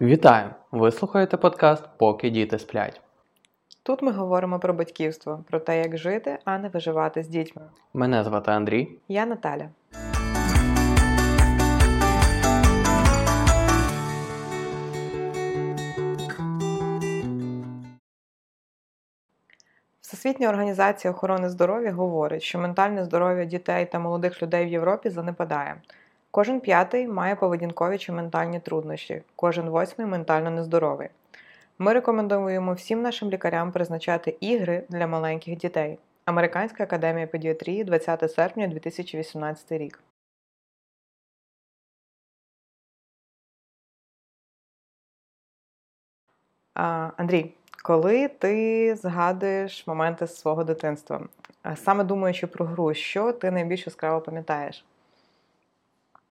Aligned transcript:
Вітаю! 0.00 0.50
Ви 0.70 0.92
слухаєте 0.92 1.36
подкаст 1.36 1.84
Поки 1.96 2.30
діти 2.30 2.58
сплять. 2.58 3.00
Тут 3.82 4.02
ми 4.02 4.12
говоримо 4.12 4.58
про 4.58 4.74
батьківство, 4.74 5.44
про 5.50 5.60
те, 5.60 5.78
як 5.78 5.98
жити, 5.98 6.38
а 6.44 6.58
не 6.58 6.68
виживати 6.68 7.22
з 7.22 7.28
дітьми. 7.28 7.62
Мене 7.94 8.24
звати 8.24 8.50
Андрій. 8.50 8.98
Я 9.08 9.26
Наталя. 9.26 9.68
Всесвітня 20.00 20.48
організація 20.48 21.12
охорони 21.12 21.48
здоров'я 21.48 21.92
говорить, 21.92 22.42
що 22.42 22.58
ментальне 22.58 23.04
здоров'я 23.04 23.44
дітей 23.44 23.86
та 23.86 23.98
молодих 23.98 24.42
людей 24.42 24.64
в 24.66 24.68
Європі 24.68 25.10
занепадає. 25.10 25.76
Кожен 26.34 26.60
п'ятий 26.60 27.08
має 27.08 27.36
поведінкові 27.36 27.98
чи 27.98 28.12
ментальні 28.12 28.60
труднощі, 28.60 29.22
кожен 29.36 29.68
восьмий 29.68 30.06
ментально 30.06 30.50
нездоровий. 30.50 31.08
Ми 31.78 31.92
рекомендуємо 31.92 32.72
всім 32.74 33.02
нашим 33.02 33.30
лікарям 33.30 33.72
призначати 33.72 34.36
ігри 34.40 34.84
для 34.88 35.06
маленьких 35.06 35.56
дітей. 35.56 35.98
Американська 36.24 36.84
академія 36.84 37.26
педіатрії 37.26 37.84
20 37.84 38.32
серпня 38.32 38.66
2018 38.66 39.72
рік. 39.72 40.02
А, 46.74 47.10
Андрій, 47.16 47.54
коли 47.82 48.28
ти 48.28 48.96
згадуєш 48.96 49.86
моменти 49.86 50.26
з 50.26 50.36
свого 50.36 50.64
дитинства, 50.64 51.28
саме 51.74 52.04
думаючи 52.04 52.46
про 52.46 52.64
гру, 52.64 52.94
що 52.94 53.32
ти 53.32 53.50
найбільш 53.50 53.86
яскраво 53.86 54.20
пам'ятаєш? 54.20 54.84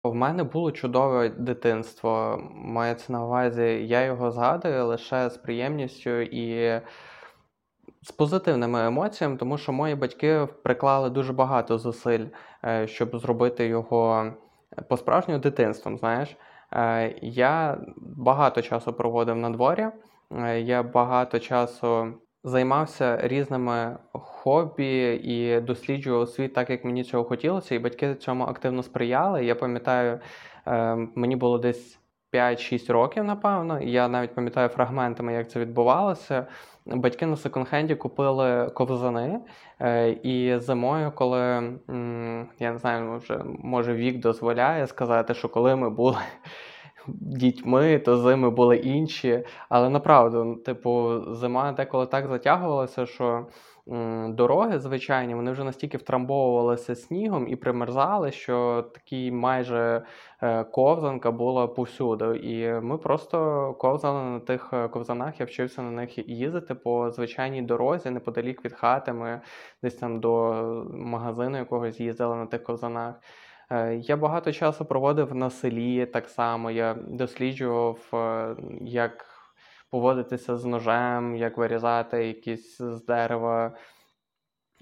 В 0.03 0.13
мене 0.13 0.43
було 0.43 0.71
чудове 0.71 1.29
дитинство. 1.29 2.41
Мається 2.53 3.13
на 3.13 3.25
увазі, 3.25 3.87
я 3.87 4.01
його 4.01 4.31
згадую 4.31 4.85
лише 4.85 5.29
з 5.29 5.37
приємністю 5.37 6.21
і 6.21 6.81
з 8.01 8.11
позитивними 8.11 8.85
емоціями, 8.85 9.37
тому 9.37 9.57
що 9.57 9.71
мої 9.71 9.95
батьки 9.95 10.47
приклали 10.63 11.09
дуже 11.09 11.33
багато 11.33 11.77
зусиль, 11.77 12.25
е, 12.65 12.87
щоб 12.87 13.17
зробити 13.17 13.67
його 13.67 14.33
по-справжньому 14.89 15.39
дитинством. 15.39 15.97
Знаєш, 15.97 16.37
е, 16.73 17.15
я 17.21 17.81
багато 17.97 18.61
часу 18.61 18.93
проводив 18.93 19.35
на 19.35 19.49
дворі, 19.49 19.87
е, 20.31 20.61
я 20.61 20.83
багато 20.83 21.39
часу 21.39 22.13
займався 22.43 23.27
різними 23.27 23.97
хобі 24.13 25.13
і 25.23 25.61
досліджував 25.61 26.29
світ 26.29 26.53
так, 26.53 26.69
як 26.69 26.85
мені 26.85 27.03
цього 27.03 27.23
хотілося, 27.23 27.75
і 27.75 27.79
батьки 27.79 28.15
цьому 28.15 28.43
активно 28.43 28.83
сприяли. 28.83 29.45
Я 29.45 29.55
пам'ятаю, 29.55 30.19
е, 30.67 30.95
мені 31.15 31.35
було 31.35 31.57
десь 31.57 31.99
5-6 32.31 32.89
років, 32.93 33.23
напевно. 33.23 33.81
Я 33.81 34.07
навіть 34.07 34.35
пам'ятаю 34.35 34.69
фрагментами, 34.69 35.33
як 35.33 35.49
це 35.49 35.59
відбувалося. 35.59 36.47
Батьки 36.85 37.25
на 37.25 37.35
секонд-хенді 37.35 37.95
купили 37.95 38.69
ковзани, 38.69 39.39
е, 39.79 40.09
і 40.09 40.59
зимою, 40.59 41.11
коли 41.15 41.39
я 42.59 42.71
не 42.71 42.77
знаю, 42.77 43.17
вже 43.17 43.41
може 43.45 43.93
вік 43.93 44.19
дозволяє 44.19 44.87
сказати, 44.87 45.33
що 45.33 45.49
коли 45.49 45.75
ми 45.75 45.89
були 45.89 46.17
дітьми, 47.07 47.99
то 47.99 48.17
зими 48.17 48.49
були 48.49 48.77
інші. 48.77 49.45
Але 49.69 49.89
направду, 49.89 50.55
типу, 50.55 51.21
зима 51.33 51.71
деколи 51.71 52.05
так 52.05 52.27
затягувалася, 52.27 53.05
що 53.05 53.47
дороги 54.27 54.79
звичайні 54.79 55.35
вони 55.35 55.51
вже 55.51 55.63
настільки 55.63 55.97
втрамбовувалися 55.97 56.95
снігом 56.95 57.47
і 57.47 57.55
примерзали, 57.55 58.31
що 58.31 58.85
такий 58.93 59.31
майже 59.31 60.05
е, 60.41 60.63
ковзанка 60.63 61.31
була 61.31 61.67
повсюди. 61.67 62.37
І 62.37 62.71
ми 62.71 62.97
просто 62.97 63.73
ковзали 63.73 64.23
на 64.23 64.39
тих 64.39 64.69
е, 64.73 64.87
ковзанах. 64.87 65.39
Я 65.39 65.45
вчився 65.45 65.81
на 65.81 65.91
них 65.91 66.29
їздити 66.29 66.75
по 66.75 67.11
звичайній 67.11 67.61
дорозі, 67.61 68.09
неподалік 68.09 68.65
від 68.65 68.73
хати. 68.73 69.13
Ми 69.13 69.41
десь 69.83 69.95
там 69.95 70.19
до 70.19 70.53
магазину 70.93 71.57
якогось 71.57 71.99
їздили 71.99 72.35
на 72.35 72.45
тих 72.45 72.63
ковзанах. 72.63 73.15
Е, 73.71 73.95
я 73.95 74.17
багато 74.17 74.51
часу 74.51 74.85
проводив 74.85 75.35
на 75.35 75.49
селі 75.49 76.05
так 76.05 76.29
само. 76.29 76.71
Я 76.71 76.93
досліджував, 76.93 78.09
е, 78.13 78.55
як 78.81 79.25
поводитися 79.89 80.57
з 80.57 80.65
ножем, 80.65 81.35
як 81.35 81.57
вирізати 81.57 82.27
якісь 82.27 82.77
з 82.77 83.05
дерева 83.05 83.75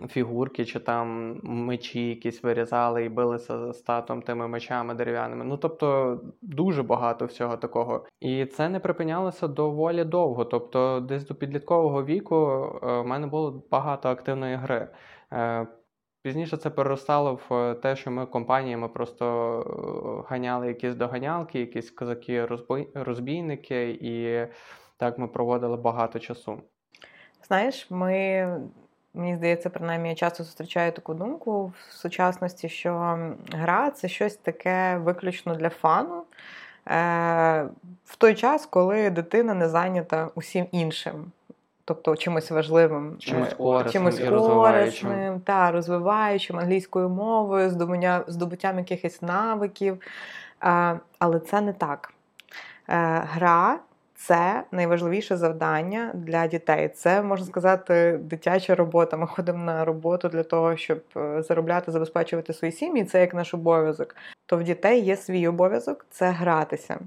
фігурки 0.08 0.66
чи 0.66 0.80
там 0.80 1.40
мечі 1.44 2.10
якісь 2.10 2.44
вирізали 2.44 3.06
і 3.06 3.10
билися 3.10 3.74
з 3.74 3.82
татом 3.82 4.22
тими 4.22 4.48
мечами 4.48 4.94
дерев'яними. 4.94 5.46
Ну 5.46 5.58
тобто 5.58 6.20
дуже 6.42 6.84
багато 6.84 7.26
всього 7.26 7.58
такого. 7.58 8.06
І 8.20 8.46
це 8.46 8.70
не 8.70 8.80
припинялося 8.80 9.48
доволі 9.48 10.04
довго. 10.04 10.46
Тобто, 10.46 11.00
десь 11.00 11.28
до 11.28 11.36
підліткового 11.36 12.04
віку 12.04 12.36
е, 12.36 13.02
в 13.02 13.06
мене 13.06 13.28
було 13.28 13.64
багато 13.72 14.10
активної 14.10 14.56
гри. 14.56 14.88
Пізніше 16.22 16.58
це 16.58 16.70
переростало 16.70 17.40
в 17.50 17.54
е, 17.54 17.76
те, 17.76 17.96
що 17.96 18.12
ми 18.12 18.26
компаніями 18.26 18.88
просто 18.88 20.26
е, 20.26 20.30
ганяли 20.30 20.68
якісь 20.68 20.96
доганялки, 20.96 21.60
якісь 21.60 21.92
козаки-розбійники, 21.92 23.90
і 24.02 24.48
так 24.98 25.18
ми 25.18 25.28
проводили 25.28 25.78
багато 25.78 26.20
часу. 26.20 26.62
Знаєш, 27.48 27.88
ми, 27.90 28.48
мені 29.14 29.36
здається, 29.36 29.70
принаймні 29.70 30.10
я 30.10 30.16
часто 30.16 30.44
зустрічаю 30.44 30.92
таку 30.92 31.14
думку 31.14 31.66
в 31.66 31.94
сучасності, 31.94 32.70
що 32.70 33.20
гра 33.52 33.92
це 33.92 34.08
щось 34.08 34.36
таке 34.36 34.98
виключно 34.98 35.56
для 35.56 35.70
фану. 35.70 36.24
Е, 36.88 37.70
в 38.06 38.16
той 38.18 38.36
час, 38.36 38.66
коли 38.66 39.10
дитина 39.10 39.54
не 39.54 39.70
зайнята 39.70 40.30
усім 40.36 40.68
іншим 40.72 41.32
тобто 41.90 42.16
чимось 42.16 42.52
важливим, 42.52 43.16
чимось 43.20 43.52
е, 43.52 43.56
корисним, 43.56 43.92
чимось 43.94 44.20
і 44.20 44.28
корисним 44.30 45.40
та 45.40 45.72
розвиваючим 45.72 46.60
англійською 46.60 47.10
мовою, 47.10 47.70
здобуттям, 47.70 48.24
здобуттям 48.28 48.78
якихось 48.78 49.22
навиків. 49.22 50.02
Але 51.20 51.40
це 51.40 51.62
не 51.62 51.74
так. 51.74 52.14
Е, 52.90 53.24
гра 53.32 53.80
це 54.16 54.64
найважливіше 54.72 55.38
завдання 55.38 56.12
для 56.14 56.48
дітей. 56.48 56.90
Це 56.90 57.22
можна 57.22 57.46
сказати 57.46 58.20
дитяча 58.24 58.76
робота. 58.76 59.18
Ми 59.18 59.28
ходимо 59.28 59.64
на 59.64 59.86
роботу 59.86 60.30
для 60.30 60.44
того, 60.44 60.78
щоб 60.78 61.02
е, 61.18 61.42
заробляти, 61.42 61.92
забезпечувати 61.92 62.54
свої 62.54 62.72
сім'ї. 62.72 63.06
Це 63.06 63.22
як 63.22 63.34
наш 63.34 63.54
обов'язок. 63.54 64.16
То 64.46 64.58
в 64.58 64.64
дітей 64.64 65.02
є 65.02 65.18
свій 65.18 65.48
обов'язок 65.48 66.06
це 66.10 66.30
гратися. 66.30 67.00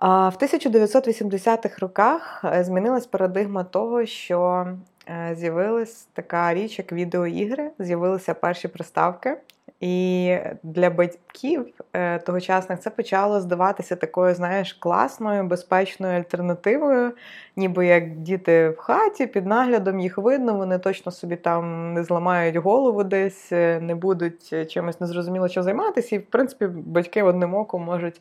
В 0.00 0.36
1980-х 0.40 1.78
роках 1.78 2.44
е, 2.44 2.64
змінилась 2.64 3.06
парадигма 3.06 3.64
того, 3.64 4.06
що 4.06 4.68
е, 5.08 5.34
з'явилась 5.38 6.08
така 6.12 6.54
річ, 6.54 6.78
як 6.78 6.92
відеоігри, 6.92 7.70
з'явилися 7.78 8.34
перші 8.34 8.68
приставки, 8.68 9.36
і 9.80 10.36
для 10.62 10.90
батьків 10.90 11.66
е, 11.92 12.18
тогочасних 12.18 12.80
це 12.80 12.90
почало 12.90 13.40
здаватися 13.40 13.96
такою, 13.96 14.34
знаєш, 14.34 14.72
класною, 14.72 15.44
безпечною 15.44 16.18
альтернативою, 16.18 17.12
ніби 17.56 17.86
як 17.86 18.16
діти 18.16 18.68
в 18.68 18.76
хаті, 18.76 19.26
під 19.26 19.46
наглядом 19.46 20.00
їх 20.00 20.18
видно, 20.18 20.54
вони 20.54 20.78
точно 20.78 21.12
собі 21.12 21.36
там 21.36 21.94
не 21.94 22.04
зламають 22.04 22.56
голову 22.56 23.04
десь, 23.04 23.52
е, 23.52 23.80
не 23.80 23.94
будуть 23.94 24.70
чимось 24.72 25.00
незрозуміло 25.00 25.48
чим 25.48 25.62
займатися, 25.62 26.16
і 26.16 26.18
в 26.18 26.26
принципі 26.26 26.66
батьки 26.66 27.22
одним 27.22 27.54
оком 27.54 27.82
можуть 27.82 28.20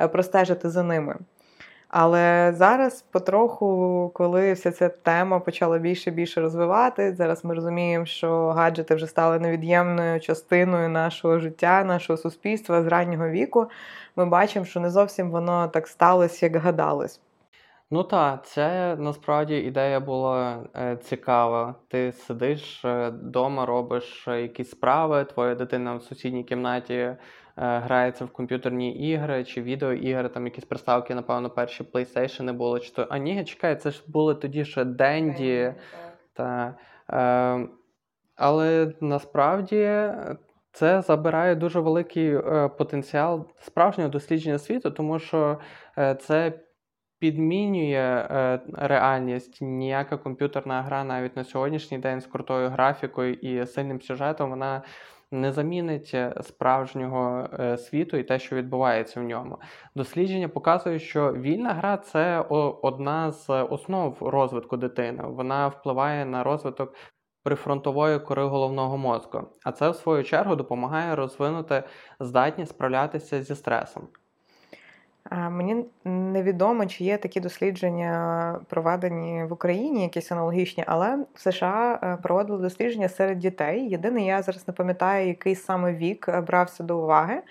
е, 0.00 0.08
простежити 0.08 0.70
за 0.70 0.82
ними. 0.82 1.16
Але 1.88 2.52
зараз, 2.56 3.02
потроху, 3.02 4.10
коли 4.14 4.52
вся 4.52 4.72
ця 4.72 4.88
тема 4.88 5.40
почала 5.40 5.78
більше 5.78 6.10
і 6.10 6.12
більше 6.12 6.40
розвивати, 6.40 7.14
зараз 7.14 7.44
ми 7.44 7.54
розуміємо, 7.54 8.06
що 8.06 8.48
гаджети 8.48 8.94
вже 8.94 9.06
стали 9.06 9.38
невід'ємною 9.38 10.20
частиною 10.20 10.88
нашого 10.88 11.38
життя, 11.38 11.84
нашого 11.84 12.16
суспільства 12.16 12.82
з 12.82 12.86
раннього 12.86 13.28
віку. 13.28 13.66
Ми 14.16 14.26
бачимо, 14.26 14.64
що 14.64 14.80
не 14.80 14.90
зовсім 14.90 15.30
воно 15.30 15.68
так 15.68 15.88
сталося, 15.88 16.46
як 16.46 16.56
гадалось. 16.56 17.20
Ну 17.90 18.02
так, 18.02 18.46
це 18.46 18.96
насправді 18.98 19.56
ідея 19.56 20.00
була 20.00 20.64
е, 20.76 20.96
цікава. 20.96 21.74
Ти 21.88 22.12
сидиш 22.12 22.84
вдома, 22.84 23.62
е, 23.62 23.66
робиш 23.66 24.28
е, 24.28 24.42
якісь 24.42 24.70
справи, 24.70 25.24
твоя 25.24 25.54
дитина 25.54 25.94
в 25.94 26.02
сусідній 26.02 26.44
кімнаті 26.44 27.16
грається 27.58 28.24
в 28.24 28.30
комп'ютерні 28.30 29.10
ігри 29.10 29.44
чи 29.44 29.62
відеоігри, 29.62 30.28
там 30.28 30.44
якісь 30.44 30.64
приставки, 30.64 31.14
напевно, 31.14 31.50
перші 31.50 31.84
PlayStation 31.84 32.52
були. 32.52 32.80
Чи 32.80 32.92
то... 32.92 33.06
А 33.10 33.18
ні, 33.18 33.44
чекай, 33.44 33.76
це 33.76 33.90
ж 33.90 34.04
були 34.06 34.34
тоді 34.34 34.64
ще 34.64 34.84
Денді. 34.84 35.74
Та, 36.32 36.74
е, 37.10 37.68
але 38.36 38.92
насправді. 39.00 40.10
Це 40.72 41.02
забирає 41.02 41.54
дуже 41.54 41.80
великий 41.80 42.34
е, 42.34 42.70
потенціал 42.78 43.46
справжнього 43.58 44.10
дослідження 44.10 44.58
світу, 44.58 44.90
тому 44.90 45.18
що 45.18 45.58
е, 45.98 46.14
це 46.14 46.52
підмінює 47.18 48.28
е, 48.30 48.60
реальність. 48.72 49.62
Ніяка 49.62 50.16
комп'ютерна 50.16 50.82
гра 50.82 51.04
навіть 51.04 51.36
на 51.36 51.44
сьогоднішній 51.44 51.98
день 51.98 52.20
з 52.20 52.26
крутою 52.26 52.68
графікою 52.68 53.34
і 53.34 53.66
сильним 53.66 54.00
сюжетом 54.00 54.50
вона 54.50 54.82
не 55.30 55.52
замінить 55.52 56.10
е, 56.14 56.34
справжнього 56.42 57.48
е, 57.60 57.78
світу 57.78 58.16
і 58.16 58.24
те, 58.24 58.38
що 58.38 58.56
відбувається 58.56 59.20
в 59.20 59.22
ньому. 59.22 59.58
Дослідження 59.94 60.48
показують, 60.48 61.02
що 61.02 61.32
вільна 61.32 61.72
гра 61.72 61.96
це 61.96 62.40
одна 62.82 63.30
з 63.30 63.62
основ 63.62 64.16
розвитку 64.20 64.76
дитини. 64.76 65.22
Вона 65.26 65.68
впливає 65.68 66.24
на 66.24 66.44
розвиток 66.44 66.94
прифронтової 67.42 68.20
кори 68.20 68.44
головного 68.44 68.98
мозку, 68.98 69.42
а 69.64 69.72
це 69.72 69.90
в 69.90 69.94
свою 69.94 70.24
чергу 70.24 70.56
допомагає 70.56 71.14
розвинути 71.14 71.82
здатність 72.20 72.70
справлятися 72.70 73.42
зі 73.42 73.54
стресом. 73.54 74.08
Мені 75.30 75.84
невідомо, 76.04 76.86
чи 76.86 77.04
є 77.04 77.16
такі 77.16 77.40
дослідження 77.40 78.60
проведені 78.68 79.44
в 79.44 79.52
Україні, 79.52 80.02
якісь 80.02 80.32
аналогічні, 80.32 80.84
але 80.86 81.16
в 81.34 81.40
США 81.40 82.00
е, 82.02 82.18
проводили 82.22 82.58
дослідження 82.58 83.08
серед 83.08 83.38
дітей. 83.38 83.88
Єдине, 83.88 84.26
я 84.26 84.42
зараз 84.42 84.68
не 84.68 84.74
пам'ятаю, 84.74 85.28
який 85.28 85.54
саме 85.54 85.92
вік 85.92 86.28
е, 86.28 86.40
брався 86.40 86.84
до 86.84 86.98
уваги. 86.98 87.42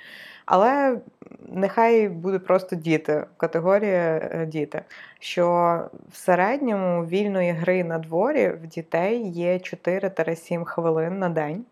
Але 0.45 0.99
нехай 1.47 2.09
буде 2.09 2.39
просто 2.39 2.75
діти, 2.75 3.25
категорія 3.37 4.29
е, 4.31 4.45
діти. 4.45 4.81
Що 5.19 5.79
в 6.11 6.15
середньому 6.15 7.05
вільної 7.05 7.51
гри 7.51 7.83
на 7.83 7.99
дворі 7.99 8.49
в 8.49 8.67
дітей 8.67 9.29
є 9.29 9.53
4-7 9.53 10.65
хвилин 10.65 11.19
на 11.19 11.29
день. 11.29 11.65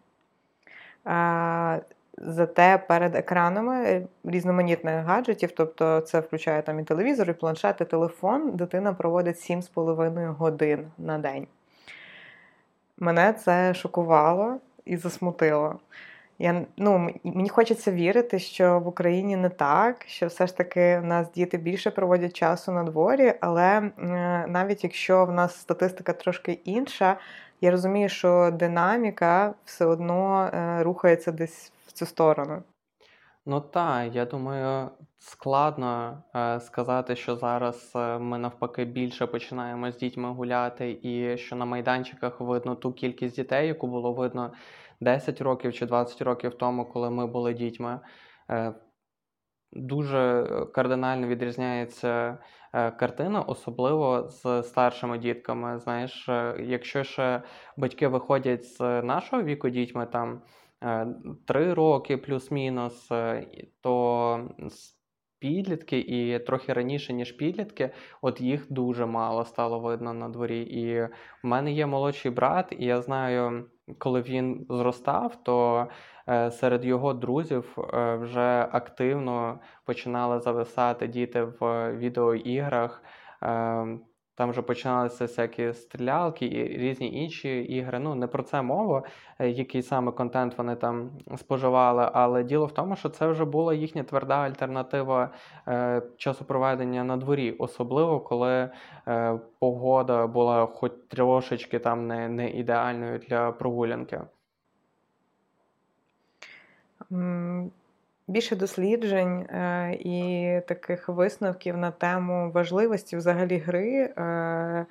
Зате 2.18 2.78
перед 2.88 3.16
екранами 3.16 4.08
різноманітних 4.24 5.06
гаджетів, 5.06 5.52
тобто 5.52 6.02
це 6.02 6.20
включає 6.20 6.62
там 6.62 6.80
і 6.80 6.84
телевізор, 6.84 7.30
і 7.30 7.34
планшет, 7.34 7.82
і 7.82 7.86
телефон, 7.86 8.52
дитина 8.52 8.94
проводить 8.94 9.52
7,5 9.52 10.34
годин 10.34 10.92
на 10.98 11.18
день. 11.18 11.48
Мене 12.98 13.34
це 13.34 13.74
шокувало 13.74 14.58
і 14.86 14.98
засмутило. 14.98 15.80
Я, 16.40 16.66
ну, 16.78 17.10
Мені 17.24 17.50
хочеться 17.50 17.92
вірити, 17.92 18.40
що 18.40 18.80
в 18.80 18.88
Україні 18.88 19.38
не 19.38 19.50
так, 19.50 20.06
що 20.08 20.28
все 20.28 20.48
ж 20.48 20.58
таки 20.58 21.00
в 21.00 21.06
нас 21.06 21.32
діти 21.32 21.58
більше 21.58 21.92
проводять 21.92 22.34
часу 22.34 22.72
на 22.72 22.84
дворі, 22.84 23.34
але 23.42 23.92
навіть 24.48 24.84
якщо 24.84 25.26
в 25.26 25.32
нас 25.32 25.56
статистика 25.56 26.14
трошки 26.14 26.52
інша, 26.52 27.18
я 27.62 27.72
розумію, 27.72 28.10
що 28.10 28.52
динаміка 28.54 29.54
все 29.66 29.86
одно 29.86 30.50
е, 30.54 30.84
рухається 30.84 31.32
десь 31.32 31.72
цю 31.96 32.06
сторону. 32.06 32.64
Ну 33.46 33.62
так, 33.62 34.16
я 34.16 34.26
думаю, 34.26 34.90
складно 35.20 36.24
е, 36.36 36.60
сказати, 36.60 37.16
що 37.16 37.36
зараз 37.36 37.92
е, 37.96 38.20
ми 38.20 38.38
навпаки 38.38 38.86
більше 38.86 39.28
починаємо 39.28 39.92
з 39.92 39.98
дітьми 39.98 40.30
гуляти, 40.30 41.00
і 41.04 41.38
що 41.38 41.56
на 41.56 41.66
майданчиках 41.66 42.42
видно 42.42 42.76
ту 42.76 42.94
кількість 42.94 43.36
дітей, 43.36 43.68
яку 43.68 43.88
було 43.88 44.14
видно 44.14 44.54
10 45.02 45.42
років 45.42 45.74
чи 45.74 45.86
20 45.86 46.22
років 46.22 46.54
тому, 46.54 46.86
коли 46.86 47.10
ми 47.10 47.28
були 47.28 47.54
дітьми. 47.54 48.00
Е, 48.50 48.74
дуже 49.72 50.48
кардинально 50.74 51.28
відрізняється 51.28 52.38
картина, 52.76 53.42
особливо 53.42 54.30
з 54.30 54.64
старшими 54.64 55.18
дітками. 55.18 55.80
Знаєш, 55.80 56.30
е, 56.30 56.56
якщо 56.60 57.04
ще 57.04 57.42
батьки 57.78 58.08
виходять 58.08 58.66
з 58.66 59.02
нашого 59.02 59.44
віку 59.44 59.70
дітьми, 59.70 60.08
там 60.12 60.42
3 61.46 61.74
роки 61.74 62.18
плюс-мінус, 62.18 63.10
то 63.82 64.50
підлітки 65.40 66.00
і 66.00 66.40
трохи 66.40 66.74
раніше, 66.74 67.14
ніж 67.14 67.32
підлітки, 67.32 67.92
от 68.22 68.42
їх 68.42 68.72
дуже 68.72 69.06
мало 69.06 69.46
стало 69.46 69.80
видно 69.80 70.14
на 70.14 70.30
дворі. 70.30 70.62
І 70.62 71.02
в 71.44 71.48
мене 71.48 71.72
є 71.72 71.86
молодший 71.86 72.32
брат, 72.32 72.76
і 72.80 72.86
я 72.86 73.02
знаю 73.02 73.66
коли 73.98 74.22
він 74.22 74.66
зростав, 74.70 75.44
то 75.44 75.88
е, 76.30 76.52
серед 76.52 76.86
його 76.86 77.14
друзів 77.14 77.78
е, 77.94 78.16
вже 78.16 78.68
активно 78.72 79.60
починали 79.86 80.40
зависати 80.40 81.08
діти 81.08 81.44
в 81.44 81.92
відеоіграх. 81.98 83.04
Там 84.38 84.50
вже 84.50 84.62
починалися 84.62 85.26
всякі 85.26 85.74
стрілялки 85.74 86.46
і 86.46 86.78
різні 86.78 87.24
інші 87.24 87.60
ігри. 87.64 88.00
Ну, 88.00 88.16
не 88.16 88.28
про 88.28 88.44
це 88.44 88.62
мова, 88.62 89.04
е, 89.40 89.50
який 89.50 89.82
саме 89.82 90.12
контент 90.12 90.58
вони 90.58 90.76
там 90.76 91.12
споживали. 91.38 92.10
Але 92.14 92.44
діло 92.44 92.66
в 92.66 92.72
тому, 92.72 92.96
що 92.96 93.10
це 93.10 93.28
вже 93.28 93.46
була 93.46 93.74
їхня 93.74 94.04
тверда 94.04 94.36
альтернатива 94.36 95.30
е, 95.68 96.02
часу 96.18 96.46
проведення 96.46 97.04
на 97.04 97.18
дворі, 97.18 97.52
особливо 97.52 98.20
коли 98.20 98.70
е, 99.08 99.40
погода 99.60 100.28
була 100.28 100.66
хоч 100.66 100.92
трошечки 101.08 101.80
там 101.80 102.08
не, 102.08 102.30
не 102.30 102.50
ідеальною 102.50 103.20
для 103.20 103.52
прогулянки. 103.52 104.22
Більше 108.28 108.56
досліджень 108.56 109.40
е, 109.40 109.94
і 110.00 110.62
таких 110.68 111.10
висновків 111.10 111.78
на 111.78 111.92
тему 111.92 112.52
важливості 112.52 113.18
взагалі 113.18 113.58
гри 113.58 113.98
е, 113.98 114.86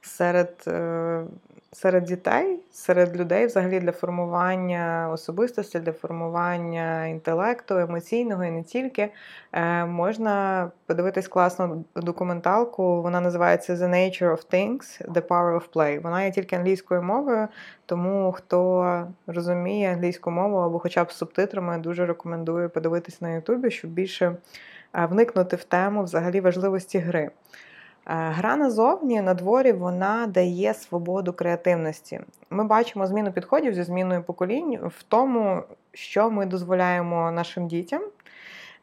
серед 0.00 0.64
е, 0.66 1.24
серед 1.74 2.04
дітей, 2.04 2.60
серед 2.72 3.16
людей, 3.16 3.46
взагалі 3.46 3.80
для 3.80 3.92
формування 3.92 5.10
особистості, 5.12 5.78
для 5.78 5.92
формування 5.92 7.06
інтелекту, 7.06 7.78
емоційного 7.78 8.44
і 8.44 8.50
не 8.50 8.62
тільки. 8.62 9.12
Е, 9.52 9.84
можна 9.84 10.70
подивитись 10.86 11.28
класну 11.28 11.84
документалку. 11.96 13.02
Вона 13.02 13.20
називається 13.20 13.74
The 13.74 13.88
Nature 13.88 14.30
of 14.30 14.52
Things, 14.52 15.12
The 15.12 15.20
Power 15.20 15.54
of 15.54 15.72
Play. 15.72 16.02
Вона 16.02 16.22
є 16.22 16.30
тільки 16.30 16.56
англійською 16.56 17.02
мовою, 17.02 17.48
тому 17.86 18.32
хто 18.32 19.06
розуміє 19.26 19.92
англійську 19.92 20.30
мову 20.30 20.56
або 20.56 20.78
хоча 20.78 21.04
б 21.04 21.12
з 21.12 21.16
субтитрами, 21.16 21.78
дуже 21.78 22.06
рекомендую 22.06 22.70
подивитись 22.70 23.20
на 23.20 23.30
Ютубі, 23.30 23.70
щоб 23.70 23.90
більше 23.90 24.36
е, 24.94 25.06
вникнути 25.06 25.56
в 25.56 25.64
тему 25.64 26.02
взагалі 26.02 26.40
важливості 26.40 26.98
гри. 26.98 27.30
Е, 28.06 28.14
гра 28.14 28.56
назовні 28.56 29.20
на 29.20 29.34
дворі 29.34 29.72
вона 29.72 30.26
дає 30.26 30.74
свободу 30.74 31.32
креативності. 31.32 32.20
Ми 32.50 32.64
бачимо 32.64 33.06
зміну 33.06 33.32
підходів 33.32 33.74
зі 33.74 33.82
зміною 33.82 34.22
поколінь 34.22 34.78
в 34.86 35.02
тому, 35.02 35.62
що 35.92 36.30
ми 36.30 36.46
дозволяємо 36.46 37.30
нашим 37.30 37.68
дітям, 37.68 38.02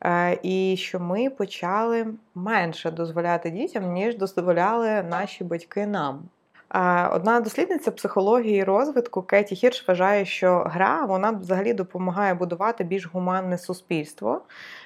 е, 0.05 0.39
і 0.43 0.77
що 0.77 0.99
ми 0.99 1.29
почали 1.29 2.07
менше 2.35 2.91
дозволяти 2.91 3.49
дітям, 3.49 3.93
ніж 3.93 4.17
дозволяли 4.17 5.03
наші 5.03 5.43
батьки 5.43 5.87
нам. 5.87 6.19
Одна 7.11 7.39
дослідниця 7.43 7.91
психології 7.91 8.63
розвитку 8.63 9.21
Кеті 9.21 9.55
Хірш 9.55 9.87
вважає, 9.87 10.25
що 10.25 10.63
гра 10.67 11.05
вона 11.05 11.31
взагалі 11.31 11.73
допомагає 11.73 12.33
будувати 12.33 12.83
більш 12.83 13.07
гуманне 13.07 13.57
суспільство. 13.57 14.41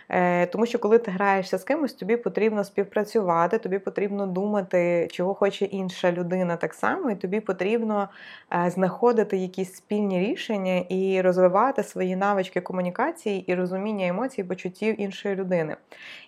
Е, 0.09 0.45
тому 0.45 0.65
що, 0.65 0.79
коли 0.79 0.97
ти 0.97 1.11
граєшся 1.11 1.57
з 1.57 1.63
кимось, 1.63 1.93
тобі 1.93 2.17
потрібно 2.17 2.63
співпрацювати, 2.63 3.57
тобі 3.57 3.79
потрібно 3.79 4.27
думати, 4.27 5.07
чого 5.11 5.33
хоче 5.33 5.65
інша 5.65 6.11
людина 6.11 6.57
так 6.57 6.73
само, 6.73 7.11
і 7.11 7.15
тобі 7.15 7.39
потрібно 7.39 8.09
е, 8.53 8.69
знаходити 8.69 9.37
якісь 9.37 9.73
спільні 9.73 10.19
рішення 10.19 10.77
і 10.89 11.21
розвивати 11.21 11.83
свої 11.83 12.15
навички 12.15 12.61
комунікації 12.61 13.51
і 13.51 13.55
розуміння 13.55 14.07
емоцій, 14.07 14.43
почуттів 14.43 15.01
іншої 15.01 15.35
людини. 15.35 15.75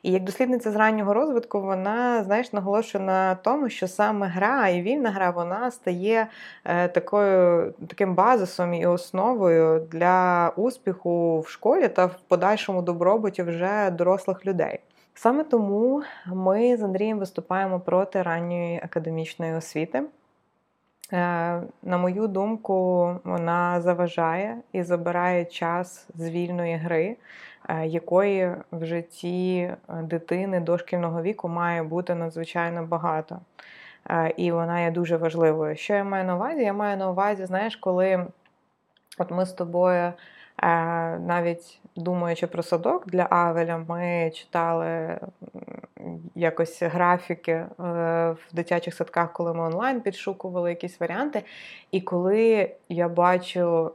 І 0.03 0.11
як 0.11 0.23
дослідниця 0.23 0.71
з 0.71 0.75
раннього 0.75 1.13
розвитку, 1.13 1.61
вона 1.61 2.23
знаєш, 2.23 2.53
наголошує 2.53 3.03
на 3.03 3.35
тому, 3.35 3.69
що 3.69 3.87
саме 3.87 4.27
гра 4.27 4.67
і 4.67 4.81
вільна 4.81 5.09
гра 5.09 5.29
вона 5.29 5.46
стає 5.71 6.27
е, 6.65 6.87
такою 6.87 7.73
таким 7.87 8.15
базисом 8.15 8.73
і 8.73 8.85
основою 8.85 9.87
для 9.91 10.51
успіху 10.55 11.39
в 11.39 11.49
школі 11.49 11.87
та 11.87 12.05
в 12.05 12.15
подальшому 12.27 12.81
добробуті 12.81 13.43
вже 13.43 13.57
вже 13.57 13.91
дорослих 13.91 14.45
людей. 14.45 14.79
Саме 15.13 15.43
тому 15.43 16.03
ми 16.25 16.77
з 16.77 16.83
Андрієм 16.83 17.19
виступаємо 17.19 17.79
проти 17.79 18.21
ранньої 18.21 18.81
академічної 18.83 19.53
освіти. 19.53 20.03
Е, 21.13 21.61
на 21.83 21.97
мою 21.97 22.27
думку, 22.27 22.75
вона 23.23 23.81
заважає 23.81 24.57
і 24.71 24.83
забирає 24.83 25.45
час 25.45 26.07
з 26.15 26.29
вільної 26.29 26.75
гри, 26.75 27.15
е, 27.69 27.87
якої 27.87 28.55
в 28.71 28.85
житті 28.85 29.73
дитини 30.03 30.59
дошкільного 30.59 31.21
віку 31.21 31.47
має 31.47 31.83
бути 31.83 32.15
надзвичайно 32.15 32.85
багато. 32.85 33.39
Е, 34.09 34.33
і 34.37 34.51
вона 34.51 34.81
є 34.81 34.91
дуже 34.91 35.17
важливою. 35.17 35.75
Що 35.75 35.93
я 35.93 36.03
маю 36.03 36.25
на 36.25 36.35
увазі? 36.35 36.61
Я 36.61 36.73
маю 36.73 36.97
на 36.97 37.11
увазі, 37.11 37.45
знаєш, 37.45 37.75
коли 37.75 38.27
от 39.17 39.31
ми 39.31 39.45
з 39.45 39.53
тобою 39.53 40.13
навіть 41.19 41.79
думаючи 41.95 42.47
про 42.47 42.63
садок 42.63 43.07
для 43.07 43.27
Авеля, 43.29 43.77
ми 43.77 44.31
читали 44.35 45.19
якось 46.35 46.83
графіки 46.83 47.51
е, 47.51 47.67
в 48.31 48.37
дитячих 48.51 48.93
садках, 48.93 49.33
коли 49.33 49.53
ми 49.53 49.63
онлайн 49.63 50.01
підшукували 50.01 50.69
якісь 50.69 50.99
варіанти. 50.99 51.43
І 51.91 52.01
коли 52.01 52.71
я 52.89 53.09
бачу 53.09 53.91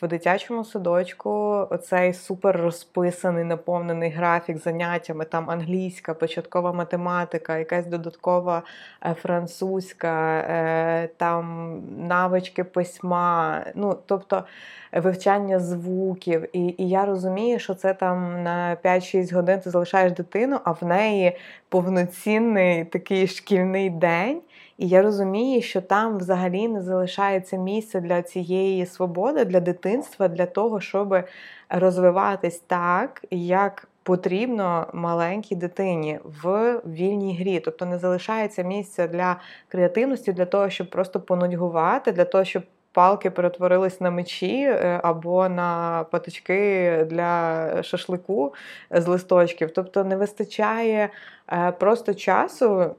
в 0.00 0.08
дитячому 0.08 0.64
садочку 0.64 1.30
оцей 1.70 2.14
супер 2.14 2.56
розписаний, 2.56 3.44
наповнений 3.44 4.10
графік 4.10 4.58
заняттями, 4.58 5.24
там 5.24 5.50
англійська, 5.50 6.14
початкова 6.14 6.72
математика, 6.72 7.58
якась 7.58 7.86
додаткова 7.86 8.62
е, 9.06 9.14
французька, 9.14 10.38
е, 10.38 11.08
там 11.16 11.78
навички 11.98 12.64
письма, 12.64 13.60
ну, 13.74 13.98
тобто 14.06 14.44
вивчання 14.92 15.58
звуків. 15.58 16.56
І, 16.56 16.74
і 16.78 16.88
я 16.88 17.04
розумію, 17.04 17.58
що 17.58 17.74
це 17.74 17.94
там 17.94 18.42
на 18.42 18.76
5-6 18.84 19.34
годин 19.34 19.60
ти 19.60 19.70
залишаєш 19.70 20.12
дитину, 20.12 20.58
а 20.64 20.72
в 20.72 20.84
неї 20.84 21.36
повноцінний 21.74 22.84
такий 22.84 23.26
шкільний 23.26 23.90
день. 23.90 24.40
І 24.78 24.88
я 24.88 25.02
розумію, 25.02 25.62
що 25.62 25.80
там 25.80 26.18
взагалі 26.18 26.68
не 26.68 26.82
залишається 26.82 27.56
місця 27.56 28.00
для 28.00 28.22
цієї 28.22 28.86
свободи, 28.86 29.44
для 29.44 29.60
дитинства, 29.60 30.28
для 30.28 30.46
того, 30.46 30.80
щоб 30.80 31.24
розвиватись 31.68 32.58
так, 32.58 33.24
як 33.30 33.88
потрібно 34.02 34.86
маленькій 34.92 35.56
дитині 35.56 36.20
в 36.42 36.74
вільній 36.86 37.38
грі. 37.38 37.60
Тобто 37.60 37.86
не 37.86 37.98
залишається 37.98 38.62
місця 38.62 39.06
для 39.06 39.36
креативності, 39.68 40.32
для 40.32 40.46
того, 40.46 40.70
щоб 40.70 40.90
просто 40.90 41.20
понудьгувати, 41.20 42.12
для 42.12 42.24
того, 42.24 42.44
щоб. 42.44 42.62
Палки 42.94 43.30
перетворились 43.30 44.00
на 44.00 44.10
мечі 44.10 44.62
е, 44.62 45.00
або 45.02 45.48
на 45.48 46.04
паточки 46.10 47.06
для 47.10 47.82
шашлику 47.82 48.54
з 48.90 49.06
листочків. 49.06 49.70
Тобто 49.70 50.04
не 50.04 50.16
вистачає 50.16 51.10
е, 51.52 51.72
просто 51.72 52.14
часу 52.14 52.94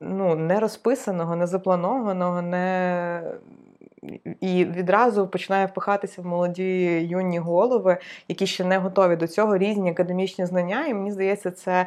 ну, 0.00 0.34
не 0.34 0.60
розписаного, 0.60 1.36
не 1.36 1.46
запланованого, 1.46 2.42
не. 2.42 3.22
І 4.40 4.64
відразу 4.64 5.28
починає 5.28 5.66
впихатися 5.66 6.22
в 6.22 6.26
молоді 6.26 7.00
юні 7.10 7.38
голови, 7.38 7.96
які 8.28 8.46
ще 8.46 8.64
не 8.64 8.78
готові 8.78 9.16
до 9.16 9.26
цього 9.26 9.58
різні 9.58 9.90
академічні 9.90 10.46
знання. 10.46 10.86
І 10.86 10.94
мені 10.94 11.12
здається, 11.12 11.50
це 11.50 11.86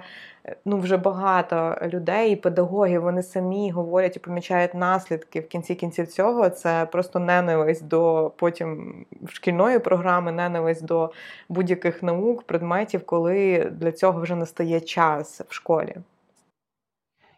ну, 0.66 0.78
вже 0.78 0.98
багато 0.98 1.78
людей, 1.88 2.32
і 2.32 2.36
педагогів, 2.36 3.02
вони 3.02 3.24
самі 3.24 3.72
говорять 3.72 4.16
і 4.16 4.20
помічають 4.20 4.74
наслідки 4.74 5.40
в 5.40 5.48
кінці 5.48 5.76
кінців 5.76 6.08
цього. 6.08 6.50
Це 6.50 6.88
просто 6.92 7.20
ненависть 7.20 7.88
до 7.88 8.32
потім 8.36 8.96
шкільної 9.28 9.80
програми, 9.80 10.32
ненависть 10.32 10.86
до 10.86 11.12
будь-яких 11.50 12.04
наук, 12.04 12.44
предметів, 12.44 13.06
коли 13.06 13.72
для 13.72 13.92
цього 13.92 14.22
вже 14.22 14.36
настає 14.36 14.82
час 14.82 15.42
в 15.48 15.54
школі. 15.54 15.96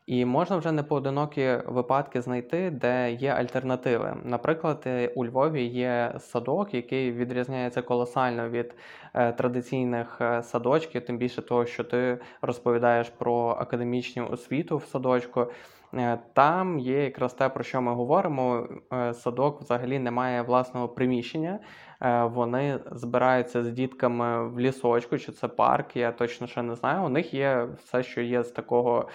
І 0.08 0.26
можна 0.26 0.58
вже 0.58 0.72
не 0.72 0.84
поодинокі 0.84 1.58
випадки 1.66 2.22
знайти, 2.22 2.70
де 2.70 3.12
є 3.12 3.30
альтернативи. 3.30 4.18
Наприклад, 4.24 4.84
е, 4.86 5.12
у 5.16 5.26
Львові 5.26 5.64
є 5.66 6.14
садок, 6.20 6.74
який 6.74 7.12
відрізняється 7.12 7.82
колосально 7.82 8.50
від 8.50 8.76
е, 9.14 9.32
традиційних 9.32 10.18
е, 10.22 10.44
садочків, 10.44 11.06
тим 11.06 11.18
більше 11.18 11.42
того, 11.42 11.66
що 11.66 11.84
ти 11.84 12.20
розповідаєш 12.42 13.10
про 13.10 13.58
академічну 13.60 14.30
освіту 14.30 14.78
в 14.78 14.86
садочку. 14.86 15.48
Там 16.34 16.80
є 16.80 17.04
якраз 17.04 17.34
те, 17.34 17.50
про 17.50 17.64
що 17.64 17.82
ми 17.82 17.94
говоримо. 17.94 18.68
Садок 19.14 19.62
взагалі 19.62 20.00
не 20.00 20.12
має 20.12 20.42
власного 20.42 20.90
приміщення. 20.90 21.60
Вони 22.24 22.80
збираються 22.92 23.64
з 23.64 23.72
дітками 23.72 24.50
в 24.50 24.60
лісочку, 24.60 25.18
чи 25.18 25.32
це 25.32 25.48
парк, 25.48 25.96
я 25.96 26.12
точно 26.12 26.48
ще 26.48 26.62
не 26.62 26.76
знаю. 26.76 27.04
У 27.04 27.10
них 27.10 27.34
є 27.34 27.68
все, 27.84 28.04
що 28.04 28.22
є 28.22 28.44
з 28.44 28.52
такого 28.52 29.10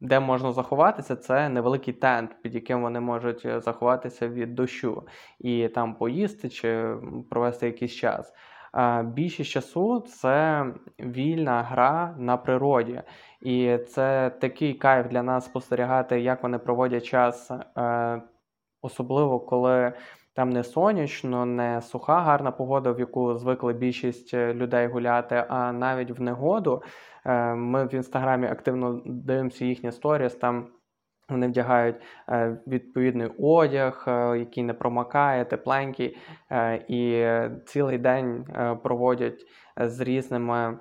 де 0.00 0.20
можна 0.20 0.52
заховатися, 0.52 1.16
це 1.16 1.48
невеликий 1.48 1.94
тент, 1.94 2.36
під 2.42 2.54
яким 2.54 2.82
вони 2.82 3.00
можуть 3.00 3.44
е, 3.44 3.60
заховатися 3.60 4.28
від 4.28 4.54
дощу 4.54 5.02
і 5.38 5.68
там 5.68 5.94
поїсти 5.94 6.48
чи 6.48 6.96
провести 7.30 7.66
якийсь 7.66 7.92
час. 7.92 8.32
Більшість 9.04 9.50
часу 9.50 10.00
це 10.00 10.66
вільна 11.00 11.62
гра 11.62 12.14
на 12.18 12.36
природі, 12.36 13.02
і 13.42 13.78
це 13.78 14.30
такий 14.40 14.74
кайф 14.74 15.06
для 15.08 15.22
нас 15.22 15.44
спостерігати, 15.44 16.20
як 16.20 16.42
вони 16.42 16.58
проводять 16.58 17.04
час, 17.04 17.50
е, 17.50 18.22
особливо 18.82 19.40
коли 19.40 19.92
там 20.34 20.50
не 20.50 20.64
сонячно, 20.64 21.46
не 21.46 21.80
суха, 21.80 22.20
гарна 22.20 22.50
погода, 22.50 22.92
в 22.92 23.00
яку 23.00 23.34
звикли 23.34 23.72
більшість 23.72 24.34
е, 24.34 24.54
людей 24.54 24.86
гуляти, 24.86 25.44
а 25.48 25.72
навіть 25.72 26.10
в 26.10 26.22
негоду. 26.22 26.82
Е, 27.26 27.54
ми 27.54 27.86
в 27.86 27.94
інстаграмі 27.94 28.46
активно 28.46 29.02
дивимося 29.06 29.64
їхні 29.64 29.92
сторіс. 29.92 30.34
Там 30.34 30.68
вони 31.28 31.48
вдягають 31.48 31.96
е, 32.28 32.58
відповідний 32.66 33.28
одяг, 33.38 34.04
який 34.38 34.62
не 34.64 34.74
промакає, 34.74 35.44
тепленький, 35.44 36.16
і 36.88 37.26
цілий 37.66 37.98
день 37.98 38.44
проводять 38.82 39.46
з 39.76 40.00
різними. 40.00 40.78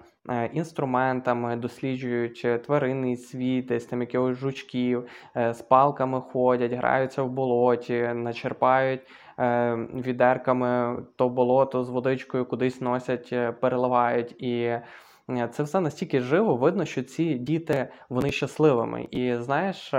Інструментами 0.54 1.56
досліджують 1.56 2.48
тваринний 2.66 3.16
світ, 3.16 3.66
десь 3.66 3.86
там 3.86 4.02
якихось 4.02 4.38
жучків, 4.38 5.08
з 5.36 5.62
палками 5.62 6.22
ходять, 6.22 6.72
граються 6.72 7.24
в 7.24 7.30
болоті, 7.30 8.12
начерпають 8.14 9.02
Е, 9.42 9.76
відерками 9.94 10.98
то 11.16 11.30
болото 11.30 11.84
з 11.84 11.90
водичкою 11.90 12.46
кудись 12.46 12.82
носять, 12.82 13.30
е, 13.34 13.52
переливають. 13.52 14.36
І 14.42 14.62
е, 14.62 14.84
це 15.52 15.64
все 15.64 15.80
настільки 15.80 16.20
живо, 16.20 16.56
видно, 16.56 16.86
що 16.86 17.04
ці 17.04 17.34
діти 17.34 17.88
вони 18.10 18.32
щасливими. 18.32 19.08
І 19.12 19.36
знаєш. 19.36 19.94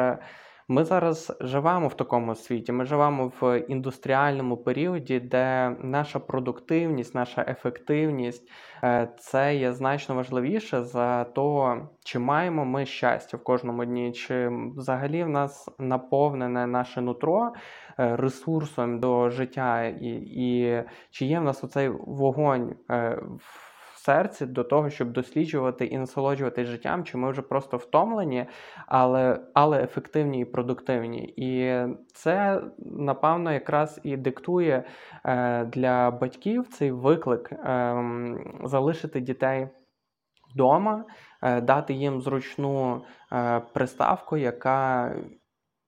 Ми 0.68 0.84
зараз 0.84 1.36
живемо 1.40 1.88
в 1.88 1.94
такому 1.94 2.34
світі. 2.34 2.72
Ми 2.72 2.84
живемо 2.84 3.32
в 3.40 3.58
індустріальному 3.68 4.56
періоді, 4.56 5.20
де 5.20 5.76
наша 5.80 6.18
продуктивність, 6.18 7.14
наша 7.14 7.44
ефективність 7.48 8.50
це 9.18 9.56
є 9.56 9.72
значно 9.72 10.14
важливіше 10.14 10.82
за 10.82 11.24
то, 11.24 11.76
чи 12.04 12.18
маємо 12.18 12.64
ми 12.64 12.86
щастя 12.86 13.36
в 13.36 13.42
кожному 13.42 13.84
дні, 13.84 14.12
чи 14.12 14.50
взагалі 14.76 15.24
в 15.24 15.28
нас 15.28 15.68
наповнене 15.78 16.66
наше 16.66 17.00
нутро 17.00 17.52
Е, 17.98 18.16
ресурсом 18.16 19.00
до 19.00 19.30
життя, 19.30 19.84
і 19.84 20.08
і 20.26 20.82
чи 21.10 21.26
є 21.26 21.40
в 21.40 21.44
нас 21.44 21.64
оцей 21.64 21.88
вогонь 21.88 22.74
е, 22.90 23.18
в 23.38 23.71
серці 24.04 24.46
до 24.46 24.64
того, 24.64 24.90
щоб 24.90 25.12
досліджувати 25.12 25.86
і 25.86 25.98
насолоджуватись 25.98 26.68
життям, 26.68 27.04
чи 27.04 27.18
ми 27.18 27.30
вже 27.30 27.42
просто 27.42 27.76
втомлені, 27.76 28.46
але 28.86 29.40
але 29.54 29.82
ефективні 29.82 30.40
і 30.40 30.44
продуктивні. 30.44 31.34
І 31.36 31.82
це, 32.14 32.62
напевно, 32.78 33.52
якраз 33.52 34.00
і 34.02 34.16
диктує 34.16 34.84
е, 35.24 35.64
для 35.64 36.10
батьків 36.10 36.68
цей 36.68 36.90
виклик 36.90 37.52
ем, 37.64 38.60
залишити 38.64 39.20
дітей 39.20 39.68
вдома, 40.54 41.04
дати 41.62 41.94
їм 41.94 42.20
зручну 42.20 43.04
приставку, 43.72 44.36
яка 44.36 45.14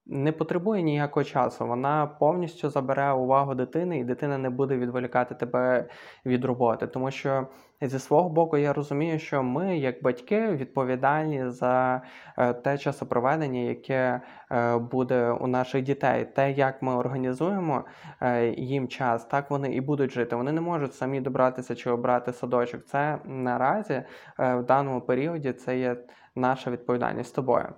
не 0.06 0.32
потребує 0.32 0.82
ніякого 0.82 1.24
часу. 1.24 1.66
Вона 1.66 2.06
повністю 2.06 2.68
забере 2.70 3.12
увагу 3.12 3.54
дитини, 3.54 3.98
і 3.98 4.04
дитина 4.04 4.38
не 4.38 4.50
буде 4.50 4.76
відволікати 4.76 5.34
тебе 5.34 5.88
від 6.26 6.44
роботи. 6.44 6.86
Тому 6.86 7.10
що 7.10 7.46
зі 7.80 7.98
свого 7.98 8.28
боку 8.28 8.56
я 8.56 8.72
розумію, 8.72 9.18
що 9.18 9.42
ми, 9.42 9.78
як 9.78 10.02
батьки, 10.02 10.46
відповідальні 10.46 11.50
за 11.50 12.02
е, 12.38 12.52
те 12.52 12.78
часопроведення, 12.78 13.60
яке 13.60 14.20
е, 14.50 14.78
буде 14.78 15.30
у 15.30 15.46
наших 15.46 15.82
дітей. 15.82 16.24
Те, 16.24 16.52
як 16.52 16.82
ми 16.82 16.94
організуємо 16.94 17.84
е, 18.20 18.46
їм 18.48 18.88
час, 18.88 19.24
так 19.24 19.50
вони 19.50 19.74
і 19.74 19.80
будуть 19.80 20.10
жити. 20.10 20.36
Вони 20.36 20.52
не 20.52 20.60
можуть 20.60 20.94
самі 20.94 21.20
добратися 21.20 21.74
чи 21.74 21.90
обрати 21.90 22.32
садочок. 22.32 22.84
Це 22.84 23.18
наразі 23.24 24.02
в 24.38 24.62
даному 24.62 25.00
періоді 25.00 25.52
це 25.52 25.78
є 25.78 25.96
наша 26.34 26.70
відповідальність 26.70 27.30
з 27.30 27.32
тобою. 27.32 27.74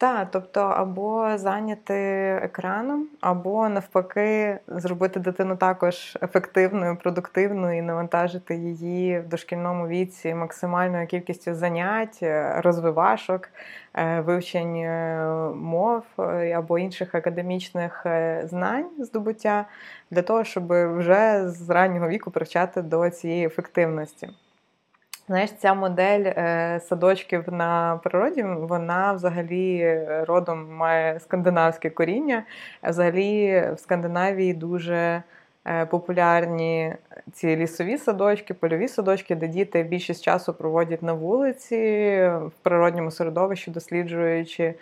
Так, 0.00 0.28
тобто 0.30 0.60
або 0.60 1.38
зайняти 1.38 1.94
екраном, 2.42 3.08
або 3.20 3.68
навпаки, 3.68 4.58
зробити 4.68 5.20
дитину 5.20 5.56
також 5.56 6.18
ефективною, 6.22 6.96
продуктивною 6.96 7.78
і 7.78 7.82
навантажити 7.82 8.56
її 8.56 9.20
в 9.20 9.28
дошкільному 9.28 9.88
віці 9.88 10.34
максимальною 10.34 11.06
кількістю 11.06 11.54
занять, 11.54 12.18
розвивашок, 12.56 13.48
е, 13.94 14.20
вивчень 14.20 14.76
е, 14.76 15.24
мов 15.54 16.04
е, 16.18 16.52
або 16.52 16.78
інших 16.78 17.14
академічних 17.14 18.06
знань 18.44 18.90
здобуття 18.98 19.64
для 20.10 20.22
того, 20.22 20.44
щоб 20.44 20.96
вже 20.98 21.48
з 21.48 21.70
раннього 21.70 22.08
віку 22.08 22.30
привчати 22.30 22.82
до 22.82 23.10
цієї 23.10 23.46
ефективності. 23.46 24.28
Знаєш, 25.30 25.52
ця 25.52 25.74
модель 25.74 26.24
е, 26.26 26.80
садочків 26.80 27.52
на 27.52 28.00
природі, 28.04 28.42
вона 28.42 29.12
взагалі 29.12 29.98
родом 30.26 30.74
має 30.74 31.20
скандинавське 31.20 31.90
коріння. 31.90 32.44
Взагалі 32.82 33.62
в 33.74 33.78
Скандинавії 33.78 34.54
дуже 34.54 35.22
е, 35.66 35.86
популярні 35.86 36.94
ці 37.32 37.56
лісові 37.56 37.98
садочки, 37.98 38.54
польові 38.54 38.88
садочки, 38.88 39.34
де 39.34 39.48
діти 39.48 39.82
більшість 39.82 40.24
часу 40.24 40.54
проводять 40.54 41.02
на 41.02 41.12
вулиці, 41.12 41.76
в 42.46 42.52
природньому 42.62 43.10
середовищі, 43.10 43.70
досліджуючи 43.70 44.74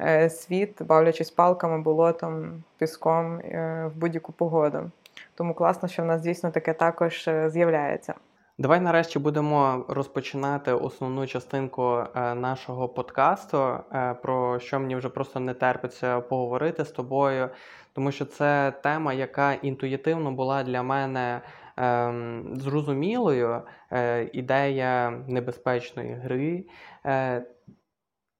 е, 0.00 0.30
світ, 0.30 0.82
бавлячись 0.82 1.30
палками, 1.30 1.78
болотом, 1.78 2.62
піском 2.78 3.38
е, 3.38 3.90
в 3.94 3.98
будь-яку 3.98 4.32
погоду. 4.32 4.90
Тому 5.34 5.54
класно, 5.54 5.88
що 5.88 6.02
в 6.02 6.06
нас 6.06 6.20
дійсно 6.20 6.50
таке 6.50 6.72
також 6.72 7.28
е, 7.28 7.50
з'являється. 7.50 8.14
Давай 8.58 8.80
нарешті 8.80 9.18
будемо 9.18 9.84
розпочинати 9.88 10.72
основну 10.72 11.26
частинку 11.26 11.82
е, 11.82 12.34
нашого 12.34 12.88
подкасту, 12.88 13.58
е, 13.92 14.14
про 14.14 14.58
що 14.58 14.80
мені 14.80 14.96
вже 14.96 15.08
просто 15.08 15.40
не 15.40 15.54
терпиться 15.54 16.20
поговорити 16.20 16.84
з 16.84 16.90
тобою, 16.90 17.50
тому 17.92 18.12
що 18.12 18.24
це 18.24 18.72
тема, 18.82 19.12
яка 19.12 19.52
інтуїтивно 19.52 20.32
була 20.32 20.62
для 20.62 20.82
мене 20.82 21.40
ем, 21.76 22.50
зрозумілою. 22.56 23.62
Е, 23.92 24.30
ідея 24.32 25.10
небезпечної 25.10 26.14
гри. 26.14 26.64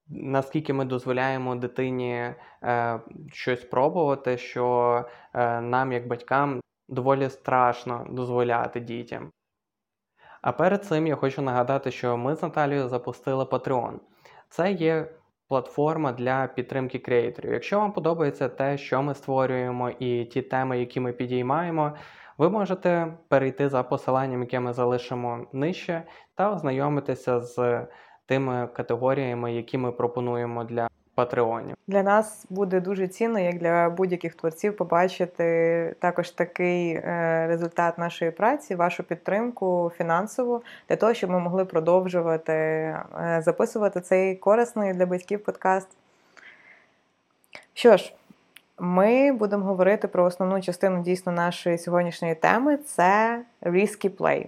Наскільки 0.09 0.73
ми 0.73 0.85
дозволяємо 0.85 1.57
дитині 1.57 2.35
е, 2.63 3.01
щось 3.33 3.65
пробувати, 3.65 4.39
що 4.39 5.05
е, 5.35 5.61
нам, 5.61 5.93
як 5.93 6.07
батькам, 6.07 6.61
доволі 6.89 7.31
страшно 7.31 8.07
дозволяти 8.11 8.81
дітям. 8.81 9.33
А 10.47 10.53
перед 10.53 10.85
цим 10.85 11.07
я 11.07 11.17
хочу 11.17 11.43
нагадати, 11.43 11.91
що 11.91 12.17
ми 12.17 12.35
з 12.35 12.43
Наталією 12.43 12.89
запустили 12.89 13.45
Patreon. 13.45 13.93
Це 14.49 14.73
є 14.73 15.09
платформа 15.49 16.13
для 16.13 16.47
підтримки 16.47 16.99
креаторів. 16.99 17.53
Якщо 17.53 17.81
вам 17.81 17.93
подобається 17.93 18.49
те, 18.49 18.79
що 18.79 19.03
ми 19.03 19.15
створюємо, 19.15 19.91
і 19.91 20.25
ті 20.25 20.43
теми, 20.43 20.79
які 20.79 21.01
ми 21.01 21.13
підіймаємо, 21.13 21.93
ви 22.39 22.51
можете 22.51 23.15
перейти 23.29 23.69
за 23.69 23.83
посиланням, 23.83 24.41
яке 24.41 24.61
ми 24.61 24.73
залишимо 24.73 25.47
нижче, 25.53 26.03
та 26.35 26.53
ознайомитися 26.53 27.41
з 27.41 27.87
тими 28.27 28.69
категоріями, 28.73 29.55
які 29.55 29.79
ми 29.79 29.93
пропонуємо 29.93 30.65
для 30.65 30.89
патреонів. 31.17 31.77
Для 31.87 32.03
нас 32.03 32.47
буде 32.51 32.81
дуже 32.81 33.09
цінно, 33.09 33.39
як 33.39 33.59
для 33.59 33.91
будь-яких 33.91 34.35
творців, 34.35 34.77
побачити 34.77 35.95
також 35.99 36.31
такий 36.31 36.93
е, 36.93 37.47
результат 37.49 37.99
нашої 37.99 38.31
праці, 38.31 38.75
вашу 38.75 39.03
підтримку 39.03 39.93
фінансову, 39.97 40.63
для 40.89 40.97
того, 40.97 41.15
щоб 41.15 41.31
ми 41.31 41.41
могли 41.41 41.65
продовжувати 41.65 42.53
е, 42.53 43.41
записувати 43.45 44.01
цей 44.01 44.37
корисний 44.37 44.95
для 44.95 45.07
батьків 45.07 45.45
подкаст. 45.45 45.89
Що 47.75 47.97
ж, 47.97 48.15
ми 48.79 49.33
будемо 49.33 49.65
говорити 49.65 50.09
про 50.09 50.25
основну 50.25 50.63
частину 50.63 51.03
дійсно 51.03 51.33
нашої 51.33 51.79
сьогоднішньої 51.79 52.35
теми 52.35 52.77
це 52.77 53.43
risky 53.63 54.11
play. 54.11 54.47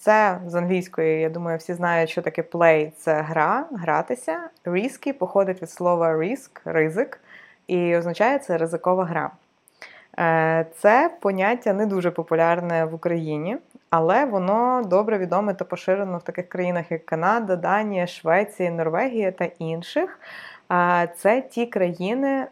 Це 0.00 0.38
з 0.46 0.54
англійської, 0.54 1.20
я 1.20 1.30
думаю, 1.30 1.58
всі 1.58 1.74
знають, 1.74 2.10
що 2.10 2.22
таке 2.22 2.42
play– 2.42 2.90
це 2.96 3.20
гра, 3.20 3.66
гратися. 3.72 4.38
Risky 4.64 5.12
походить 5.12 5.62
від 5.62 5.70
слова 5.70 6.16
risk, 6.16 6.50
ризик, 6.64 7.20
і 7.66 7.96
означає 7.96 8.38
це 8.38 8.58
ризикова 8.58 9.04
гра. 9.04 9.30
Е, 10.18 10.66
це 10.76 11.10
поняття 11.20 11.72
не 11.72 11.86
дуже 11.86 12.10
популярне 12.10 12.84
в 12.84 12.94
Україні, 12.94 13.56
але 13.90 14.24
воно 14.24 14.82
добре 14.86 15.18
відоме 15.18 15.54
та 15.54 15.64
поширено 15.64 16.18
в 16.18 16.22
таких 16.22 16.48
країнах, 16.48 16.90
як 16.90 17.06
Канада, 17.06 17.56
Данія, 17.56 18.06
Швеція, 18.06 18.70
Норвегія 18.70 19.32
та 19.32 19.44
інших. 19.44 20.20
Це 21.16 21.42
ті 21.50 21.66
країни, 21.66 22.28
е, 22.28 22.46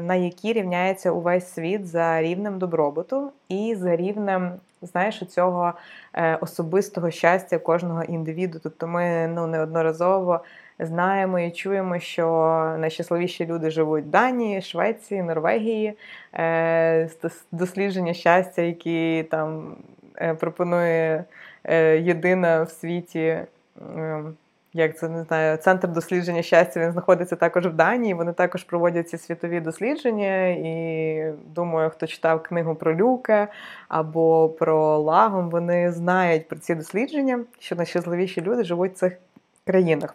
на 0.00 0.14
які 0.14 0.52
рівняється 0.52 1.10
увесь 1.10 1.52
світ 1.52 1.86
за 1.86 2.22
рівнем 2.22 2.58
добробуту 2.58 3.32
і 3.48 3.74
за 3.74 3.96
рівнем 3.96 4.52
знаєш, 4.82 5.22
цього 5.28 5.72
е, 6.14 6.36
особистого 6.36 7.10
щастя 7.10 7.58
кожного 7.58 8.02
індивіду. 8.02 8.58
Тобто 8.62 8.86
ми 8.86 9.28
ну, 9.34 9.46
неодноразово 9.46 10.40
знаємо 10.78 11.40
і 11.40 11.50
чуємо, 11.50 11.98
що 11.98 12.26
найщасливіші 12.78 13.46
люди 13.46 13.70
живуть 13.70 14.04
в 14.04 14.08
Данії, 14.08 14.62
Швеції, 14.62 15.22
Норвегії, 15.22 15.94
е, 16.34 17.08
дослідження 17.52 18.14
щастя, 18.14 18.62
які 18.62 19.26
там 19.30 19.76
пропонує 20.38 21.24
єдина 21.98 22.62
в 22.62 22.70
світі. 22.70 23.38
Як 24.72 24.98
це 24.98 25.08
не 25.08 25.22
знаю, 25.22 25.56
центр 25.56 25.88
дослідження 25.88 26.42
щастя 26.42 26.80
він 26.80 26.92
знаходиться 26.92 27.36
також 27.36 27.66
в 27.66 27.72
Данії. 27.72 28.14
Вони 28.14 28.32
також 28.32 28.64
проводять 28.64 29.08
ці 29.08 29.18
світові 29.18 29.60
дослідження. 29.60 30.46
І 30.48 31.32
думаю, 31.54 31.90
хто 31.90 32.06
читав 32.06 32.42
книгу 32.42 32.74
про 32.74 32.96
Люка 32.96 33.48
або 33.88 34.48
про 34.48 34.98
Лагом, 34.98 35.50
вони 35.50 35.92
знають 35.92 36.48
про 36.48 36.58
ці 36.58 36.74
дослідження, 36.74 37.44
що 37.58 37.76
найщасливіші 37.76 38.40
люди 38.40 38.64
живуть 38.64 38.92
в 38.92 38.96
цих 38.96 39.18
країнах. 39.66 40.14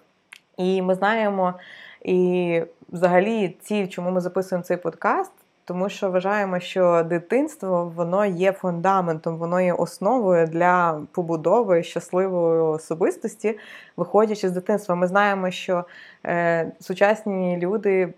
І 0.57 0.81
ми 0.81 0.95
знаємо, 0.95 1.53
і 2.01 2.61
взагалі, 2.89 3.57
ці, 3.61 3.87
чому 3.87 4.11
ми 4.11 4.21
записуємо 4.21 4.63
цей 4.63 4.77
подкаст, 4.77 5.31
тому 5.65 5.89
що 5.89 6.11
вважаємо, 6.11 6.59
що 6.59 7.03
дитинство 7.03 7.93
воно 7.95 8.25
є 8.25 8.51
фундаментом, 8.51 9.37
воно 9.37 9.61
є 9.61 9.73
основою 9.73 10.47
для 10.47 11.01
побудови 11.11 11.83
щасливої 11.83 12.61
особистості, 12.61 13.57
виходячи 13.97 14.49
з 14.49 14.51
дитинства. 14.51 14.95
Ми 14.95 15.07
знаємо, 15.07 15.51
що 15.51 15.85
е, 16.25 16.71
сучасні 16.79 17.57
люди. 17.57 18.13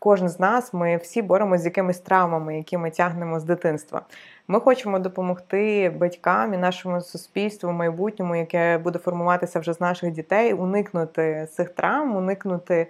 Кожен 0.00 0.28
з 0.28 0.40
нас, 0.40 0.74
ми 0.74 0.96
всі 0.96 1.22
боремося 1.22 1.62
з 1.62 1.64
якимись 1.64 1.98
травмами, 1.98 2.56
які 2.56 2.78
ми 2.78 2.90
тягнемо 2.90 3.40
з 3.40 3.44
дитинства. 3.44 4.02
Ми 4.48 4.60
хочемо 4.60 4.98
допомогти 4.98 5.90
батькам 5.90 6.54
і 6.54 6.56
нашому 6.56 7.00
суспільству, 7.00 7.72
майбутньому, 7.72 8.36
яке 8.36 8.78
буде 8.78 8.98
формуватися 8.98 9.60
вже 9.60 9.72
з 9.72 9.80
наших 9.80 10.10
дітей, 10.10 10.52
уникнути 10.52 11.48
цих 11.52 11.68
травм, 11.68 12.16
уникнути 12.16 12.86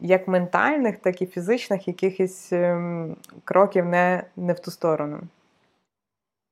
як 0.00 0.28
ментальних, 0.28 0.96
так 0.96 1.22
і 1.22 1.26
фізичних 1.26 1.88
якихось 1.88 2.52
ем, 2.52 3.16
кроків 3.44 3.84
не, 3.84 4.24
не 4.36 4.52
в 4.52 4.60
ту 4.60 4.70
сторону. 4.70 5.20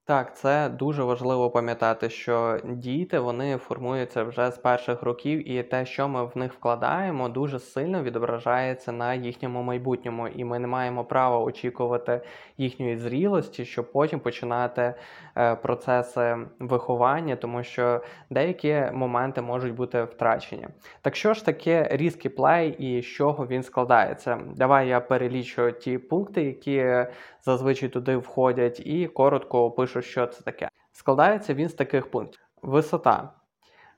Так, 0.06 0.36
це 0.36 0.68
дуже 0.68 1.02
важливо 1.02 1.50
пам'ятати, 1.50 2.10
що 2.10 2.60
діти 2.64 3.18
вони 3.18 3.56
формуються 3.56 4.22
вже 4.22 4.50
з 4.50 4.58
перших 4.58 5.02
років, 5.02 5.50
і 5.50 5.62
те, 5.62 5.86
що 5.86 6.08
ми 6.08 6.24
в 6.24 6.32
них 6.34 6.52
вкладаємо, 6.52 7.28
дуже 7.28 7.58
сильно 7.58 8.02
відображається 8.02 8.92
на 8.92 9.14
їхньому 9.14 9.62
майбутньому, 9.62 10.28
і 10.28 10.44
ми 10.44 10.58
не 10.58 10.66
маємо 10.66 11.04
права 11.04 11.38
очікувати 11.38 12.20
їхньої 12.58 12.96
зрілості, 12.96 13.64
щоб 13.64 13.92
потім 13.92 14.20
починати 14.20 14.94
е, 15.36 15.54
процеси 15.54 16.36
виховання, 16.58 17.36
тому 17.36 17.62
що 17.62 18.00
деякі 18.30 18.82
моменти 18.92 19.42
можуть 19.42 19.74
бути 19.74 20.02
втрачені. 20.02 20.68
Так 21.02 21.16
що 21.16 21.34
ж 21.34 21.44
таке 21.44 21.88
різкий 21.90 22.30
плей 22.30 22.76
і 22.78 23.02
з 23.02 23.06
чого 23.06 23.46
він 23.46 23.62
складається? 23.62 24.38
Давай 24.56 24.88
я 24.88 25.00
перелічу 25.00 25.72
ті 25.72 25.98
пункти, 25.98 26.42
які 26.42 27.06
зазвичай 27.46 27.88
туди 27.88 28.16
входять, 28.16 28.80
і 28.86 29.06
коротко 29.06 29.64
опишу, 29.64 30.02
що 30.02 30.26
це 30.26 30.42
таке. 30.42 30.68
Складається 30.92 31.54
він 31.54 31.68
з 31.68 31.74
таких 31.74 32.10
пунктів: 32.10 32.40
висота. 32.62 33.32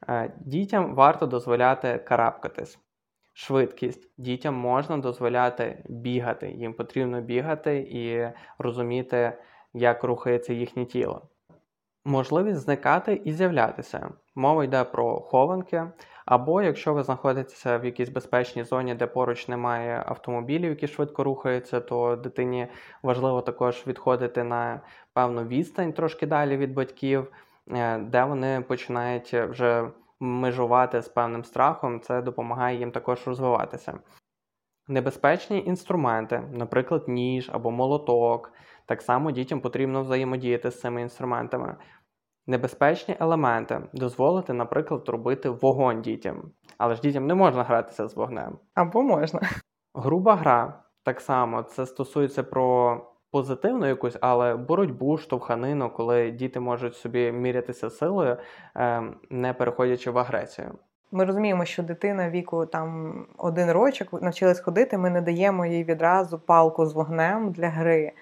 Е, 0.08 0.32
дітям 0.40 0.94
варто 0.94 1.26
дозволяти 1.26 1.98
карабкатись. 1.98 2.78
Швидкість. 3.32 4.10
Дітям 4.18 4.54
можна 4.54 4.98
дозволяти 4.98 5.84
бігати. 5.88 6.50
Їм 6.50 6.74
потрібно 6.74 7.20
бігати 7.20 7.78
і 7.78 8.28
розуміти, 8.58 9.38
як 9.74 10.04
рухається 10.04 10.52
їхнє 10.52 10.84
тіло. 10.84 11.22
Можливість 12.04 12.60
зникати 12.60 13.22
і 13.24 13.32
з'являтися. 13.32 14.10
Мова 14.34 14.64
йде 14.64 14.84
про 14.84 15.20
хованки, 15.20 15.84
або 16.28 16.62
якщо 16.62 16.94
ви 16.94 17.02
знаходитеся 17.02 17.78
в 17.78 17.84
якійсь 17.84 18.08
безпечній 18.08 18.64
зоні, 18.64 18.94
де 18.94 19.06
поруч 19.06 19.48
немає 19.48 20.04
автомобілів, 20.06 20.70
які 20.70 20.88
швидко 20.88 21.24
рухаються, 21.24 21.80
то 21.80 22.16
дитині 22.16 22.68
важливо 23.02 23.42
також 23.42 23.84
відходити 23.86 24.44
на 24.44 24.80
певну 25.12 25.44
відстань 25.44 25.92
трошки 25.92 26.26
далі 26.26 26.56
від 26.56 26.74
батьків, 26.74 27.32
е, 27.70 27.98
де 27.98 28.24
вони 28.24 28.60
починають 28.60 29.34
вже 29.34 29.90
межувати 30.20 31.02
з 31.02 31.08
певним 31.08 31.44
страхом, 31.44 32.00
це 32.00 32.22
допомагає 32.22 32.78
їм 32.78 32.90
також 32.90 33.26
розвиватися. 33.26 33.98
Небезпечні 34.88 35.64
інструменти, 35.64 36.42
наприклад, 36.52 37.04
ніж 37.08 37.50
або 37.52 37.70
молоток. 37.70 38.52
Так 38.86 39.02
само 39.02 39.30
дітям 39.30 39.60
потрібно 39.60 40.02
взаємодіяти 40.02 40.70
з 40.70 40.80
цими 40.80 41.02
інструментами. 41.02 41.76
Небезпечні 42.50 43.16
елементи 43.20 43.80
дозволити, 43.92 44.52
наприклад, 44.52 45.08
робити 45.08 45.50
вогонь 45.50 46.02
дітям. 46.02 46.42
Але 46.78 46.94
ж 46.94 47.00
дітям 47.00 47.26
не 47.26 47.34
можна 47.34 47.62
гратися 47.62 48.08
з 48.08 48.16
вогнем. 48.16 48.58
Або 48.74 49.02
можна. 49.02 49.40
Груба 49.94 50.36
гра 50.36 50.82
так 51.04 51.20
само 51.20 51.62
це 51.62 51.86
стосується 51.86 52.42
про 52.42 52.96
позитивну 53.30 53.86
якусь, 53.86 54.18
але 54.20 54.56
боротьбу, 54.56 55.18
штовханину, 55.18 55.90
коли 55.90 56.30
діти 56.30 56.60
можуть 56.60 56.96
собі 56.96 57.32
мірятися 57.32 57.90
силою, 57.90 58.36
ем, 58.74 59.16
не 59.30 59.52
переходячи 59.52 60.10
в 60.10 60.18
агресію. 60.18 60.74
Ми 61.10 61.24
розуміємо, 61.24 61.64
що 61.64 61.82
дитина 61.82 62.30
віку 62.30 62.66
там 62.66 63.14
один 63.38 63.70
рочок 63.70 64.22
навчилась 64.22 64.60
ходити. 64.60 64.98
Ми 64.98 65.10
не 65.10 65.20
даємо 65.20 65.66
їй 65.66 65.84
відразу 65.84 66.38
палку 66.38 66.86
з 66.86 66.92
вогнем 66.92 67.52
для 67.52 67.68
гри. 67.68 68.12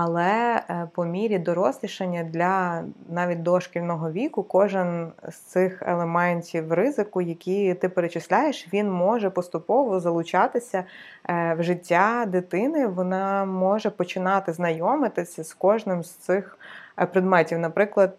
Але 0.00 0.62
е, 0.70 0.88
по 0.94 1.04
мірі 1.04 1.38
дорослішання 1.38 2.22
для 2.22 2.84
навіть 3.08 3.42
дошкільного 3.42 4.10
віку 4.10 4.42
кожен 4.42 5.12
з 5.28 5.36
цих 5.36 5.82
елементів 5.86 6.72
ризику, 6.72 7.20
які 7.20 7.74
ти 7.74 7.88
перечисляєш, 7.88 8.68
він 8.72 8.90
може 8.90 9.30
поступово 9.30 10.00
залучатися 10.00 10.84
е, 11.28 11.54
в 11.54 11.62
життя 11.62 12.24
дитини. 12.28 12.86
Вона 12.86 13.44
може 13.44 13.90
починати 13.90 14.52
знайомитися 14.52 15.44
з 15.44 15.54
кожним 15.54 16.04
з 16.04 16.10
цих 16.10 16.58
е, 16.98 17.06
предметів. 17.06 17.58
Наприклад, 17.58 18.14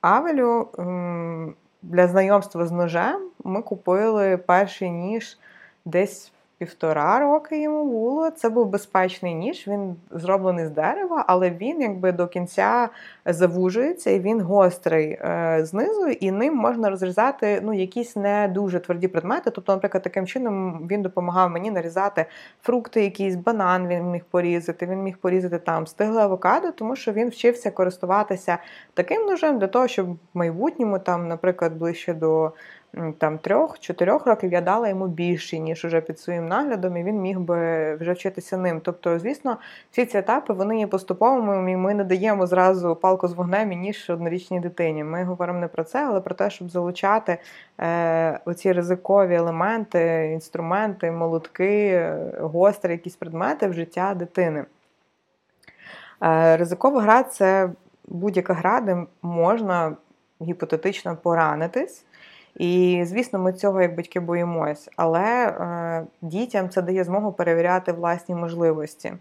Авелю 0.00 0.68
для 1.82 2.08
знайомства 2.08 2.66
з 2.66 2.72
ножем 2.72 3.30
ми 3.44 3.62
купили 3.62 4.36
перший 4.36 4.90
ніж 4.90 5.38
десь 5.84 6.32
півтора 6.60 7.20
роки 7.20 7.62
йому 7.62 7.84
було. 7.84 8.30
Це 8.30 8.48
був 8.48 8.66
безпечний 8.66 9.34
ніж. 9.34 9.68
Він 9.68 9.96
зроблений 10.10 10.66
з 10.66 10.70
дерева, 10.70 11.24
але 11.28 11.50
він 11.50 11.80
якби 11.80 12.12
до 12.12 12.26
кінця 12.26 12.88
завужується 13.26 14.10
і 14.10 14.20
він 14.20 14.40
гострий 14.40 15.10
е, 15.10 15.60
знизу, 15.62 16.06
і 16.06 16.30
ним 16.30 16.54
можна 16.54 16.90
розрізати 16.90 17.60
ну, 17.64 17.72
якісь 17.72 18.16
не 18.16 18.48
дуже 18.48 18.80
тверді 18.80 19.08
предмети. 19.08 19.50
Тобто, 19.50 19.72
наприклад, 19.72 20.02
таким 20.02 20.26
чином 20.26 20.86
він 20.90 21.02
допомагав 21.02 21.50
мені 21.50 21.70
нарізати 21.70 22.26
фрукти, 22.62 23.02
якісь 23.02 23.34
банан 23.34 23.88
він 23.88 24.10
міг 24.10 24.24
порізати. 24.24 24.86
Він 24.86 25.02
міг 25.02 25.18
порізати 25.18 25.58
там 25.58 25.86
стигле 25.86 26.22
авокадо, 26.22 26.72
тому 26.72 26.96
що 26.96 27.12
він 27.12 27.28
вчився 27.28 27.70
користуватися 27.70 28.58
таким 28.94 29.26
ножем 29.26 29.58
для 29.58 29.66
того, 29.66 29.88
щоб 29.88 30.12
в 30.12 30.18
майбутньому, 30.34 30.98
там, 30.98 31.28
наприклад, 31.28 31.76
ближче 31.76 32.14
до 32.14 32.52
там 33.18 33.38
трьох-чотирьох 33.38 34.26
років 34.26 34.52
я 34.52 34.60
дала 34.60 34.88
йому 34.88 35.08
більше, 35.08 35.58
ніж 35.58 35.84
уже 35.84 36.00
під 36.00 36.20
своїм 36.20 36.48
наглядом, 36.48 36.96
і 36.96 37.04
він 37.04 37.20
міг 37.20 37.40
би 37.40 37.94
вже 37.94 38.12
вчитися 38.12 38.56
ним. 38.56 38.80
Тобто, 38.80 39.18
звісно, 39.18 39.56
всі 39.90 40.06
ці 40.06 40.18
етапи 40.18 40.52
вони 40.52 40.78
є 40.78 40.86
поступовими, 40.86 41.72
і 41.72 41.76
ми 41.76 41.94
не 41.94 42.04
даємо 42.04 42.46
зразу 42.46 42.96
палку 42.96 43.28
з 43.28 43.32
вогнем 43.32 43.72
і 43.72 43.76
ніж 43.76 44.10
однорічній 44.10 44.60
дитині. 44.60 45.04
Ми 45.04 45.24
говоримо 45.24 45.58
не 45.58 45.68
про 45.68 45.84
це, 45.84 46.06
але 46.06 46.20
про 46.20 46.34
те, 46.34 46.50
щоб 46.50 46.70
залучати 46.70 47.38
е, 47.80 48.40
оці 48.44 48.72
ризикові 48.72 49.34
елементи, 49.34 50.30
інструменти, 50.32 51.10
молотки, 51.10 52.08
гострі 52.40 52.92
якісь 52.92 53.16
предмети 53.16 53.66
в 53.66 53.72
життя 53.72 54.14
дитини. 54.14 54.64
Е, 56.22 56.56
Ризикова 56.56 57.00
гра 57.00 57.22
це 57.22 57.70
будь-яка 58.08 58.54
гра, 58.54 58.80
де 58.80 59.06
можна 59.22 59.96
гіпотетично 60.42 61.16
поранитись. 61.16 62.04
І, 62.56 63.02
звісно, 63.06 63.38
ми 63.38 63.52
цього 63.52 63.82
як 63.82 63.96
батьки 63.96 64.20
боїмось, 64.20 64.88
але 64.96 65.46
е, 65.46 66.06
дітям 66.22 66.68
це 66.68 66.82
дає 66.82 67.04
змогу 67.04 67.32
перевіряти 67.32 67.92
власні 67.92 68.34
можливості. 68.34 69.12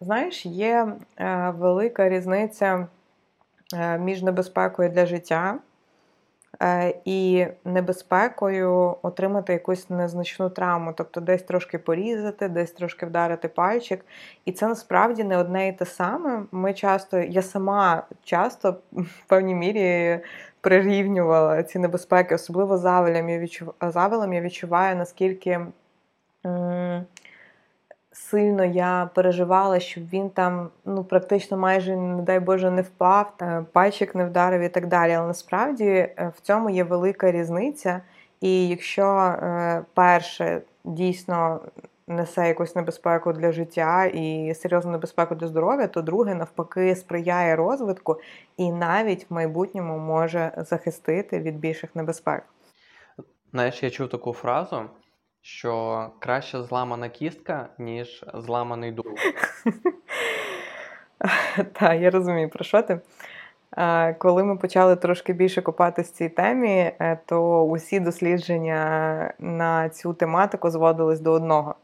Знаєш, 0.00 0.46
є 0.46 0.92
е, 1.18 1.54
велика 1.58 2.08
різниця 2.08 2.86
е, 3.74 3.98
між 3.98 4.22
небезпекою 4.22 4.88
для 4.88 5.06
життя 5.06 5.58
і 7.04 7.46
небезпекою 7.64 8.96
отримати 9.02 9.52
якусь 9.52 9.90
незначну 9.90 10.50
травму, 10.50 10.92
тобто 10.96 11.20
десь 11.20 11.42
трошки 11.42 11.78
порізати, 11.78 12.48
десь 12.48 12.72
трошки 12.72 13.06
вдарити 13.06 13.48
пальчик. 13.48 14.04
І 14.44 14.52
це 14.52 14.68
насправді 14.68 15.24
не 15.24 15.38
одне 15.38 15.68
і 15.68 15.72
те 15.72 15.86
саме. 15.86 16.42
Ми 16.52 16.74
часто, 16.74 17.18
я 17.18 17.42
сама 17.42 18.02
часто 18.22 18.76
в 18.92 19.24
певній 19.28 19.54
мірі 19.54 20.20
прирівнювала 20.60 21.62
ці 21.62 21.78
небезпеки, 21.78 22.34
особливо 22.34 22.78
завелем 22.78 23.28
я 23.28 23.38
відчув... 23.38 23.74
завелем 23.80 24.32
я 24.32 24.40
відчуваю, 24.40 24.96
наскільки 24.96 25.60
сильно 28.20 28.64
я 28.64 29.10
переживала, 29.14 29.80
щоб 29.80 30.08
він 30.08 30.30
там 30.30 30.68
ну, 30.84 31.04
практично 31.04 31.56
майже, 31.56 31.96
не 31.96 32.22
дай 32.22 32.40
Боже, 32.40 32.70
не 32.70 32.82
впав, 32.82 33.32
пальчик 33.72 34.14
не 34.14 34.24
вдарив 34.24 34.60
і 34.60 34.68
так 34.68 34.86
далі. 34.86 35.12
Але 35.12 35.26
насправді 35.26 35.86
е, 35.86 36.32
в 36.36 36.40
цьому 36.40 36.70
є 36.70 36.84
велика 36.84 37.32
різниця. 37.32 38.00
І 38.40 38.68
якщо 38.68 39.04
е, 39.04 39.82
перше 39.94 40.62
дійсно 40.84 41.60
несе 42.06 42.48
якусь 42.48 42.76
небезпеку 42.76 43.32
для 43.32 43.52
життя 43.52 44.04
і 44.04 44.54
серйозну 44.54 44.92
небезпеку 44.92 45.34
для 45.34 45.46
здоров'я, 45.46 45.86
то 45.86 46.02
друге, 46.02 46.34
навпаки, 46.34 46.96
сприяє 46.96 47.56
розвитку 47.56 48.16
і 48.56 48.72
навіть 48.72 49.26
в 49.30 49.34
майбутньому 49.34 49.98
може 49.98 50.52
захистити 50.56 51.40
від 51.40 51.58
більших 51.58 51.96
небезпек. 51.96 52.42
Знаєш, 53.52 53.82
я 53.82 53.90
чув 53.90 54.08
таку 54.08 54.32
фразу, 54.32 54.82
що 55.42 56.06
краще 56.18 56.62
зламана 56.62 57.08
кістка, 57.08 57.68
ніж 57.78 58.24
зламаний 58.34 58.92
дух. 58.92 59.06
Так, 61.72 62.00
я 62.00 62.10
розумію, 62.10 62.48
про 62.48 62.64
що 62.64 62.82
ти. 62.82 63.00
Коли 64.18 64.44
ми 64.44 64.56
почали 64.56 64.96
трошки 64.96 65.32
більше 65.32 65.62
копатися 65.62 66.10
в 66.10 66.16
цій 66.16 66.28
темі, 66.28 66.92
е, 67.00 67.18
то 67.26 67.64
усі 67.64 68.00
дослідження 68.00 69.34
на 69.38 69.88
цю 69.88 70.14
тематику 70.14 70.70
зводились 70.70 71.20
до 71.20 71.32
одного: 71.32 71.74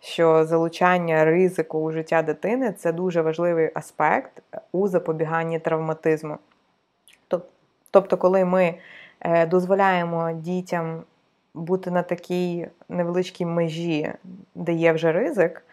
що 0.00 0.44
залучання 0.44 1.24
ризику 1.24 1.78
у 1.78 1.92
життя 1.92 2.22
дитини 2.22 2.72
це 2.72 2.92
дуже 2.92 3.22
важливий 3.22 3.70
аспект 3.74 4.42
у 4.72 4.88
запобіганні 4.88 5.58
травматизму. 5.58 6.38
Тобто, 7.90 8.16
коли 8.16 8.44
ми 8.44 8.74
е, 9.20 9.46
дозволяємо 9.46 10.32
дітям 10.32 11.02
бути 11.54 11.90
на 11.90 12.02
такій 12.02 12.68
невеличкій 12.88 13.46
межі, 13.46 14.12
де 14.54 14.72
є 14.72 14.92
вже 14.92 15.12
ризик, 15.12 15.66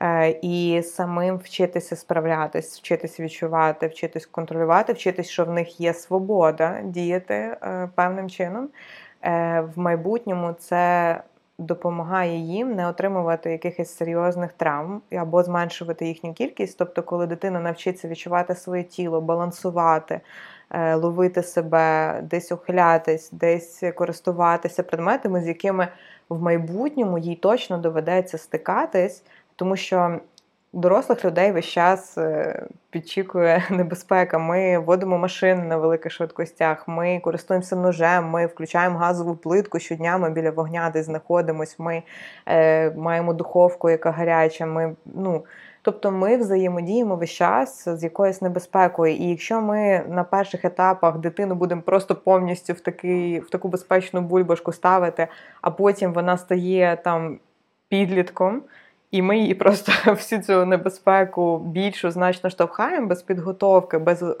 е, 0.00 0.38
і 0.42 0.82
самим 0.82 1.36
вчитися 1.36 1.96
справлятись, 1.96 2.78
вчитися 2.78 3.22
відчувати, 3.22 3.86
вчитись 3.86 4.26
контролювати, 4.26 4.92
вчитись, 4.92 5.28
що 5.28 5.44
в 5.44 5.50
них 5.50 5.80
є 5.80 5.94
свобода 5.94 6.80
діяти 6.84 7.34
е, 7.34 7.88
певним 7.94 8.30
чином. 8.30 8.68
В 9.62 9.72
майбутньому 9.76 10.52
це 10.52 11.20
допомагає 11.58 12.38
їм 12.38 12.74
не 12.74 12.88
отримувати 12.88 13.50
якихось 13.52 13.96
серйозних 13.96 14.52
травм 14.52 15.02
або 15.12 15.42
зменшувати 15.42 16.06
їхню 16.06 16.32
кількість. 16.32 16.78
Тобто, 16.78 17.02
коли 17.02 17.26
дитина 17.26 17.60
навчиться 17.60 18.08
відчувати 18.08 18.54
своє 18.54 18.82
тіло, 18.82 19.20
балансувати, 19.20 20.14
е, 20.14 20.20
ловити 20.94 21.42
себе, 21.42 22.20
десь 22.22 22.52
ухилятись, 22.52 23.30
десь 23.32 23.82
користуватися 23.94 24.82
предметами, 24.82 25.42
з 25.42 25.48
якими 25.48 25.88
в 26.28 26.42
майбутньому 26.42 27.18
їй 27.18 27.36
точно 27.36 27.78
доведеться 27.78 28.38
стикатись, 28.38 29.22
тому 29.56 29.76
що 29.76 30.20
дорослих 30.74 31.24
людей 31.24 31.52
весь 31.52 31.64
час 31.64 32.18
е, 32.18 32.62
підчікує 32.90 33.64
небезпека. 33.70 34.38
Ми 34.38 34.78
водимо 34.78 35.18
машини 35.18 35.64
на 35.64 35.76
великих 35.76 36.12
швидкостях, 36.12 36.88
ми 36.88 37.20
користуємося 37.20 37.76
ножем, 37.76 38.30
ми 38.30 38.46
включаємо 38.46 38.98
газову 38.98 39.36
плитку 39.36 39.78
щодня. 39.78 40.18
Ми 40.18 40.30
біля 40.30 40.50
вогня 40.50 40.90
десь 40.90 41.06
знаходимось. 41.06 41.78
Ми 41.78 42.02
е, 42.46 42.90
маємо 42.90 43.32
духовку, 43.32 43.90
яка 43.90 44.10
гаряча. 44.10 44.66
Ми 44.66 44.94
ну. 45.14 45.44
Тобто 45.84 46.10
ми 46.10 46.36
взаємодіємо 46.36 47.16
весь 47.16 47.30
час 47.30 47.88
з 47.88 48.02
якоюсь 48.02 48.42
небезпекою. 48.42 49.14
І 49.14 49.24
якщо 49.24 49.60
ми 49.60 50.04
на 50.08 50.24
перших 50.24 50.64
етапах 50.64 51.18
дитину 51.18 51.54
будемо 51.54 51.82
просто 51.82 52.14
повністю 52.14 52.72
в 52.72 52.80
такий, 52.80 53.40
в 53.40 53.50
таку 53.50 53.68
безпечну 53.68 54.20
бульбашку 54.20 54.72
ставити, 54.72 55.28
а 55.60 55.70
потім 55.70 56.12
вона 56.12 56.38
стає 56.38 56.98
там 57.04 57.38
підлітком, 57.88 58.62
і 59.10 59.22
ми 59.22 59.38
її 59.38 59.54
просто 59.54 59.92
всю 60.06 60.42
цю 60.42 60.66
небезпеку 60.66 61.58
більшу 61.58 62.10
значно 62.10 62.50
штовхаємо 62.50 63.06
без 63.06 63.22
підготовки, 63.22 63.98
без 63.98 64.22
е, 64.22 64.34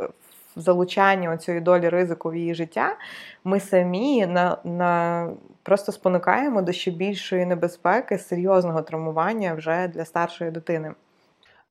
залучання 0.56 1.36
цієї 1.36 1.60
долі 1.60 1.88
ризику 1.88 2.30
в 2.30 2.36
її 2.36 2.54
життя. 2.54 2.96
Ми 3.44 3.60
самі 3.60 4.26
на, 4.26 4.56
на 4.64 5.28
просто 5.62 5.92
спонукаємо 5.92 6.62
до 6.62 6.72
ще 6.72 6.90
більшої 6.90 7.46
небезпеки, 7.46 8.18
серйозного 8.18 8.82
травмування 8.82 9.54
вже 9.54 9.88
для 9.88 10.04
старшої 10.04 10.50
дитини. 10.50 10.92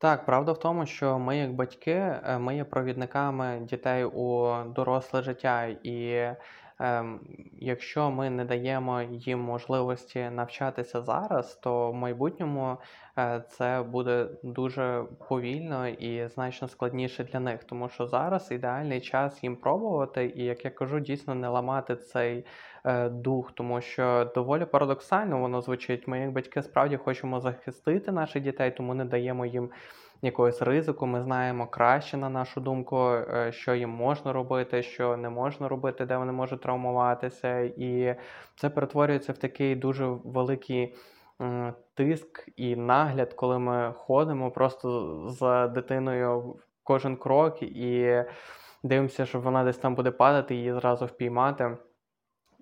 Так, 0.04 0.26
правда 0.26 0.52
в 0.52 0.60
тому, 0.60 0.86
що 0.86 1.20
ми, 1.20 1.38
як 1.38 1.54
батьки, 1.54 1.92
е, 1.92 2.38
ми 2.40 2.56
є 2.56 2.64
провідниками 2.64 3.60
дітей 3.62 4.06
у 4.06 4.54
доросле 4.76 5.22
життя, 5.22 5.66
і 5.84 6.28
Ем, 6.80 7.20
якщо 7.60 8.12
ми 8.12 8.30
не 8.30 8.46
даємо 8.46 9.02
їм 9.02 9.40
можливості 9.40 10.30
навчатися 10.30 11.02
зараз, 11.02 11.56
то 11.56 11.92
в 11.92 11.94
майбутньому 11.94 12.78
е, 13.18 13.44
це 13.50 13.82
буде 13.82 14.30
дуже 14.44 15.06
повільно 15.30 15.88
і 15.88 16.28
значно 16.28 16.68
складніше 16.68 17.24
для 17.24 17.40
них, 17.40 17.64
тому 17.64 17.90
що 17.90 18.08
зараз 18.08 18.52
ідеальний 18.52 19.02
час 19.02 19.44
їм 19.44 19.56
пробувати, 19.56 20.34
і 20.36 20.44
як 20.44 20.66
я 20.66 20.72
кажу, 20.72 21.00
дійсно 21.00 21.36
не 21.36 21.48
ламати 21.48 21.96
цей 21.96 22.38
е, 22.38 22.46
дух, 23.12 23.52
тому 23.52 23.82
що 23.82 24.32
доволі 24.36 24.66
парадоксально 24.66 25.40
воно 25.40 25.62
звучить. 25.62 26.08
Ми, 26.08 26.20
як 26.20 26.32
батьки, 26.32 26.62
справді 26.62 26.98
хочемо 26.98 27.40
захистити 27.40 28.12
наших 28.12 28.44
дітей, 28.44 28.72
тому 28.72 28.94
не 28.94 29.06
даємо 29.06 29.46
їм 29.46 29.70
якогось 30.22 30.62
ризику. 30.62 31.06
Ми 31.06 31.22
знаємо 31.22 31.68
краще, 31.68 32.18
на 32.18 32.30
нашу 32.30 32.62
думку, 32.62 33.10
е, 33.10 33.52
що 33.52 33.76
їм 33.76 33.90
можна 33.90 34.34
робити, 34.34 34.84
що 34.84 35.18
не 35.18 35.30
можна 35.30 35.68
робити, 35.68 36.06
де 36.06 36.18
вони 36.18 36.32
можуть 36.32 36.62
травмуватися. 36.62 37.60
І 37.60 38.16
це 38.56 38.70
перетворюється 38.70 39.32
в 39.32 39.38
такий 39.38 39.76
дуже 39.76 40.06
великий 40.06 40.96
тиск 41.94 42.50
і 42.56 42.76
нагляд, 42.76 43.34
коли 43.34 43.60
ми 43.60 43.94
ходимо 43.98 44.52
просто 44.52 45.20
за 45.30 45.68
дитиною 45.68 46.56
кожен 46.84 47.18
крок 47.18 47.64
і 47.64 48.24
дивимося, 48.84 49.26
що 49.26 49.40
вона 49.40 49.64
десь 49.64 49.78
там 49.78 49.96
буде 49.96 50.12
падати, 50.12 50.56
її 50.56 50.74
зразу 50.74 51.06
впіймати. 51.06 51.78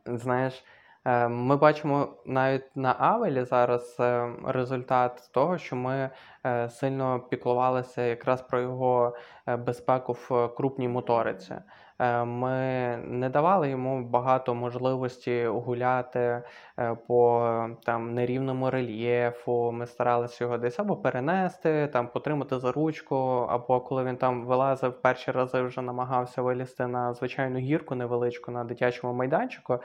Знаєш, 0.05 0.63
е, 1.05 1.27
ми 1.27 1.57
бачимо 1.57 2.07
навіть 2.25 2.75
на 2.75 2.95
Авелі 2.99 3.43
зараз 3.43 3.97
е, 3.99 4.29
результат 4.45 5.29
того, 5.33 5.57
що 5.57 5.75
ми 5.75 6.09
е, 6.45 6.69
сильно 6.69 7.19
піклувалися 7.19 8.01
якраз 8.01 8.41
про 8.41 8.61
його 8.61 9.15
безпеку 9.47 10.13
в 10.13 10.47
крупній 10.57 10.87
моториці. 10.87 11.55
Е, 12.01 12.25
ми 12.25 12.97
не 13.07 13.29
давали 13.29 13.69
йому 13.69 14.03
багато 14.03 14.55
можливості 14.55 15.45
гуляти 15.45 16.43
е, 16.79 16.97
по 17.07 17.49
там 17.83 18.13
нерівному 18.13 18.69
рельєфу. 18.69 19.71
Ми 19.71 19.87
старалися 19.87 20.43
його 20.43 20.57
десь 20.57 20.79
або 20.79 20.95
перенести, 20.95 21.89
там 21.93 22.07
потримати 22.07 22.59
за 22.59 22.71
ручку, 22.71 23.15
або 23.49 23.79
коли 23.79 24.03
він 24.03 24.17
там 24.17 24.45
вилазив 24.45 25.01
перші 25.01 25.31
рази, 25.31 25.61
вже 25.61 25.81
намагався 25.81 26.41
вилізти 26.41 26.87
на 26.87 27.13
звичайну 27.13 27.59
гірку 27.59 27.95
невеличку 27.95 28.51
на 28.51 28.63
дитячому 28.63 29.13
майданчику. 29.13 29.79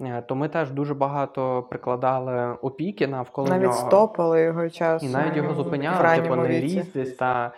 Е, 0.00 0.22
то 0.28 0.34
ми 0.34 0.48
теж 0.48 0.70
дуже 0.70 0.94
багато 0.94 1.62
прикладали 1.62 2.52
опіки 2.62 3.06
навколо 3.06 3.48
навіть 3.48 3.62
нього. 3.62 3.74
стопили 3.74 4.42
його 4.42 4.70
час. 4.70 5.02
І 5.02 5.08
навіть 5.08 5.36
його 5.36 5.54
зупиняли, 5.54 6.22
типу 6.22 6.36
не 6.36 6.60
лізь 6.60 6.92
десь 6.92 7.16
та, 7.16 7.52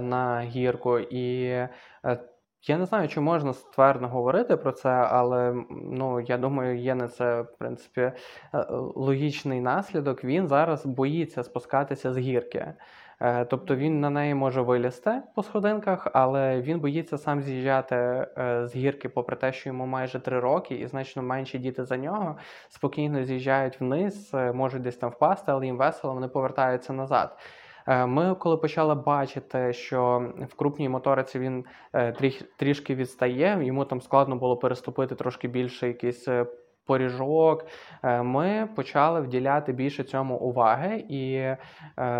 на 0.00 0.40
гірку. 0.40 0.98
І 0.98 1.52
я 2.68 2.78
не 2.78 2.86
знаю, 2.86 3.08
чи 3.08 3.20
можна 3.20 3.52
ствердно 3.52 4.08
говорити 4.08 4.56
про 4.56 4.72
це, 4.72 4.90
але 4.90 5.54
ну 5.70 6.20
я 6.20 6.38
думаю, 6.38 6.78
є 6.78 6.94
на 6.94 7.08
це 7.08 7.42
в 7.42 7.58
принципі 7.58 8.00
е, 8.00 8.12
логічний 8.94 9.60
наслідок. 9.60 10.24
Він 10.24 10.48
зараз 10.48 10.86
боїться 10.86 11.42
спускатися 11.42 12.12
з 12.12 12.18
гірки. 12.18 12.74
Е, 13.20 13.44
тобто 13.44 13.76
він 13.76 14.00
на 14.00 14.10
неї 14.10 14.34
може 14.34 14.60
вилізти 14.60 15.22
по 15.34 15.42
сходинках, 15.42 16.08
але 16.12 16.60
він 16.60 16.80
боїться 16.80 17.18
сам 17.18 17.42
з'їжджати 17.42 17.96
е, 17.96 18.66
з 18.66 18.76
гірки, 18.76 19.08
попри 19.08 19.36
те, 19.36 19.52
що 19.52 19.68
йому 19.68 19.86
майже 19.86 20.20
три 20.20 20.40
роки, 20.40 20.74
і 20.74 20.86
значно 20.86 21.22
менші 21.22 21.58
діти 21.58 21.84
за 21.84 21.96
нього 21.96 22.36
спокійно 22.68 23.24
з'їжджають 23.24 23.80
вниз, 23.80 24.34
можуть 24.54 24.82
десь 24.82 24.96
там 24.96 25.10
впасти, 25.10 25.52
але 25.52 25.66
їм 25.66 25.76
весело, 25.76 26.14
вони 26.14 26.28
повертаються 26.28 26.92
назад. 26.92 27.36
Е, 27.86 28.06
ми, 28.06 28.34
коли 28.34 28.56
почали 28.56 28.94
бачити, 28.94 29.72
що 29.72 30.32
в 30.48 30.54
крупній 30.54 30.88
моториці 30.88 31.38
він 31.38 31.64
е, 31.92 32.12
трішки 32.56 32.94
відстає, 32.94 33.64
йому 33.64 33.84
там 33.84 34.00
складно 34.00 34.36
було 34.36 34.56
переступити 34.56 35.14
трошки 35.14 35.48
більше 35.48 35.88
якийсь 35.88 36.28
е, 36.28 36.46
поріжок, 36.86 37.66
ми 38.22 38.68
почали 38.76 39.20
вділяти 39.20 39.72
більше 39.72 40.04
цьому 40.04 40.36
уваги 40.36 41.04
і 41.08 41.54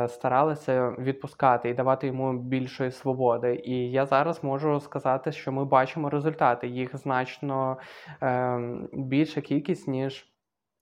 старалися 0.08 0.90
відпускати 0.98 1.68
і 1.68 1.74
давати 1.74 2.06
йому 2.06 2.32
більшої 2.32 2.90
свободи. 2.90 3.62
І 3.64 3.90
я 3.90 4.06
зараз 4.06 4.44
можу 4.44 4.80
сказати, 4.80 5.32
що 5.32 5.52
ми 5.52 5.64
бачимо 5.64 6.10
результати. 6.10 6.68
Їх 6.68 6.96
значно 6.96 7.76
ем, 8.20 8.88
більша 8.92 9.40
кількість, 9.40 9.88
ніж. 9.88 10.35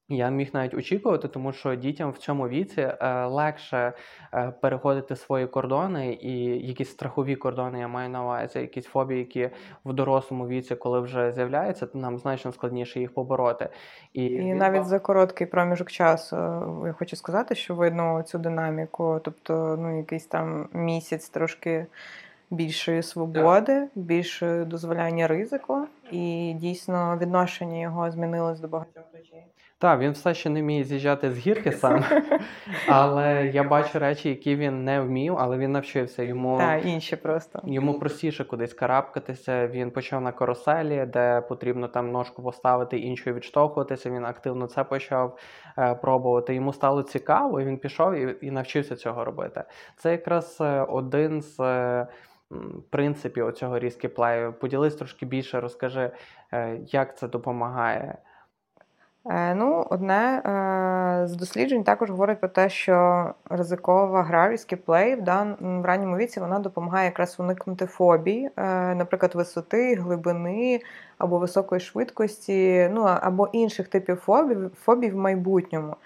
Я 0.09 0.29
міг 0.29 0.51
навіть 0.53 0.75
очікувати, 0.75 1.29
тому 1.29 1.53
що 1.53 1.75
дітям 1.75 2.11
в 2.11 2.19
цьому 2.19 2.49
віці 2.49 2.81
е, 2.81 3.25
легше 3.25 3.93
е, 4.35 4.53
переходити 4.61 5.17
свої 5.17 5.47
кордони 5.47 6.12
і 6.12 6.45
якісь 6.67 6.90
страхові 6.90 7.37
кордони, 7.37 7.79
я 7.79 7.88
маю 7.88 8.11
на 8.11 8.23
увазі, 8.23 8.59
якісь 8.59 8.87
фобії, 8.87 9.19
які 9.19 9.51
в 9.85 9.93
дорослому 9.93 10.49
віці, 10.49 10.75
коли 10.75 11.01
вже 11.01 11.33
з'являються, 11.33 11.87
то 11.87 11.99
нам 11.99 12.19
значно 12.19 12.53
складніше 12.53 13.01
їх 13.01 13.14
побороти. 13.14 13.69
І, 14.12 14.25
і 14.25 14.55
навіть 14.55 14.85
за 14.85 14.99
короткий 14.99 15.47
проміжок 15.47 15.90
часу 15.90 16.37
я 16.87 16.93
хочу 16.93 17.17
сказати, 17.17 17.55
що 17.55 17.75
видно 17.75 18.23
цю 18.23 18.38
динаміку, 18.38 19.21
тобто 19.25 19.77
ну 19.79 19.99
якийсь 19.99 20.27
там 20.27 20.69
місяць 20.73 21.29
трошки 21.29 21.87
більшої 22.51 23.03
свободи, 23.03 23.88
більшої 23.95 24.64
дозволяння 24.64 25.27
ризику, 25.27 25.87
і 26.11 26.55
дійсно 26.57 27.19
відношення 27.21 27.81
його 27.81 28.11
змінилось 28.11 28.61
до 28.61 28.69
багатьох 28.69 29.05
речей. 29.12 29.47
Так, 29.79 30.01
він 30.01 30.11
все 30.11 30.35
ще 30.35 30.51
не 30.51 30.62
вміє 30.62 30.85
з'їжджати 30.85 31.31
з 31.31 31.38
гірки 31.38 31.73
сам, 31.73 32.05
але 32.88 33.47
я 33.47 33.62
бачу 33.62 33.99
речі, 33.99 34.29
які 34.29 34.57
він 34.57 34.85
не 34.85 35.01
вмів, 35.01 35.37
але 35.38 35.59
він 35.59 35.73
навчився. 35.73 36.23
Йому 36.23 36.59
Так, 36.59 36.87
інші 36.87 37.17
просто. 37.17 37.61
Йому 37.64 37.99
простіше 37.99 38.45
кудись 38.45 38.75
карабкатися. 38.75 39.67
Він 39.67 39.90
почав 39.90 40.21
на 40.21 40.33
каруселі, 40.33 41.07
де 41.07 41.40
потрібно 41.40 41.88
там 41.88 42.12
ножку 42.12 42.43
поставити, 42.43 42.99
іншою 42.99 43.37
відштовхуватися. 43.37 44.11
Він 44.11 44.25
активно 44.25 44.67
це 44.67 44.85
почав 44.85 45.38
е, 45.79 45.95
пробувати. 45.95 46.55
Йому 46.55 46.73
стало 46.73 47.03
цікаво, 47.03 47.61
і 47.61 47.64
він 47.64 47.79
пішов 47.79 48.14
і, 48.14 48.37
і 48.47 48.51
навчився 48.51 48.97
цього 48.97 49.25
робити. 49.25 49.64
Це 49.97 50.11
якраз 50.11 50.59
е, 50.61 50.81
один 50.81 51.43
з. 51.43 51.57
Е, 52.55 52.59
принципів 52.90 53.53
цього 53.53 53.79
різкіплею. 53.79 54.53
Поділись 54.53 54.95
трошки 54.95 55.27
більше, 55.27 55.61
розкажи, 55.61 56.11
е, 56.53 56.79
як 56.87 57.19
це 57.19 57.29
допомагає. 57.29 58.19
Е, 59.31 59.55
ну, 59.55 59.87
одне 59.90 60.38
е, 60.38 61.27
з 61.27 61.37
досліджень 61.37 61.85
також 61.85 62.11
говорить 62.11 62.40
про 62.40 62.49
те, 62.49 62.69
що 62.69 63.31
ризикова 63.51 64.23
гра 64.23 64.57
плей 64.85 65.14
в 65.14 65.23
дан 65.23 65.57
в 65.61 65.85
ранньому 65.85 66.17
віці 66.17 66.40
вона 66.40 66.59
допомагає 66.59 67.07
якраз 67.07 67.40
уникнути 67.40 67.87
фобій, 67.87 68.51
наприклад, 68.97 69.35
висоти, 69.35 69.95
глибини 69.95 70.81
або 71.19 71.38
високої 71.38 71.81
швидкості, 71.81 72.90
ну 72.93 73.03
або 73.03 73.49
інших 73.53 73.88
типів 73.88 74.17
фобій, 74.17 74.57
фобій 74.85 75.11
в 75.11 75.17
майбутньому. 75.17 75.97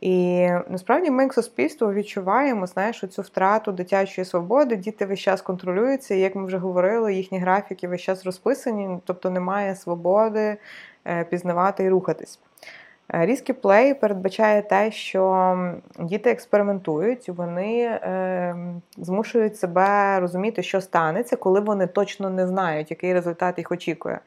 І 0.00 0.48
насправді 0.68 1.10
ми 1.10 1.22
як 1.22 1.34
суспільство 1.34 1.92
відчуваємо 1.92 2.66
знаєш, 2.66 3.04
цю 3.10 3.22
втрату 3.22 3.72
дитячої 3.72 4.24
свободи. 4.24 4.76
Діти 4.76 5.06
весь 5.06 5.20
час 5.20 5.42
контролюються, 5.42 6.14
і 6.14 6.20
як 6.20 6.34
ми 6.34 6.46
вже 6.46 6.58
говорили, 6.58 7.14
їхні 7.14 7.38
графіки 7.38 7.88
весь 7.88 8.00
час 8.00 8.24
розписані, 8.24 8.98
тобто 9.04 9.30
немає 9.30 9.76
свободи 9.76 10.56
пізнавати 11.30 11.84
і 11.84 11.88
рухатись. 11.88 12.40
Різкі 13.08 13.52
плей 13.52 13.94
передбачає 13.94 14.62
те, 14.62 14.90
що 14.90 15.56
діти 15.98 16.30
експериментують, 16.30 17.28
вони 17.28 17.82
е, 17.82 18.56
змушують 18.96 19.58
себе 19.58 20.20
розуміти, 20.20 20.62
що 20.62 20.80
станеться, 20.80 21.36
коли 21.36 21.60
вони 21.60 21.86
точно 21.86 22.30
не 22.30 22.46
знають, 22.46 22.90
який 22.90 23.14
результат 23.14 23.58
їх 23.58 23.72
очікує. 23.72 24.18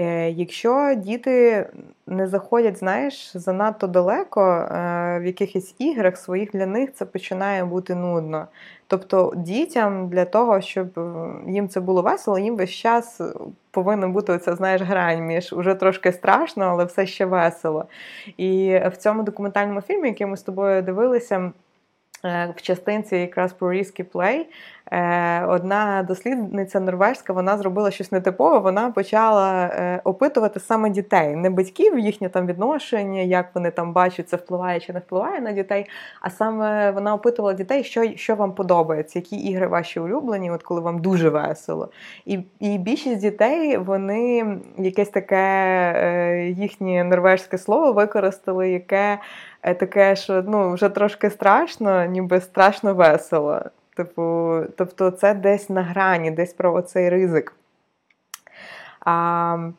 Е, 0.00 0.30
Якщо 0.30 0.94
діти 0.96 1.66
не 2.06 2.26
заходять, 2.26 2.78
знаєш, 2.78 3.36
занадто 3.36 3.86
далеко 3.86 4.42
е, 4.42 4.66
в 5.20 5.26
якихось 5.26 5.74
іграх 5.78 6.16
своїх 6.16 6.50
для 6.52 6.66
них 6.66 6.92
це 6.94 7.04
починає 7.04 7.64
бути 7.64 7.94
нудно. 7.94 8.46
Тобто 8.86 9.32
дітям 9.36 10.08
для 10.08 10.24
того, 10.24 10.60
щоб 10.60 10.98
е, 10.98 11.30
їм 11.46 11.68
це 11.68 11.80
було 11.80 12.02
весело, 12.02 12.38
їм 12.38 12.56
весь 12.56 12.70
час 12.70 13.20
повинна 13.70 14.08
бути 14.08 14.32
оця, 14.32 14.56
знаєш, 14.56 14.82
грань 14.82 15.26
між 15.26 15.52
уже 15.52 15.74
трошки 15.74 16.12
страшно, 16.12 16.64
але 16.64 16.84
все 16.84 17.06
ще 17.06 17.26
весело. 17.26 17.84
І 18.36 18.80
в 18.92 18.96
цьому 18.96 19.22
документальному 19.22 19.80
фільмі, 19.80 20.08
який 20.08 20.26
ми 20.26 20.36
з 20.36 20.42
тобою 20.42 20.82
дивилися, 20.82 21.52
в 22.24 22.62
частинці 22.62 23.16
якраз 23.16 23.52
про 23.52 23.72
Risky 23.72 24.04
Play 24.04 24.44
одна 25.48 26.04
дослідниця 26.08 26.80
норвежська 26.80 27.32
вона 27.32 27.58
зробила 27.58 27.90
щось 27.90 28.12
нетипове. 28.12 28.58
Вона 28.58 28.90
почала 28.90 29.62
е, 29.62 30.00
опитувати 30.04 30.60
саме 30.60 30.90
дітей, 30.90 31.36
не 31.36 31.50
батьків, 31.50 31.98
їхнє 31.98 32.28
там 32.28 32.46
відношення, 32.46 33.20
як 33.20 33.54
вони 33.54 33.70
там 33.70 33.92
бачать, 33.92 34.28
це 34.28 34.36
впливає 34.36 34.80
чи 34.80 34.92
не 34.92 34.98
впливає 34.98 35.40
на 35.40 35.52
дітей. 35.52 35.86
А 36.20 36.30
саме 36.30 36.90
вона 36.90 37.14
опитувала 37.14 37.54
дітей, 37.54 37.84
що 37.84 38.04
що 38.16 38.34
вам 38.34 38.52
подобається, 38.52 39.18
які 39.18 39.36
ігри 39.36 39.66
ваші 39.66 40.00
улюблені, 40.00 40.50
от 40.50 40.62
коли 40.62 40.80
вам 40.80 40.98
дуже 40.98 41.28
весело. 41.28 41.88
І 42.26 42.38
і 42.60 42.78
більшість 42.78 43.20
дітей 43.20 43.76
вони 43.76 44.56
якесь 44.78 45.08
таке 45.08 46.54
їхнє 46.56 47.04
норвежське 47.04 47.58
слово 47.58 47.92
використали, 47.92 48.70
яке. 48.70 49.18
Е, 49.62 49.74
таке, 49.74 50.16
що 50.16 50.42
ну, 50.42 50.72
вже 50.72 50.88
трошки 50.88 51.30
страшно, 51.30 52.04
ніби 52.04 52.40
страшно 52.40 52.94
весело. 52.94 53.60
Типу, 54.04 54.58
Тобто, 54.76 55.10
це 55.10 55.34
десь 55.34 55.70
на 55.70 55.82
грані, 55.82 56.30
десь 56.30 56.52
про 56.52 56.82
цей 56.82 57.08
ризик. 57.08 57.52
А, 59.00 59.70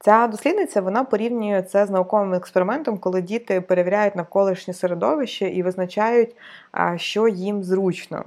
Ця 0.00 0.26
дослідниця 0.26 0.80
вона 0.80 1.04
порівнює 1.04 1.62
це 1.62 1.86
з 1.86 1.90
науковим 1.90 2.34
експериментом, 2.34 2.98
коли 2.98 3.22
діти 3.22 3.60
перевіряють 3.60 4.16
навколишнє 4.16 4.74
середовище 4.74 5.48
і 5.48 5.62
визначають, 5.62 6.36
що 6.96 7.28
їм 7.28 7.64
зручно. 7.64 8.24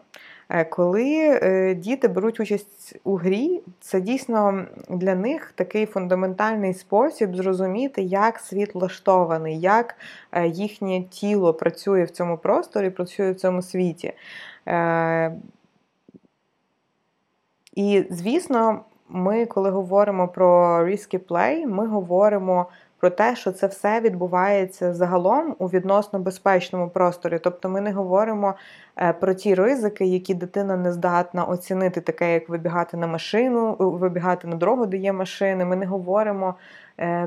Е, 0.49 0.65
коли 0.65 1.39
е, 1.43 1.75
діти 1.75 2.07
беруть 2.07 2.39
участь 2.39 2.95
у 3.03 3.15
грі, 3.15 3.61
це 3.79 4.01
дійсно 4.01 4.65
для 4.89 5.15
них 5.15 5.51
такий 5.55 5.85
фундаментальний 5.85 6.73
спосіб 6.73 7.35
зрозуміти, 7.35 8.01
як 8.01 8.39
світ 8.39 8.75
влаштований, 8.75 9.59
як 9.59 9.95
е, 10.31 10.47
їхнє 10.47 11.03
тіло 11.03 11.53
працює 11.53 12.03
в 12.03 12.09
цьому 12.09 12.37
просторі, 12.37 12.89
працює 12.89 13.31
в 13.31 13.35
цьому 13.35 13.61
світі. 13.61 14.13
І, 17.75 18.03
звісно, 18.09 18.81
ми, 19.09 19.45
коли 19.45 19.69
говоримо 19.69 20.27
про 20.27 20.79
risky 20.85 21.19
play, 21.19 21.67
ми 21.67 21.87
говоримо 21.87 22.65
про 22.99 23.09
те, 23.09 23.35
що 23.35 23.51
це 23.51 23.67
все 23.67 24.01
відбувається 24.01 24.93
загалом 24.93 25.55
у 25.59 25.67
відносно 25.67 26.19
безпечному 26.19 26.89
просторі. 26.89 27.39
Тобто 27.43 27.69
ми 27.69 27.81
не 27.81 27.91
говоримо 27.91 28.55
е, 28.97 29.13
про 29.13 29.33
ті 29.33 29.55
ризики, 29.55 30.05
які 30.05 30.33
дитина 30.33 30.77
не 30.77 30.91
здатна 30.91 31.45
оцінити, 31.45 32.01
таке 32.01 32.33
як 32.33 32.49
вибігати 32.49 32.97
на 32.97 33.07
машину, 33.07 33.75
вибігати 33.79 34.47
на 34.47 34.55
дорогу, 34.55 34.85
де 34.85 34.97
є 34.97 35.13
машини. 35.13 35.65
Ми 35.65 35.75
не 35.75 35.85
говоримо 35.85 36.55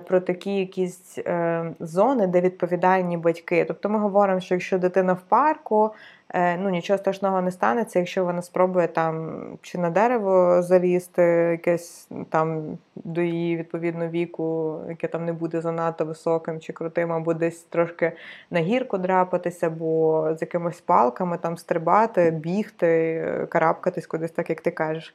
про 0.06 0.20
такі 0.20 0.56
якісь 0.56 1.18
е, 1.18 1.64
зони, 1.80 2.26
де 2.26 2.40
відповідальні 2.40 3.16
батьки. 3.16 3.64
Тобто 3.64 3.88
ми 3.88 3.98
говоримо, 3.98 4.40
що 4.40 4.54
якщо 4.54 4.78
дитина 4.78 5.12
в 5.12 5.20
парку. 5.20 5.90
Ну, 6.34 6.70
нічого 6.70 6.98
страшного 6.98 7.42
не 7.42 7.50
станеться, 7.50 7.98
якщо 7.98 8.24
вона 8.24 8.42
спробує 8.42 8.88
там 8.88 9.42
чи 9.62 9.78
на 9.78 9.90
дерево 9.90 10.62
залізти, 10.62 11.22
якесь 11.22 12.08
там 12.28 12.78
до 12.96 13.20
її 13.20 13.56
відповідно 13.56 14.08
віку, 14.08 14.78
яке 14.88 15.08
там 15.08 15.24
не 15.24 15.32
буде 15.32 15.60
занадто 15.60 16.04
високим 16.04 16.60
чи 16.60 16.72
крутим, 16.72 17.12
або 17.12 17.34
десь 17.34 17.62
трошки 17.62 18.12
на 18.50 18.60
гірку 18.60 18.98
драпатися, 18.98 19.66
або 19.66 20.28
з 20.38 20.40
якимись 20.40 20.80
палками 20.80 21.38
там 21.38 21.56
стрибати, 21.56 22.30
бігти, 22.30 23.46
карабкатись 23.48 24.06
кудись, 24.06 24.30
так 24.30 24.50
як 24.50 24.60
ти 24.60 24.70
кажеш. 24.70 25.14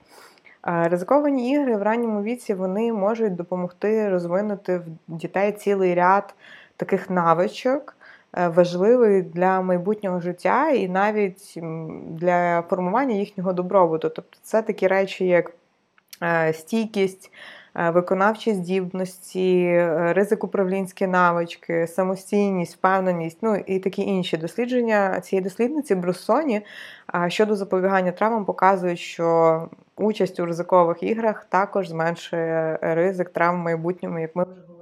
Ризиковані 0.65 1.51
ігри 1.51 1.77
в 1.77 1.81
ранньому 1.81 2.23
віці 2.23 2.53
вони 2.53 2.93
можуть 2.93 3.35
допомогти 3.35 4.09
розвинути 4.09 4.77
в 4.77 4.85
дітей 5.07 5.51
цілий 5.51 5.95
ряд 5.95 6.35
таких 6.77 7.09
навичок. 7.09 7.95
важливих 8.35 8.55
важливий 8.55 9.21
для 9.21 9.61
майбутнього 9.61 10.19
життя 10.19 10.69
і 10.69 10.89
навіть 10.89 11.59
для 12.09 12.61
формування 12.61 13.15
їхнього 13.15 13.53
добробуту. 13.53 14.09
Тобто 14.09 14.37
це 14.41 14.61
такі 14.61 14.87
речі, 14.87 15.27
як 15.27 15.49
е, 15.49 15.53
стійкість, 16.53 17.31
е, 17.75 17.89
виконавчі 17.89 18.53
здібності, 18.53 19.77
ризик 19.89 20.43
управлінські 20.43 21.07
навички, 21.07 21.87
самостійність, 21.87 22.75
впевненість, 22.75 23.37
ну 23.41 23.55
і 23.55 23.79
такі 23.79 24.01
інші 24.01 24.37
дослідження 24.37 25.21
цієї 25.21 25.43
дослідниці 25.43 25.95
Бруссоні 25.95 26.61
щодо 27.27 27.55
запобігання 27.55 28.11
травмам 28.11 28.45
показують, 28.45 28.99
що 28.99 29.69
участь 29.97 30.39
у 30.39 30.45
ризикових 30.45 31.03
іграх 31.03 31.45
також 31.45 31.89
зменшує 31.89 32.79
ризик 32.81 33.29
травм 33.29 33.61
в 33.61 33.63
майбутньому, 33.63 34.19
як 34.19 34.35
ми 34.35 34.43
вже 34.43 34.51
говорили. 34.51 34.74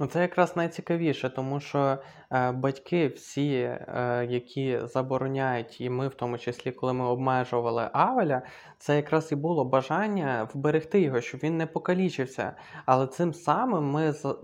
Ну, 0.00 0.06
це 0.06 0.20
якраз 0.20 0.56
найцікавіше, 0.56 1.30
тому 1.30 1.60
що 1.60 1.98
е, 2.32 2.52
батьки 2.52 3.08
всі, 3.08 3.52
е, 3.52 4.26
які 4.30 4.78
забороняють, 4.82 5.80
і 5.80 5.90
ми, 5.90 6.08
в 6.08 6.14
тому 6.14 6.38
числі, 6.38 6.72
коли 6.72 6.92
ми 6.92 7.04
обмежували 7.04 7.90
Авеля, 7.92 8.42
це 8.78 8.96
якраз 8.96 9.32
і 9.32 9.36
було 9.36 9.64
бажання 9.64 10.48
вберегти 10.54 11.00
його, 11.00 11.20
щоб 11.20 11.40
він 11.42 11.56
не 11.56 11.66
покалічився. 11.66 12.56
Але 12.86 13.06
цим 13.06 13.34
самим 13.34 13.84
ми 13.90 14.12
з, 14.12 14.34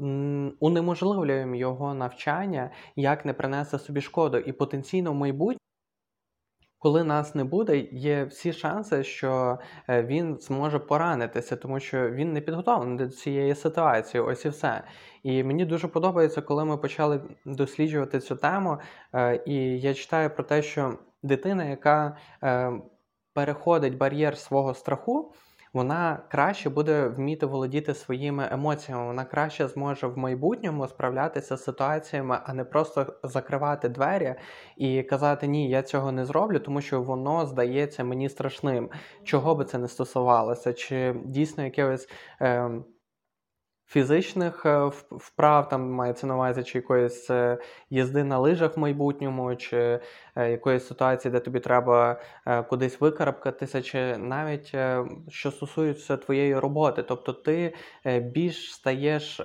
унеможливлюємо 0.60 1.54
його 1.54 1.94
навчання, 1.94 2.70
як 2.96 3.24
не 3.24 3.32
принесе 3.32 3.78
собі 3.78 4.00
шкоду, 4.00 4.38
і 4.38 4.52
потенційно 4.52 5.12
в 5.12 5.14
майбутньому. 5.14 5.63
Коли 6.84 7.04
нас 7.04 7.34
не 7.34 7.44
буде, 7.44 7.78
є 7.92 8.24
всі 8.24 8.52
шанси, 8.52 9.04
що 9.04 9.58
е, 9.88 10.02
він 10.02 10.38
зможе 10.40 10.78
поранитися, 10.78 11.56
тому 11.56 11.80
що 11.80 12.10
він 12.10 12.32
не 12.32 12.40
підготовлений 12.40 12.98
до 12.98 13.08
цієї 13.08 13.54
ситуації. 13.54 14.20
Ось 14.20 14.44
і 14.44 14.48
все. 14.48 14.84
І 15.22 15.44
мені 15.44 15.64
дуже 15.64 15.88
подобається, 15.88 16.42
коли 16.42 16.64
ми 16.64 16.76
почали 16.76 17.20
досліджувати 17.44 18.20
цю 18.20 18.36
тему. 18.36 18.78
Е, 19.14 19.42
і 19.46 19.80
я 19.80 19.94
читаю 19.94 20.30
про 20.30 20.44
те, 20.44 20.62
що 20.62 20.98
дитина, 21.22 21.64
яка 21.64 22.16
е, 22.42 22.72
переходить 23.34 23.96
бар'єр 23.96 24.38
свого 24.38 24.74
страху 24.74 25.32
вона 25.74 26.22
краще 26.30 26.70
буде 26.70 27.08
вміти 27.08 27.46
володіти 27.46 27.94
своїми 27.94 28.48
емоціями, 28.52 29.06
вона 29.06 29.24
краще 29.24 29.68
зможе 29.68 30.06
в 30.06 30.18
майбутньому 30.18 30.88
справлятися 30.88 31.56
з 31.56 31.64
ситуаціями, 31.64 32.38
а 32.44 32.54
не 32.54 32.64
просто 32.64 33.14
закривати 33.22 33.88
двері 33.88 34.34
і 34.76 35.02
казати 35.02 35.46
Ні, 35.46 35.70
я 35.70 35.82
цього 35.82 36.12
не 36.12 36.24
зроблю, 36.24 36.58
тому 36.58 36.80
що 36.80 37.02
воно 37.02 37.46
здається 37.46 38.04
мені 38.04 38.28
страшним. 38.28 38.90
Чого 39.24 39.54
би 39.54 39.64
це 39.64 39.78
не 39.78 39.88
стосувалося, 39.88 40.72
чи 40.72 41.14
дійсно 41.24 41.64
якихось. 41.64 42.08
Е, 42.40 42.70
Фізичних 43.86 44.66
вправ 45.10 45.68
там 45.68 45.90
мається 45.90 46.26
на 46.26 46.34
увазі, 46.34 46.62
чи 46.62 46.78
якоїсь 46.78 47.30
е, 47.30 47.58
їзди 47.90 48.24
на 48.24 48.38
лижах 48.38 48.76
в 48.76 48.80
майбутньому, 48.80 49.56
чи 49.56 50.00
якоїсь 50.36 50.86
ситуації, 50.86 51.32
де 51.32 51.40
тобі 51.40 51.60
треба 51.60 52.20
е, 52.46 52.62
кудись 52.62 53.00
викарабкатися, 53.00 53.82
чи 53.82 54.16
навіть 54.16 54.70
е, 54.74 55.04
що 55.28 55.50
стосується 55.50 56.16
твоєї 56.16 56.58
роботи. 56.58 57.02
Тобто 57.02 57.32
ти 57.32 57.74
більш 58.20 58.74
стаєш 58.74 59.40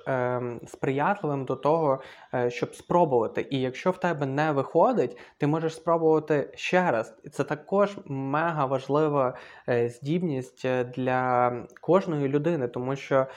сприятливим 0.68 1.46
до 1.46 1.56
того, 1.56 2.02
щоб 2.48 2.76
спробувати. 2.76 3.48
І 3.50 3.62
якщо 3.62 3.92
в 3.92 3.98
тебе 3.98 4.26
не 4.26 4.52
виходить, 4.52 5.18
ти 5.38 5.48
можеш 5.48 5.76
спробувати 5.76 6.50
ще 6.56 6.92
раз. 6.92 7.18
Це 7.32 7.44
також 7.44 7.98
мега 8.06 8.66
важлива 8.66 9.38
здібність 9.68 10.68
для 10.96 11.52
кожної 11.82 12.28
людини, 12.28 12.68
тому 12.68 12.96
що 12.96 13.28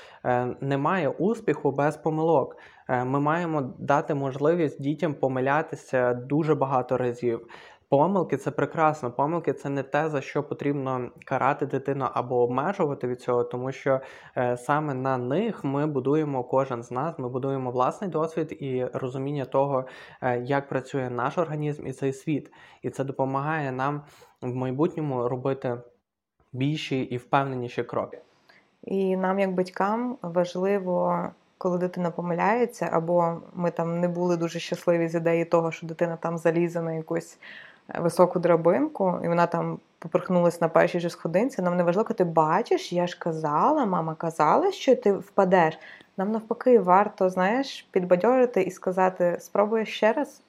немає 0.61 1.09
успіху 1.09 1.71
без 1.71 1.97
помилок. 1.97 2.57
Е, 2.92 3.05
ми 3.05 3.20
маємо 3.20 3.62
дати 3.78 4.14
можливість 4.14 4.83
дітям 4.83 5.14
помилятися 5.14 6.14
дуже 6.14 6.55
багато 6.55 6.96
разів. 6.96 7.46
Помилки 7.88 8.37
це 8.37 8.50
прекрасно. 8.50 9.11
Помилки 9.11 9.52
це 9.52 9.68
не 9.68 9.83
те, 9.83 10.09
за 10.09 10.20
що 10.20 10.42
потрібно 10.42 11.11
карати 11.24 11.66
дитину 11.66 12.09
або 12.14 12.42
обмежувати 12.42 13.07
від 13.07 13.20
цього, 13.20 13.44
тому 13.44 13.72
що 13.72 14.00
е, 14.37 14.57
саме 14.57 14.94
на 14.94 15.18
них 15.18 15.64
ми 15.64 15.87
будуємо 15.87 16.44
кожен 16.44 16.83
з 16.83 16.90
нас, 16.90 17.18
ми 17.18 17.28
будуємо 17.28 17.70
власний 17.70 18.11
досвід 18.11 18.57
і 18.61 18.85
розуміння 18.92 19.44
того, 19.44 19.85
е, 20.22 20.40
як 20.40 20.68
працює 20.68 21.11
наш 21.11 21.38
організм 21.38 21.87
і 21.87 21.92
цей 21.92 22.12
світ. 22.12 22.52
І 22.83 22.90
це 22.90 23.05
допомагає 23.05 23.72
нам 23.72 24.02
в 24.42 24.55
майбутньому 24.55 25.28
робити 25.28 25.78
більші 26.52 27.00
і 27.00 27.16
впевненіші 27.16 27.83
кроки. 27.83 28.18
І 28.83 29.16
нам, 29.16 29.38
як 29.38 29.55
батькам, 29.55 30.18
важливо 30.22 31.28
коли 31.62 31.79
дитина 31.79 32.11
помиляється, 32.11 32.88
або 32.92 33.37
ми 33.55 33.70
там 33.70 34.01
не 34.01 34.09
були 34.09 34.37
дуже 34.37 34.59
щасливі 34.59 35.09
з 35.09 35.14
ідеї 35.14 35.44
того, 35.44 35.72
що 35.72 35.87
дитина 35.87 36.16
там 36.16 36.38
залізе 36.38 36.83
на 36.83 36.92
якусь 36.92 37.38
е, 37.88 38.01
високу 38.01 38.38
драбинку, 38.38 39.20
і 39.25 39.29
вона 39.29 39.46
там 39.46 39.79
поперхнулась 39.98 40.61
на 40.61 40.68
першій 40.68 41.01
же 41.01 41.11
сходинці. 41.11 41.62
Нам 41.62 41.77
не 41.77 41.83
важливо, 41.83 42.09
ти 42.14 42.25
бачиш, 42.25 42.92
я 42.92 43.07
ж 43.07 43.18
казала, 43.18 43.87
мама 43.87 44.14
казала, 44.14 44.72
що 44.72 44.96
ти 44.96 45.12
впадеш. 45.12 45.79
Нам 46.16 46.33
навпаки, 46.33 46.79
варто, 46.79 47.31
знаєш, 47.31 47.88
підбадьорити 47.90 48.62
і 48.62 48.70
сказати: 48.70 49.37
спробуй 49.40 49.87
ще 49.87 50.12
раз. 50.12 50.40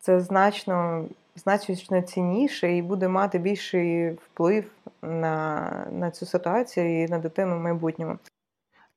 Це 0.00 0.20
значно 0.20 1.04
значно 1.36 2.02
цінніше 2.02 2.76
і 2.76 2.82
буде 2.82 3.08
мати 3.08 3.38
більший 3.38 4.10
вплив 4.10 4.64
на 5.02 5.70
на 5.92 6.10
цю 6.10 6.26
ситуацію 6.26 7.02
і 7.02 7.08
на 7.08 7.18
дитину 7.18 7.56
в 7.56 7.60
майбутньому. 7.60 8.18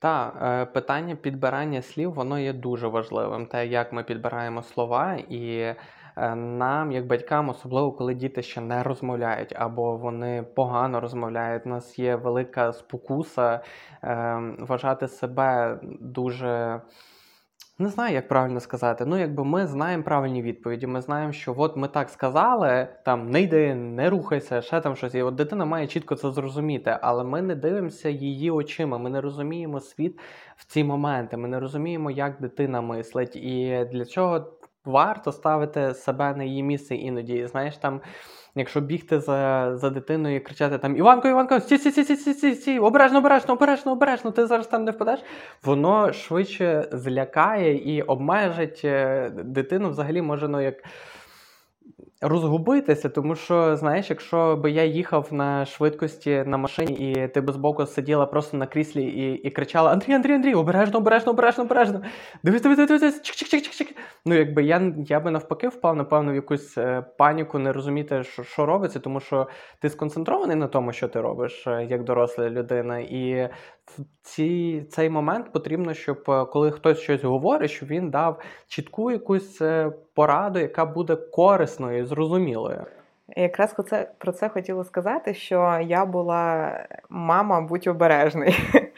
Та 0.02 0.34
е, 0.42 0.66
питання 0.66 1.16
підбирання 1.16 1.82
слів, 1.82 2.14
воно 2.14 2.40
є 2.40 2.54
дуже 2.54 2.88
важливим. 2.88 3.46
Те, 3.46 3.68
як 3.68 3.94
ми 3.94 4.04
підбираємо 4.04 4.62
слова, 4.62 5.14
і 5.30 5.58
е, 5.58 6.36
нам, 6.36 6.92
як 6.92 7.08
батькам, 7.08 7.50
особливо 7.50 7.92
коли 7.92 8.14
діти 8.14 8.42
ще 8.42 8.62
не 8.62 8.84
розмовляють 8.84 9.54
або 9.56 9.98
вони 9.98 10.44
погано 10.44 11.00
розмовляють. 11.00 11.66
У 11.66 11.70
нас 11.70 12.00
є 12.00 12.16
велика 12.16 12.74
спокуса 12.74 13.60
е, 14.04 14.36
вважати 14.60 15.08
себе 15.08 15.80
дуже. 16.00 16.82
Не 17.82 17.90
знаю, 17.90 18.14
як 18.14 18.28
правильно 18.28 18.60
сказати. 18.60 19.06
Ну, 19.06 19.20
якби 19.20 19.44
ми 19.44 19.68
знаємо 19.68 20.04
правильні 20.04 20.42
відповіді. 20.42 20.88
Ми 20.88 21.02
знаємо, 21.02 21.34
що 21.34 21.56
от 21.58 21.78
ми 21.78 21.88
так 21.88 22.10
сказали, 22.10 22.88
там 23.06 23.30
не 23.30 23.42
йди, 23.42 23.76
не 23.76 24.10
рухайся, 24.10 24.62
ще 24.62 24.82
там 24.82 24.96
щось. 24.96 25.16
І 25.16 25.22
от 25.22 25.36
дитина 25.36 25.66
має 25.66 25.88
чітко 25.88 26.16
це 26.16 26.32
зрозуміти, 26.32 26.98
але 27.02 27.24
ми 27.24 27.42
не 27.42 27.56
дивимося 27.56 28.10
її 28.10 28.52
очима. 28.52 28.98
Ми 28.98 29.10
не 29.10 29.22
розуміємо 29.22 29.80
світ 29.80 30.20
в 30.56 30.66
ці 30.66 30.84
моменти. 30.84 31.38
Ми 31.38 31.48
не 31.48 31.60
розуміємо, 31.60 32.12
як 32.12 32.42
дитина 32.42 32.82
мислить. 32.82 33.36
І 33.36 33.86
для 33.92 34.06
чого 34.06 34.40
варто 34.86 35.32
ставити 35.32 35.94
себе 35.94 36.34
на 36.36 36.44
її 36.44 36.64
місце 36.64 36.96
іноді. 36.96 37.48
Знаєш, 37.48 37.78
там 37.78 38.02
якщо 38.56 38.82
бігти 38.82 39.20
за 39.20 39.72
за 39.78 39.90
дитиною 39.90 40.36
і 40.36 40.40
кричати 40.40 40.78
там 40.78 40.98
Іванко, 40.98 41.28
Іванко, 41.28 41.60
сі, 41.60 41.78
сі, 41.78 41.92
сі, 41.92 42.04
сі, 42.04 42.34
сі, 42.34 42.56
сі, 42.56 42.80
обережно, 42.80 43.18
обережно, 43.18 43.54
обережно, 43.54 43.92
обережно, 43.92 44.32
ти 44.32 44.46
зараз 44.46 44.68
там 44.68 44.84
не 44.84 44.92
впадеш, 44.92 45.20
воно 45.64 46.14
швидше 46.14 46.90
злякає 46.92 47.96
і 47.96 48.02
обмежить 48.02 48.82
е, 48.84 49.30
дитину 49.30 49.90
взагалі 49.90 50.22
може 50.22 50.48
ну 50.48 50.62
як 50.62 50.76
розгубитися, 52.22 53.10
тому 53.10 53.36
що, 53.36 53.76
знаєш, 53.76 54.10
якщо 54.10 54.56
би 54.56 54.72
я 54.72 54.84
їхав 54.84 55.28
на 55.34 55.66
швидкості 55.66 56.44
на 56.48 56.58
машині, 56.58 56.94
і 56.94 57.28
ти 57.28 57.42
би 57.42 57.54
збоку 57.54 57.86
сиділа 57.86 58.26
просто 58.26 58.58
на 58.58 58.68
кріслі 58.68 59.04
і 59.04 59.34
і 59.34 59.50
кричала: 59.50 59.92
Андрій, 59.92 60.14
Андрій, 60.14 60.34
Андрій, 60.34 60.54
обережно, 60.54 61.00
обережно, 61.00 61.32
обережно, 61.32 61.64
обережно. 61.64 62.02
Дивись, 62.44 62.62
дивись, 62.62 62.88
дивись, 62.88 63.22
чик 63.22 63.36
чик 63.36 63.50
чик 63.50 63.64
чик 63.64 63.74
чик 63.74 63.98
Ну, 64.26 64.36
якби 64.36 64.64
я 64.64 64.94
я 64.98 65.20
би 65.20 65.32
навпаки 65.32 65.68
впав, 65.68 65.96
напевно, 65.96 66.32
в 66.32 66.36
якусь 66.36 66.78
е, 66.78 67.06
паніку, 67.18 67.60
не 67.60 67.74
розуміти, 67.74 68.24
що, 68.24 68.44
що 68.44 68.66
робиться, 68.66 69.00
тому 69.00 69.20
що 69.20 69.48
ти 69.80 69.90
сконцентрований 69.90 70.56
на 70.56 70.68
тому, 70.68 70.94
що 70.94 71.08
ти 71.08 71.22
робиш, 71.22 71.68
е, 71.68 71.88
як 71.90 72.04
доросла 72.04 72.50
людина, 72.50 73.00
і 73.00 73.50
ці, 74.22 74.84
цей 74.90 75.10
момент 75.10 75.52
потрібно, 75.52 75.94
щоб 75.94 76.24
е, 76.30 76.46
коли 76.46 76.72
хтось 76.72 77.00
щось 77.00 77.24
говорить, 77.24 77.72
щоб 77.72 77.90
він 77.90 78.10
дав 78.10 78.40
чітку 78.68 79.12
якусь 79.12 79.62
е, 79.62 79.92
пораду, 80.14 80.60
яка 80.60 80.86
буде 80.86 81.16
корисною 81.16 82.00
і 82.00 82.06
зрозумілою. 82.06 82.86
Якраз 83.36 83.74
про 83.74 83.84
це, 83.84 84.12
про 84.18 84.32
це 84.32 84.50
хотіла 84.50 84.84
сказати, 84.84 85.34
що 85.34 85.80
я 85.88 86.06
була 86.06 86.74
мама, 87.10 87.62
будь 87.62 87.88
обережний. 87.88 88.56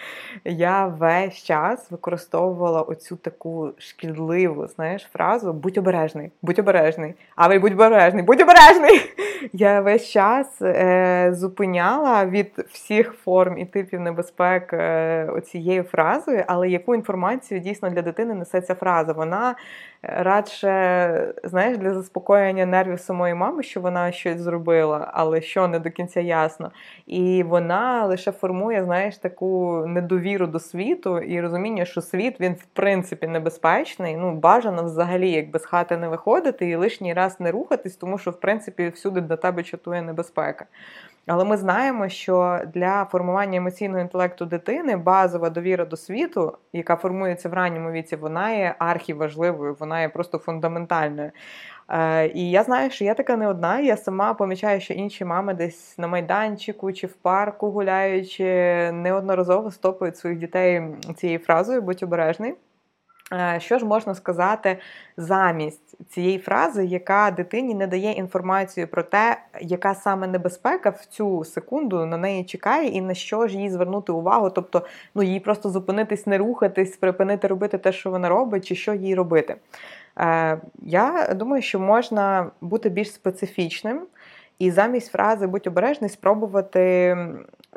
Я 0.45 0.87
весь 0.87 1.43
час 1.43 1.91
використовувала 1.91 2.81
оцю 2.81 3.15
таку 3.15 3.71
шкідливу 3.77 4.67
знаєш, 4.67 5.09
фразу 5.13 5.53
Будь 5.53 5.77
обережний, 5.77 6.31
будь 6.41 6.59
обережний, 6.59 7.13
а 7.35 7.47
ви 7.47 7.59
будь 7.59 7.73
обережний, 7.73 8.23
будь 8.23 8.41
обережний. 8.41 9.01
Я 9.53 9.81
весь 9.81 10.09
час 10.09 10.61
е, 10.61 11.29
зупиняла 11.33 12.25
від 12.25 12.65
всіх 12.71 13.13
форм 13.13 13.57
і 13.57 13.65
типів 13.65 13.99
небезпек 13.99 14.73
е, 14.73 15.25
оцією 15.25 15.83
фразою, 15.83 16.43
але 16.47 16.69
яку 16.69 16.95
інформацію 16.95 17.59
дійсно 17.59 17.89
для 17.89 18.01
дитини 18.01 18.33
несе 18.33 18.61
ця 18.61 18.75
фраза? 18.75 19.13
Вона 19.13 19.55
радше 20.03 21.33
знаєш, 21.43 21.77
для 21.77 21.93
заспокоєння 21.93 22.65
нервів 22.65 22.99
самої 22.99 23.33
мами, 23.33 23.63
що 23.63 23.81
вона 23.81 24.11
щось 24.11 24.39
зробила, 24.39 25.11
але 25.13 25.41
що 25.41 25.67
не 25.67 25.79
до 25.79 25.91
кінця 25.91 26.21
ясно. 26.21 26.71
І 27.07 27.43
вона 27.43 28.05
лише 28.05 28.31
формує, 28.31 28.83
знаєш, 28.83 29.17
таку 29.17 29.83
недовіру 29.93 30.47
до 30.47 30.59
світу 30.59 31.19
і 31.19 31.41
розуміння, 31.41 31.85
що 31.85 32.01
світ 32.01 32.39
він 32.39 32.53
в 32.53 32.65
принципі 32.65 33.27
небезпечний. 33.27 34.15
Ну, 34.15 34.35
бажано 34.35 34.83
взагалі 34.83 35.31
як 35.31 35.51
без 35.51 35.65
хати 35.65 35.97
не 35.97 36.07
виходити 36.07 36.69
і 36.69 36.75
лишній 36.75 37.13
раз 37.13 37.39
не 37.39 37.51
рухатись, 37.51 37.95
тому 37.95 38.17
що 38.17 38.31
в 38.31 38.39
принципі 38.39 38.89
всюди 38.89 39.21
до 39.21 39.37
тебе 39.37 39.63
чатує 39.63 40.01
небезпека. 40.01 40.65
Але 41.27 41.45
ми 41.45 41.57
знаємо, 41.57 42.09
що 42.09 42.59
для 42.73 43.05
формування 43.05 43.57
емоційного 43.57 44.01
інтелекту 44.01 44.45
дитини 44.45 44.97
базова 44.97 45.49
довіра 45.49 45.85
до 45.85 45.97
світу, 45.97 46.57
яка 46.73 46.95
формується 46.95 47.49
в 47.49 47.53
ранньому 47.53 47.91
віці, 47.91 48.15
вона 48.15 48.51
є 48.51 48.75
архіважливою, 48.79 49.75
вона 49.79 50.01
є 50.01 50.09
просто 50.09 50.37
фундаментальною. 50.37 51.31
Е, 51.89 52.27
І 52.27 52.51
я 52.51 52.63
знаю, 52.63 52.91
що 52.91 53.05
я 53.05 53.13
така 53.13 53.37
не 53.37 53.47
одна. 53.47 53.79
Я 53.79 53.97
сама 53.97 54.33
помічаю, 54.33 54.81
що 54.81 54.93
інші 54.93 55.25
мами 55.25 55.53
десь 55.53 55.97
на 55.97 56.07
майданчику 56.07 56.93
чи 56.93 57.07
в 57.07 57.13
парку 57.13 57.71
гуляючи, 57.71 58.43
неодноразово 58.91 59.71
стопують 59.71 60.17
своїх 60.17 60.39
дітей 60.39 60.81
цією 61.15 61.39
фразою 61.39 61.81
Будь 61.81 62.03
обережний. 62.03 62.55
Е, 63.33 63.59
що 63.59 63.79
ж 63.79 63.85
можна 63.85 64.15
сказати 64.15 64.77
замість 65.17 66.09
цієї 66.09 66.37
фрази, 66.37 66.85
яка 66.85 67.31
дитині 67.31 67.73
не 67.73 67.87
дає 67.87 68.11
інформацію 68.11 68.87
про 68.87 69.03
те, 69.03 69.37
яка 69.61 69.95
саме 69.95 70.27
небезпека 70.27 70.89
в 70.89 71.05
цю 71.05 71.43
секунду 71.43 72.05
на 72.05 72.17
неї 72.17 72.43
чекає, 72.43 72.87
і 72.87 73.01
на 73.01 73.13
що 73.13 73.47
ж 73.47 73.57
їй 73.57 73.69
звернути 73.69 74.11
увагу? 74.11 74.49
Тобто, 74.49 74.85
ну 75.15 75.23
їй 75.23 75.39
просто 75.39 75.69
зупинитись, 75.69 76.27
не 76.27 76.37
рухатись, 76.37 76.97
припинити 76.97 77.47
робити 77.47 77.77
те, 77.77 77.91
що 77.91 78.11
вона 78.11 78.29
робить, 78.29 78.65
чи 78.65 78.75
що 78.75 78.93
їй 78.93 79.15
робити. 79.15 79.55
Е, 80.19 80.61
Я 80.81 81.33
думаю, 81.35 81.61
що 81.61 81.79
можна 81.79 82.51
бути 82.61 82.89
більш 82.89 83.13
специфічним. 83.13 84.01
І 84.59 84.71
замість 84.71 85.11
фрази 85.11 85.47
будь 85.47 85.67
обережний, 85.67 86.09
спробувати 86.09 87.17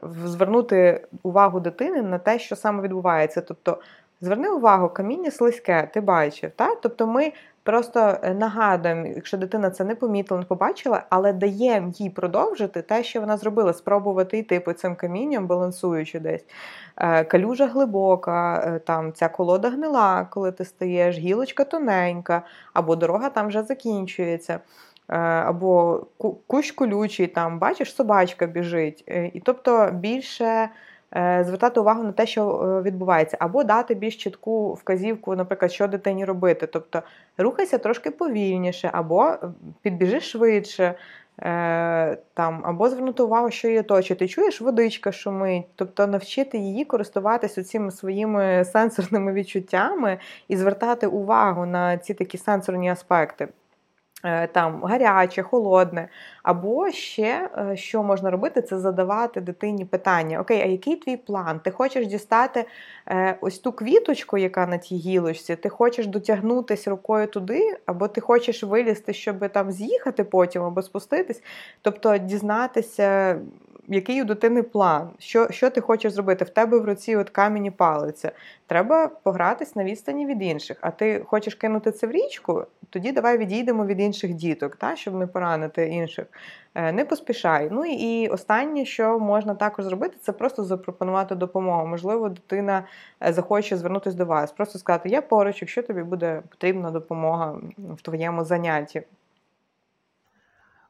звернути 0.02 1.06
увагу 1.22 1.60
дитини 1.60 2.02
на 2.02 2.18
те, 2.18 2.38
що 2.38 2.56
саме 2.56 2.82
відбувається. 2.82 3.40
Тобто 3.40 3.78
Зверни 4.20 4.48
увагу, 4.48 4.88
каміння 4.88 5.30
слизьке, 5.30 5.90
ти 5.94 6.00
бачив. 6.00 6.50
Так? 6.56 6.78
Тобто 6.82 7.06
ми 7.06 7.32
просто 7.62 8.18
е, 8.22 8.34
нагадуємо, 8.34 9.06
якщо 9.06 9.36
дитина 9.36 9.70
це 9.70 9.84
не 9.84 9.94
помітила, 9.94 10.40
не 10.40 10.46
побачила, 10.46 11.02
але 11.10 11.32
даємо 11.32 11.92
їй 11.94 12.10
продовжити 12.10 12.82
те, 12.82 13.04
що 13.04 13.20
вона 13.20 13.36
зробила, 13.36 13.72
спробувати 13.72 14.38
йти 14.38 14.60
по 14.60 14.72
цим 14.72 14.96
камінням, 14.96 15.46
балансуючи 15.46 16.20
десь. 16.20 16.44
Е, 16.96 17.24
калюжа 17.24 17.66
глибока, 17.66 18.64
е, 18.66 18.78
там 18.78 19.12
ця 19.12 19.28
колода 19.28 19.70
гнила, 19.70 20.28
коли 20.30 20.52
ти 20.52 20.64
стаєш, 20.64 21.18
гілочка 21.18 21.64
тоненька, 21.64 22.42
або 22.72 22.96
дорога 22.96 23.28
там 23.28 23.46
вже 23.48 23.62
закінчується. 23.62 24.60
Або 25.46 26.06
кущ 26.46 26.70
колючий, 26.70 27.26
там, 27.26 27.58
бачиш, 27.58 27.94
собачка 27.94 28.46
біжить. 28.46 29.04
І 29.32 29.42
тобто 29.44 29.90
більше 29.92 30.68
звертати 31.42 31.80
увагу 31.80 32.02
на 32.02 32.12
те, 32.12 32.26
що 32.26 32.62
е, 32.62 32.82
відбувається, 32.82 33.36
або 33.40 33.64
дати 33.64 33.94
більш 33.94 34.16
чітку 34.16 34.74
вказівку, 34.74 35.36
наприклад, 35.36 35.72
що 35.72 35.88
дитині 35.88 36.24
робити. 36.24 36.66
Тобто 36.66 37.02
рухайся 37.38 37.78
трошки 37.78 38.10
повільніше, 38.10 38.90
або 38.92 39.26
е, 39.28 39.38
підбіжи 39.82 40.20
швидше, 40.20 40.94
там, 42.34 42.60
або 42.64 42.88
звернути 42.88 43.22
увагу, 43.22 43.50
що 43.50 43.68
її 43.68 43.80
оточує. 43.80 44.18
Ти 44.18 44.28
чуєш, 44.28 44.60
водичка 44.60 45.12
шумить, 45.12 45.66
тобто 45.74 46.06
навчити 46.06 46.58
її 46.58 46.84
користуватися 46.84 47.64
цими 47.64 47.90
своїми 47.90 48.64
сенсорними 48.72 49.32
відчуттями 49.32 50.18
і 50.48 50.56
звертати 50.56 51.06
увагу 51.06 51.66
на 51.66 51.98
ці 51.98 52.14
такі 52.14 52.38
сенсорні 52.38 52.90
аспекти. 52.90 53.48
Е, 54.26 54.46
там 54.46 54.84
гаряче, 54.84 55.42
холодне. 55.42 56.08
Або 56.42 56.90
ще 56.90 57.50
е, 57.58 57.76
що 57.76 58.02
можна 58.02 58.30
робити, 58.30 58.62
це 58.62 58.78
задавати 58.78 59.40
дитині 59.40 59.84
питання: 59.84 60.40
Окей, 60.40 60.62
а 60.62 60.64
який 60.64 60.96
твій 60.96 61.16
план? 61.16 61.60
Ти 61.60 61.70
хочеш 61.70 62.06
дістати 62.06 62.64
е, 63.08 63.38
ось 63.40 63.58
ту 63.58 63.72
квіточку, 63.72 64.38
яка 64.38 64.66
на 64.66 64.78
тій 64.78 64.96
гілочці, 64.96 65.56
ти 65.56 65.68
хочеш 65.68 66.06
дотягнутися 66.06 66.90
рукою 66.90 67.26
туди, 67.26 67.76
або 67.86 68.08
ти 68.08 68.20
хочеш 68.20 68.62
вилізти, 68.62 69.12
щоб 69.12 69.48
там 69.48 69.72
з'їхати 69.72 70.24
потім, 70.24 70.62
або 70.62 70.82
спуститись. 70.82 71.42
Тобто 71.82 72.18
дізнатися 72.18 73.38
який 73.88 74.22
у 74.22 74.24
дитини 74.24 74.62
план, 74.62 75.10
що 75.18 75.50
що 75.50 75.70
ти 75.70 75.80
хочеш 75.80 76.12
зробити? 76.12 76.44
В 76.44 76.48
тебе 76.48 76.78
в 76.78 76.84
руці 76.84 77.16
от 77.16 77.30
камінь 77.30 77.64
і 77.64 77.70
палиця. 77.70 78.32
Треба 78.66 79.08
погратись 79.08 79.76
на 79.76 79.84
відстані 79.84 80.26
від 80.26 80.42
інших. 80.42 80.78
А 80.80 80.90
ти 80.90 81.24
хочеш 81.26 81.54
кинути 81.54 81.92
це 81.92 82.06
в 82.06 82.10
річку? 82.10 82.64
Тоді 82.90 83.12
давай 83.12 83.38
відійдемо 83.38 83.86
від 83.86 84.00
інших 84.00 84.34
діток, 84.34 84.76
та, 84.76 84.96
щоб 84.96 85.14
не 85.14 85.26
поранити 85.26 85.88
інших. 85.88 86.26
Е, 86.74 86.92
не 86.92 87.04
поспішай. 87.04 87.68
Ну 87.72 87.84
і 87.84 88.28
останнє, 88.28 88.84
що 88.84 89.18
можна 89.18 89.54
також 89.54 89.84
зробити, 89.84 90.16
це 90.22 90.32
просто 90.32 90.64
запропонувати 90.64 91.34
допомогу. 91.34 91.86
Можливо, 91.86 92.28
дитина 92.28 92.84
е, 93.22 93.32
захоче 93.32 93.76
звернутися 93.76 94.16
до 94.16 94.24
вас, 94.24 94.52
просто 94.52 94.78
сказати: 94.78 95.08
Я 95.08 95.22
поруч, 95.22 95.62
якщо 95.62 95.82
тобі 95.82 96.02
буде 96.02 96.42
потрібна 96.50 96.90
допомога 96.90 97.58
в 97.78 98.02
твоєму 98.02 98.44
занятті. 98.44 99.02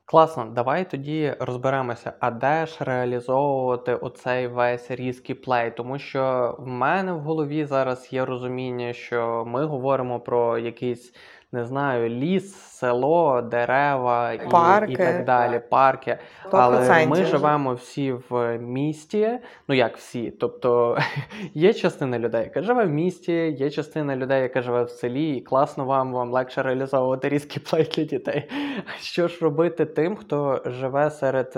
Класно, 0.09 0.45
давай 0.45 0.91
тоді 0.91 1.35
розберемося, 1.41 2.13
а 2.21 2.31
де 2.31 2.67
ж 2.67 2.85
реалізовувати 2.85 3.95
оцей 3.95 4.47
весь 4.47 4.91
різкий 4.91 5.35
плей, 5.35 5.71
тому 5.71 5.99
що 5.99 6.55
в 6.59 6.67
мене 6.67 7.13
в 7.13 7.21
голові 7.21 7.65
зараз 7.65 8.13
є 8.13 8.25
розуміння, 8.25 8.93
що 8.93 9.45
ми 9.47 9.65
говоримо 9.65 10.21
про 10.21 10.59
якийсь 10.59 11.13
не 11.57 11.65
знаю, 11.65 12.09
ліс, 12.09 12.55
село, 12.55 13.43
дерева 13.43 14.33
і 14.33 14.51
парки. 14.51 14.93
і 14.93 14.97
так 14.97 15.25
далі, 15.25 15.61
парки. 15.71 16.19
100%. 16.45 16.49
Але 16.53 17.07
ми 17.07 17.25
живемо 17.25 17.75
всі 17.75 18.13
в 18.13 18.59
місті. 18.59 19.39
Ну 19.69 19.75
як 19.75 19.97
всі? 19.97 20.31
Тобто 20.31 20.99
є 21.55 21.75
частина 21.75 22.19
людей, 22.19 22.43
яка 22.43 22.63
живе 22.63 22.85
в 22.85 22.91
місті, 22.91 23.33
є 23.33 23.71
частина 23.71 24.17
людей, 24.17 24.43
яка 24.43 24.63
живе 24.63 24.83
в 24.83 24.91
селі, 24.91 25.37
і 25.37 25.41
класно 25.41 25.85
вам 25.85 26.13
вам 26.13 26.33
легше 26.33 26.63
реалізовувати 26.63 27.29
різкі 27.29 27.61
плей 27.71 27.91
для 27.97 28.05
дітей. 28.05 28.51
Що 28.99 29.29
ж 29.29 29.39
робити 29.41 29.85
тим, 29.85 30.17
хто 30.17 30.63
живе 30.67 31.11
серед. 31.11 31.57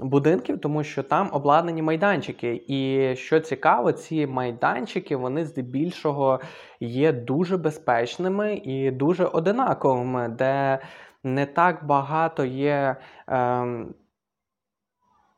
Будинків, 0.00 0.60
тому 0.60 0.84
що 0.84 1.02
там 1.02 1.28
обладнані 1.32 1.82
майданчики. 1.82 2.64
І 2.68 3.12
що 3.16 3.40
цікаво, 3.40 3.92
ці 3.92 4.26
майданчики 4.26 5.16
вони 5.16 5.44
здебільшого 5.44 6.40
є 6.80 7.12
дуже 7.12 7.56
безпечними 7.56 8.54
і 8.54 8.90
дуже 8.90 9.24
одинаковими, 9.24 10.28
де 10.28 10.78
не 11.24 11.46
так 11.46 11.86
багато 11.86 12.44
є 12.44 12.96
е, 13.28 13.66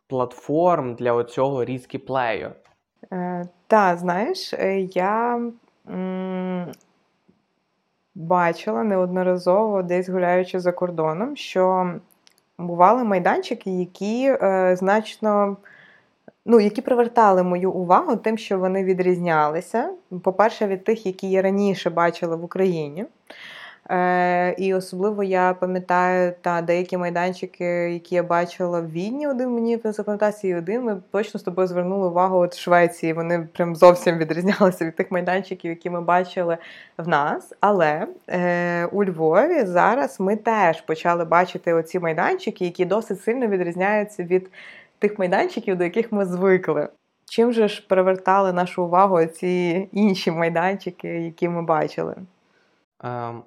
платформ 0.07 0.95
для 0.95 1.13
оцього 1.13 1.65
різкі-плею. 1.65 2.53
Е, 3.13 3.49
Так, 3.67 3.99
знаєш, 3.99 4.55
е, 4.55 4.81
я. 4.81 5.41
М- 5.89 6.73
Бачила 8.19 8.85
неодноразово 8.85 9.83
десь 9.83 10.09
гуляючи 10.09 10.61
за 10.61 10.73
кордоном, 10.73 11.37
що 11.37 11.91
бували 12.59 13.05
майданчики, 13.05 13.71
які 13.71 14.37
е, 14.43 14.77
значно 14.79 15.57
ну, 16.47 16.61
які 16.61 16.83
привертали 16.83 17.43
мою 17.43 17.73
увагу 17.73 18.17
тим, 18.17 18.39
що 18.39 18.59
вони 18.59 18.85
відрізнялися. 18.85 19.91
По-перше, 20.23 20.67
від 20.67 20.85
тих, 20.85 21.07
які 21.07 21.31
я 21.31 21.43
раніше 21.43 21.91
бачила 21.91 22.37
в 22.37 22.45
Україні. 22.45 23.07
Е, 23.91 24.55
І 24.59 24.75
особливо 24.75 25.23
я 25.23 25.55
пам'ятаю 25.55 26.33
та 26.41 26.63
деякі 26.63 26.97
майданчики, 26.97 27.65
які 27.65 28.15
я 28.15 28.23
бачила 28.23 28.81
в 28.81 28.91
Відні, 28.91 29.29
один 29.29 29.51
мені 29.51 29.79
запам'ятався, 29.85 30.49
і 30.49 30.55
один 30.55 30.83
ми 30.83 31.03
точно 31.11 31.41
з 31.41 31.43
тобою 31.43 31.69
звернули 31.69 32.09
увагу 32.09 32.39
от 32.39 32.55
в 32.55 32.59
Швеції. 32.59 33.13
Вони 33.13 33.49
прям 33.53 33.77
зовсім 33.77 34.19
відрізнялися 34.19 34.85
від 34.85 34.97
тих 34.97 35.11
майданчиків, 35.11 35.71
які 35.71 35.91
ми 35.91 36.01
бачили 36.01 36.59
в 36.99 37.09
нас. 37.09 37.53
Але 37.61 38.07
е, 38.29 38.87
у 38.87 39.05
Львові 39.05 39.65
зараз 39.65 40.21
ми 40.21 40.37
теж 40.37 40.81
почали 40.81 41.25
бачити 41.25 41.73
оці 41.73 41.99
майданчики, 41.99 42.65
які 42.65 42.85
досить 42.85 43.21
сильно 43.21 43.47
відрізняються 43.47 44.23
від 44.25 44.51
тих 44.99 45.19
майданчиків, 45.19 45.77
до 45.77 45.85
яких 45.85 46.13
ми 46.13 46.25
звикли. 46.25 46.89
чим 47.25 47.53
же 47.53 47.69
ж 47.69 47.87
привертали 47.89 48.53
нашу 48.53 48.85
увагу 48.85 49.27
ці 49.27 49.89
інші 49.93 50.31
майданчики, 50.31 51.09
які 51.09 51.49
ми 51.49 51.63
бачили? 51.63 52.15
Ем, 53.05 53.45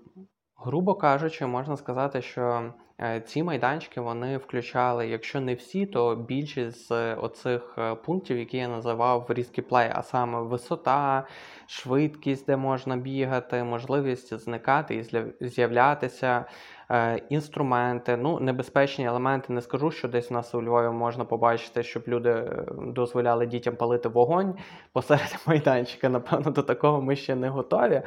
грубо 0.55 0.95
кажучи, 0.95 1.45
можна 1.45 1.77
сказати, 1.77 2.21
що 2.21 2.73
е, 3.01 3.21
ці 3.21 3.43
майданчики 3.43 4.01
вони 4.01 4.37
включали, 4.37 5.07
якщо 5.07 5.41
не 5.41 5.53
всі, 5.53 5.85
то 5.85 6.15
більшість 6.15 6.87
з 6.87 7.15
оцих 7.15 7.75
е, 7.77 7.95
пунктів, 7.95 8.37
які 8.37 8.57
я 8.57 8.67
називав 8.67 9.25
в 9.29 9.33
різкі 9.33 9.61
плей, 9.61 9.91
а 9.93 10.03
саме 10.03 10.41
висота, 10.41 11.27
швидкість, 11.67 12.45
де 12.45 12.57
можна 12.57 12.97
бігати, 12.97 13.63
можливість 13.63 14.33
зникати 14.33 14.95
і 15.39 15.47
з'являтися, 15.47 16.45
е, 16.91 17.17
інструменти, 17.29 18.17
ну, 18.17 18.39
небезпечні 18.39 19.05
елементи. 19.05 19.53
Не 19.53 19.61
скажу, 19.61 19.91
що 19.91 20.07
десь 20.07 20.31
у 20.31 20.33
нас 20.33 20.55
у 20.55 20.63
Львові 20.63 20.89
можна 20.89 21.25
побачити, 21.25 21.83
щоб 21.83 22.03
люди 22.07 22.63
дозволяли 22.77 23.45
дітям 23.45 23.75
палити 23.75 24.09
вогонь 24.09 24.55
посеред 24.93 25.39
майданчика. 25.47 26.09
Напевно, 26.09 26.51
до 26.51 26.63
такого 26.63 27.01
ми 27.01 27.15
ще 27.15 27.35
не 27.35 27.49
готові. 27.49 28.03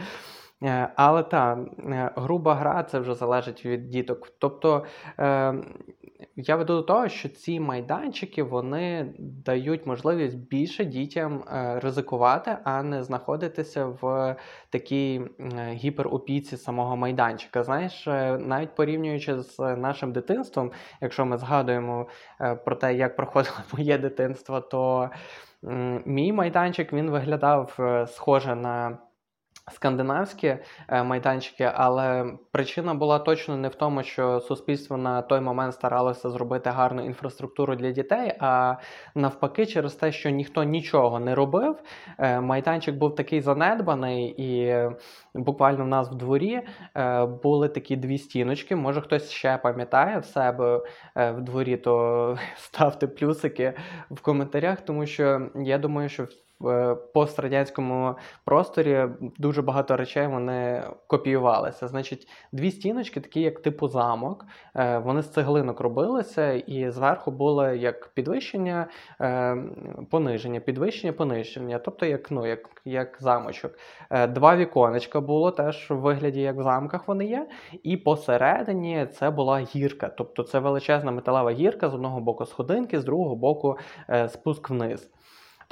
Е, 0.65 0.89
Але 0.97 1.23
та 1.23 1.59
е, 1.79 2.11
груба 2.17 2.55
гра 2.55 2.83
це 2.83 2.99
вже 2.99 3.15
залежить 3.15 3.67
від 3.67 3.91
діток. 3.91 4.33
Тобто 4.39 4.85
е, 5.19 5.55
я 6.37 6.57
веду 6.57 6.77
до 6.77 6.83
того, 6.83 7.09
що 7.09 7.29
ці 7.29 7.61
майданчики 7.61 8.43
вони 8.43 9.15
дають 9.19 9.87
можливість 9.87 10.37
більше 10.37 10.85
дітям 10.85 11.45
ризикувати, 11.77 12.57
а 12.65 12.83
не 12.83 13.03
знаходитися 13.03 13.87
в 13.87 14.37
такій 14.71 15.23
гіперопіці 15.73 16.57
самого 16.57 16.97
майданчика. 16.97 17.63
Знаєш, 17.63 18.07
навіть 18.41 18.75
порівнюючи 18.75 19.39
з 19.41 19.59
нашим 19.77 20.13
дитинством, 20.13 20.73
якщо 21.01 21.27
ми 21.27 21.39
згадуємо 21.39 22.07
про 22.65 22.77
те, 22.77 22.95
як 22.95 23.17
проходило 23.17 23.57
моє 23.79 23.99
дитинство, 23.99 24.61
то 24.61 25.11
мій 26.05 26.33
майданчик 26.33 26.93
він 26.93 27.11
виглядав 27.11 27.79
схоже 28.09 28.55
на 28.55 28.99
скандинавські 29.71 30.57
е, 30.89 31.03
майданчики, 31.03 31.71
але 31.75 32.33
причина 32.53 32.95
була 32.95 33.19
точно 33.19 33.57
не 33.57 33.69
в 33.69 33.75
тому, 33.75 34.03
що 34.03 34.41
суспільство 34.41 34.97
на 34.97 35.23
той 35.23 35.41
момент 35.41 35.75
старалося 35.75 36.31
зробити 36.31 36.71
гарну 36.71 37.05
інфраструктуру 37.05 37.77
для 37.77 37.91
дітей, 37.91 38.35
а 38.41 38.77
навпаки, 39.15 39.67
через 39.67 39.95
те, 39.95 40.13
що 40.13 40.31
ніхто 40.31 40.65
нічого 40.65 41.21
не 41.21 41.35
робив, 41.35 41.83
е, 42.19 42.41
майданчик 42.41 42.95
був 42.95 43.15
такий 43.15 43.41
занедбаний, 43.41 44.35
і 44.39 44.77
буквально 45.35 45.85
в 45.85 45.89
нас 45.89 46.11
в 46.11 46.15
дворі 46.15 46.61
е, 46.97 47.27
були 47.27 47.69
такі 47.69 47.97
дві 47.97 48.19
стіночки. 48.19 48.77
Може, 48.77 49.01
хтось 49.01 49.31
ще 49.31 49.59
пам'ятає 49.59 50.19
в 50.19 50.25
себе 50.25 50.81
в 51.17 51.41
дворі, 51.41 51.77
то 51.77 52.37
ставте 52.57 53.07
плюсики 53.07 53.73
в 54.11 54.21
коментарях, 54.21 54.81
тому 54.81 55.07
що 55.07 55.49
я 55.57 55.79
думаю, 55.79 56.09
що 56.09 56.27
в 56.63 56.69
е, 56.69 56.95
пострадянському 56.95 58.15
просторі 58.45 59.07
дуже 59.39 59.63
багато 59.63 59.97
речей 59.97 60.27
вони 60.27 60.83
копіювалися. 61.07 61.89
Значить, 61.89 62.29
дві 62.53 62.71
стіночки, 62.71 63.21
такі 63.21 63.41
як 63.41 63.61
типу 63.61 63.89
замок, 63.89 64.45
е, 64.77 64.99
вони 64.99 65.23
з 65.23 65.29
цеглинок 65.29 65.81
робилися, 65.81 66.53
і 66.53 66.91
зверху 66.91 67.31
було 67.31 67.69
як 67.69 68.09
підвищення, 68.09 68.87
е, 69.21 69.57
пониження, 70.11 70.61
підвищення, 70.61 71.13
пониження, 71.13 71.79
тобто 71.79 72.07
як, 72.07 72.31
ну, 72.31 72.47
як, 72.47 72.71
як 72.85 73.17
замочок. 73.21 73.73
Два 74.29 74.57
віконечка 74.57 75.21
було 75.21 75.51
теж 75.51 75.91
в 75.91 75.95
вигляді, 75.95 76.41
як 76.41 76.57
в 76.57 76.63
замках 76.63 77.09
вони 77.09 77.27
є. 77.27 77.49
І 77.83 77.97
посередині 77.97 79.07
це 79.07 79.31
була 79.31 79.59
гірка, 79.59 80.09
тобто 80.09 80.43
це 80.43 80.59
величезна 80.59 81.11
металева 81.11 81.51
гірка, 81.51 81.89
з 81.89 81.95
одного 81.95 82.21
боку 82.21 82.47
сходинки, 82.47 83.01
з 83.01 83.05
другого 83.05 83.37
боку 83.37 83.79
спуск 84.29 84.71
вниз. 84.71 85.11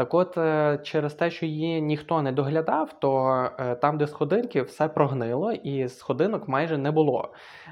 Так 0.01 0.15
от, 0.15 0.39
е, 0.39 0.79
через 0.83 1.15
те, 1.15 1.31
що 1.31 1.47
її 1.47 1.83
ніхто 1.83 2.23
не 2.23 2.33
доглядав, 2.33 2.93
то 3.01 3.29
е, 3.59 3.75
там, 3.75 3.99
де 3.99 4.07
сходинки, 4.07 4.63
все 4.63 4.89
прогнило, 4.89 5.53
і 5.53 5.89
сходинок 5.89 6.49
майже 6.49 6.79
не 6.79 6.91
було. 6.91 7.29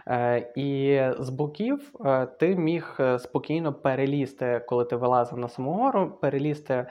Е, 0.09 0.53
І 0.57 1.01
з 1.19 1.29
боків 1.31 1.93
ти 2.39 2.57
міг 2.57 2.99
спокійно 3.19 3.73
перелізти, 3.73 4.65
коли 4.67 4.85
ти 4.85 4.97
вилазив 4.97 5.39
на 5.39 5.49
саму 5.49 5.73
гору, 5.73 6.19
перелізти 6.21 6.87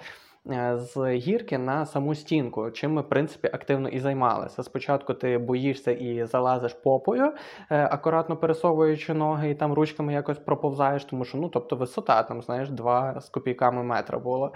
з 0.76 1.16
гірки 1.16 1.58
на 1.58 1.86
саму 1.86 2.16
стінку, 2.16 2.72
чим 2.72 2.94
ми, 2.94 3.02
в 3.02 3.10
принципі, 3.10 3.50
активно 3.54 3.90
і 3.90 4.00
займалися. 4.00 4.64
Спочатку 4.64 5.14
ти 5.14 5.38
боїшся 5.38 5.92
і 5.92 6.26
залазиш 6.26 6.74
попою, 6.74 7.34
е, 7.72 7.88
акуратно 7.92 8.38
пересовуючи 8.38 9.14
ноги, 9.14 9.50
і 9.50 9.56
там 9.56 9.74
ручками 9.74 10.14
якось 10.14 10.40
проповзаєш, 10.40 11.06
тому 11.06 11.26
що 11.26 11.38
ну, 11.38 11.50
тобто 11.50 11.76
висота 11.76 12.24
там, 12.24 12.42
знаєш, 12.42 12.70
2 12.70 13.22
з 13.22 13.30
копійками 13.30 13.84
метра 13.84 14.20
було. 14.20 14.54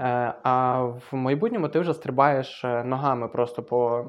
Е, 0.00 0.34
А 0.42 0.82
в 0.82 1.08
майбутньому 1.12 1.68
ти 1.68 1.80
вже 1.80 1.94
стрибаєш 1.94 2.64
е, 2.64 2.84
ногами 2.84 3.28
просто 3.28 3.62
по. 3.62 4.04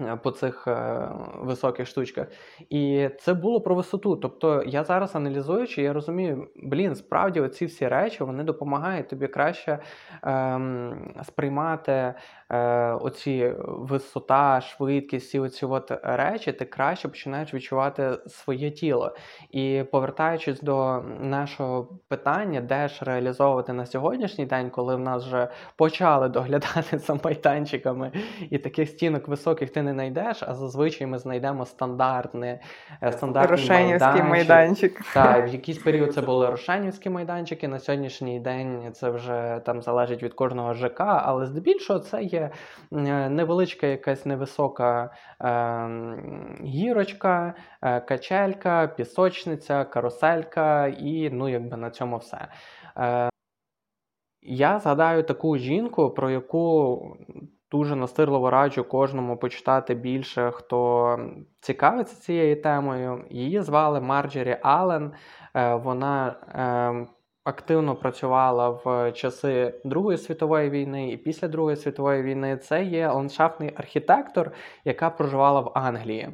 Е, 0.00 0.16
По 0.16 0.30
цих 0.30 0.66
е, 0.68 1.08
високих 1.34 1.86
штучках. 1.86 2.26
І 2.70 3.10
це 3.20 3.34
було 3.34 3.60
про 3.60 3.74
висоту. 3.74 4.16
Тобто 4.16 4.62
я 4.66 4.84
зараз 4.84 5.16
аналізуючи, 5.16 5.82
я 5.82 5.92
розумію, 5.92 6.48
блін, 6.56 6.94
справді 6.94 7.40
оці 7.40 7.66
всі 7.66 7.88
речі 7.88 8.24
вони 8.24 8.44
допомагають 8.44 9.08
тобі 9.08 9.26
краще 9.26 9.78
ем, 10.22 11.14
сприймати 11.22 12.14
е, 12.50 12.92
оці 12.92 13.54
висота, 13.58 14.60
швидкість, 14.60 15.26
всі 15.26 15.38
оці 15.38 15.66
от 15.66 15.92
речі, 16.02 16.52
ти 16.52 16.64
краще 16.64 17.08
починаєш 17.08 17.54
відчувати 17.54 18.18
своє 18.26 18.70
тіло. 18.70 19.14
І 19.50 19.84
повертаючись 19.92 20.60
до 20.60 21.02
нашого 21.20 21.88
питання, 22.08 22.60
де 22.60 22.88
ж 22.88 23.04
реалізовувати 23.04 23.72
на 23.72 23.86
сьогоднішній 23.86 24.46
день, 24.46 24.70
коли 24.70 24.96
в 24.96 25.00
нас 25.00 25.24
вже 25.24 25.48
почали 25.76 26.28
доглядати 26.28 26.98
за 26.98 27.18
майданчиками, 27.24 28.12
і 28.50 28.58
таких 28.58 28.88
стінок 28.88 29.28
високих 29.28 29.70
ти 29.70 29.82
не 29.82 29.92
знайдеш, 29.92 30.42
а 30.42 30.54
зазвичай 30.54 31.06
ми 31.06 31.18
знайдемо 31.18 31.66
стандартне, 31.66 32.60
е, 33.02 33.12
майданчик. 34.22 34.48
майданчик. 34.48 35.00
Так, 35.14 35.48
в 35.48 35.52
якийсь 35.52 35.78
період 35.78 36.14
це 36.14 36.20
були 36.20 36.50
рошенівські 36.50 37.10
майданчики. 37.10 37.68
На 37.68 37.78
сьогоднішній 37.78 38.40
день 38.40 38.90
це 38.92 39.10
вже 39.10 39.60
там 39.64 39.82
залежить 39.82 40.22
від 40.22 40.34
кожного 40.34 40.74
ЖК, 40.74 41.00
але 41.00 41.46
здебільшого 41.46 41.98
це 41.98 42.22
є 42.22 42.37
е, 42.38 43.28
невеличка 43.28 43.86
якась 43.86 44.26
невисока 44.26 45.10
е, 45.40 45.88
гірочка, 46.64 47.54
е, 47.82 48.00
качелька, 48.00 48.86
пісочниця, 48.86 49.84
каруселька, 49.84 50.86
і 50.86 51.30
ну 51.30 51.48
якби 51.48 51.76
на 51.76 51.90
цьому 51.90 52.16
все. 52.16 52.48
Е, 52.96 53.30
я 54.42 54.78
згадаю 54.78 55.22
таку 55.22 55.56
жінку, 55.56 56.10
про 56.10 56.30
яку 56.30 57.02
дуже 57.70 57.96
настирливо 57.96 58.50
раджу 58.50 58.84
кожному 58.88 59.36
почитати 59.36 59.94
більше, 59.94 60.50
хто 60.50 61.18
цікавиться 61.60 62.20
цією 62.20 62.62
темою. 62.62 63.24
Її 63.30 63.60
звали 63.60 64.00
Марджері 64.00 64.58
Аллен. 64.62 65.12
Вона 65.54 66.36
е, 66.54 67.17
активно 67.48 67.96
працювала 67.96 68.68
в 68.68 69.12
часи 69.12 69.80
Другої 69.84 70.18
світової 70.18 70.70
війни 70.70 71.10
і 71.10 71.16
після 71.16 71.48
Другої 71.48 71.76
світової 71.76 72.22
війни. 72.22 72.56
Це 72.56 72.84
є 72.84 73.08
ландшафтний 73.08 73.72
архітектор, 73.76 74.52
яка 74.84 75.10
проживала 75.10 75.60
в 75.60 75.72
Англії. 75.74 76.28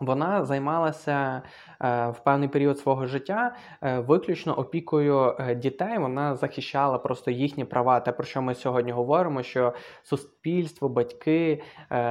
Вона 0.00 0.44
займалася 0.44 1.42
е, 1.82 2.08
в 2.08 2.24
певний 2.24 2.48
період 2.48 2.78
свого 2.78 3.06
життя 3.06 3.56
е, 3.82 3.98
виключно 3.98 4.58
опікою 4.58 5.36
е, 5.38 5.54
дітей. 5.54 5.98
Вона 5.98 6.36
захищала 6.36 6.98
просто 6.98 7.30
їхні 7.30 7.64
права. 7.64 8.00
Те, 8.00 8.12
про 8.12 8.24
що 8.24 8.42
ми 8.42 8.54
сьогодні 8.54 8.92
говоримо, 8.92 9.42
що 9.42 9.74
суспільство, 10.02 10.88
батьки, 10.88 11.62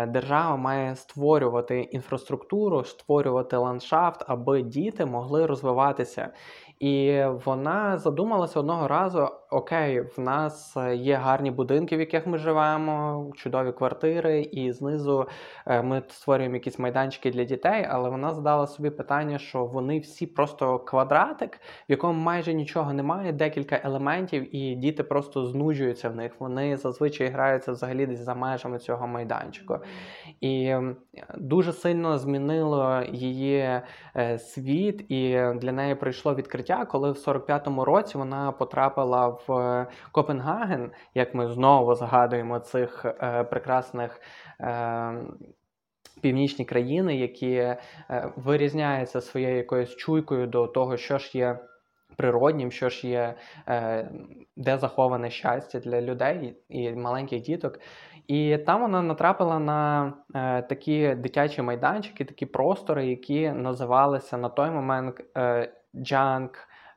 держава 0.07 0.57
має 0.57 0.95
створювати 0.95 1.81
інфраструктуру, 1.81 2.83
створювати 2.83 3.57
ландшафт, 3.57 4.23
аби 4.27 4.61
діти 4.61 5.05
могли 5.05 5.45
розвиватися. 5.45 6.29
І 6.79 7.23
вона 7.45 7.97
задумалася 7.97 8.59
одного 8.59 8.87
разу: 8.87 9.29
окей, 9.49 10.01
в 10.01 10.19
нас 10.19 10.77
е, 10.77 10.95
є 10.95 11.15
гарні 11.15 11.51
будинки, 11.51 11.97
в 11.97 11.99
яких 11.99 12.27
ми 12.27 12.37
живемо, 12.37 13.31
чудові 13.35 13.71
квартири, 13.71 14.41
і 14.41 14.71
знизу 14.71 15.27
е, 15.65 15.81
ми 15.81 16.03
створюємо 16.07 16.55
якісь 16.55 16.79
майданчики 16.79 17.31
для 17.31 17.43
дітей, 17.43 17.87
але 17.89 18.09
вона 18.09 18.33
задала 18.33 18.67
собі 18.67 18.89
питання, 18.89 19.39
що 19.39 19.65
вони 19.65 19.99
всі 19.99 20.27
просто 20.27 20.79
квадратик, 20.79 21.55
в 21.89 21.91
якому 21.91 22.19
майже 22.19 22.53
нічого 22.53 22.93
немає, 22.93 23.31
декілька 23.31 23.81
елементів, 23.83 24.55
і 24.55 24.75
діти 24.75 25.03
просто 25.03 25.45
знуджуються 25.45 26.09
в 26.09 26.15
них. 26.15 26.31
Вони 26.39 26.77
зазвичай 26.77 27.27
граються 27.27 27.71
взагалі 27.71 28.05
десь 28.05 28.19
за 28.19 28.35
межами 28.35 28.79
цього 28.79 29.07
майданчику. 29.07 29.77
І 30.41 30.75
дуже 31.37 31.73
сильно 31.73 32.17
змінило 32.17 33.01
її 33.11 33.81
е, 34.15 34.39
світ, 34.39 35.11
і 35.11 35.29
для 35.55 35.71
неї 35.71 35.95
прийшло 35.95 36.35
відкриття, 36.35 36.66
коли 36.75 37.11
в 37.11 37.15
45-му 37.15 37.85
році 37.85 38.17
вона 38.17 38.51
потрапила 38.51 39.27
в 39.27 39.51
е, 39.51 39.87
Копенгаген, 40.11 40.91
як 41.13 41.33
ми 41.35 41.47
знову 41.47 41.95
згадуємо 41.95 42.59
цих 42.59 43.05
е, 43.05 43.43
прекрасних. 43.43 44.21
Е, 44.61 45.15
Північні 46.21 46.65
країни, 46.65 47.17
які 47.17 47.51
е, 47.51 47.77
вирізняються 48.35 49.21
своєю 49.21 49.57
якоюсь 49.57 49.95
чуйкою 49.95 50.47
до 50.47 50.67
того, 50.67 50.97
що 50.97 51.17
ж 51.17 51.37
є 51.37 51.59
природнім, 52.15 52.71
що 52.71 52.89
ж 52.89 53.07
є, 53.07 53.35
е, 53.67 54.11
де 54.55 54.77
заховане 54.77 55.29
щастя 55.29 55.79
для 55.79 56.01
людей 56.01 56.57
і 56.69 56.91
маленьких 56.91 57.41
діток. 57.41 57.79
І 58.27 58.57
там 58.57 58.81
вона 58.81 59.01
натрапила 59.01 59.59
на 59.59 60.13
е, 60.35 60.61
такі 60.61 61.15
дитячі 61.15 61.61
майданчики, 61.61 62.25
такі 62.25 62.45
простори, 62.45 63.07
які 63.07 63.51
називалися 63.51 64.37
на 64.37 64.49
той 64.49 64.69
момент 64.69 65.21
Junk 65.93 66.49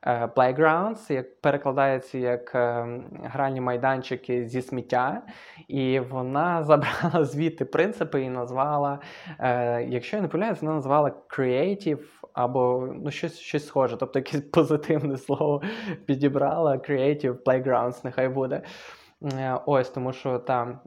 е, 0.03 0.25
Playgrounds, 0.25 1.13
як 1.13 1.41
перекладається 1.41 2.17
як 2.17 2.55
е, 2.55 2.85
гральні 3.23 3.61
майданчики 3.61 4.47
зі 4.47 4.61
сміття. 4.61 5.21
І 5.67 5.99
вона 5.99 6.63
забрала 6.63 7.25
звідти 7.25 7.65
принципи 7.65 8.21
і 8.21 8.29
назвала, 8.29 8.99
е, 9.39 9.83
якщо 9.83 10.17
я 10.17 10.21
не 10.21 10.27
помиляюсь, 10.27 10.61
вона 10.61 10.73
назвала 10.73 11.11
Creative 11.37 12.03
або 12.33 12.89
ну, 13.03 13.11
щось 13.11 13.39
щось 13.39 13.67
схоже, 13.67 13.97
тобто 13.97 14.19
якесь 14.19 14.41
позитивне 14.53 15.17
слово 15.17 15.61
підібрала 16.05 16.75
Creative 16.77 17.43
Playgrounds, 17.43 18.01
нехай 18.03 18.29
буде. 18.29 18.61
Ось, 19.65 19.89
тому 19.89 20.13
що 20.13 20.39
там 20.39 20.79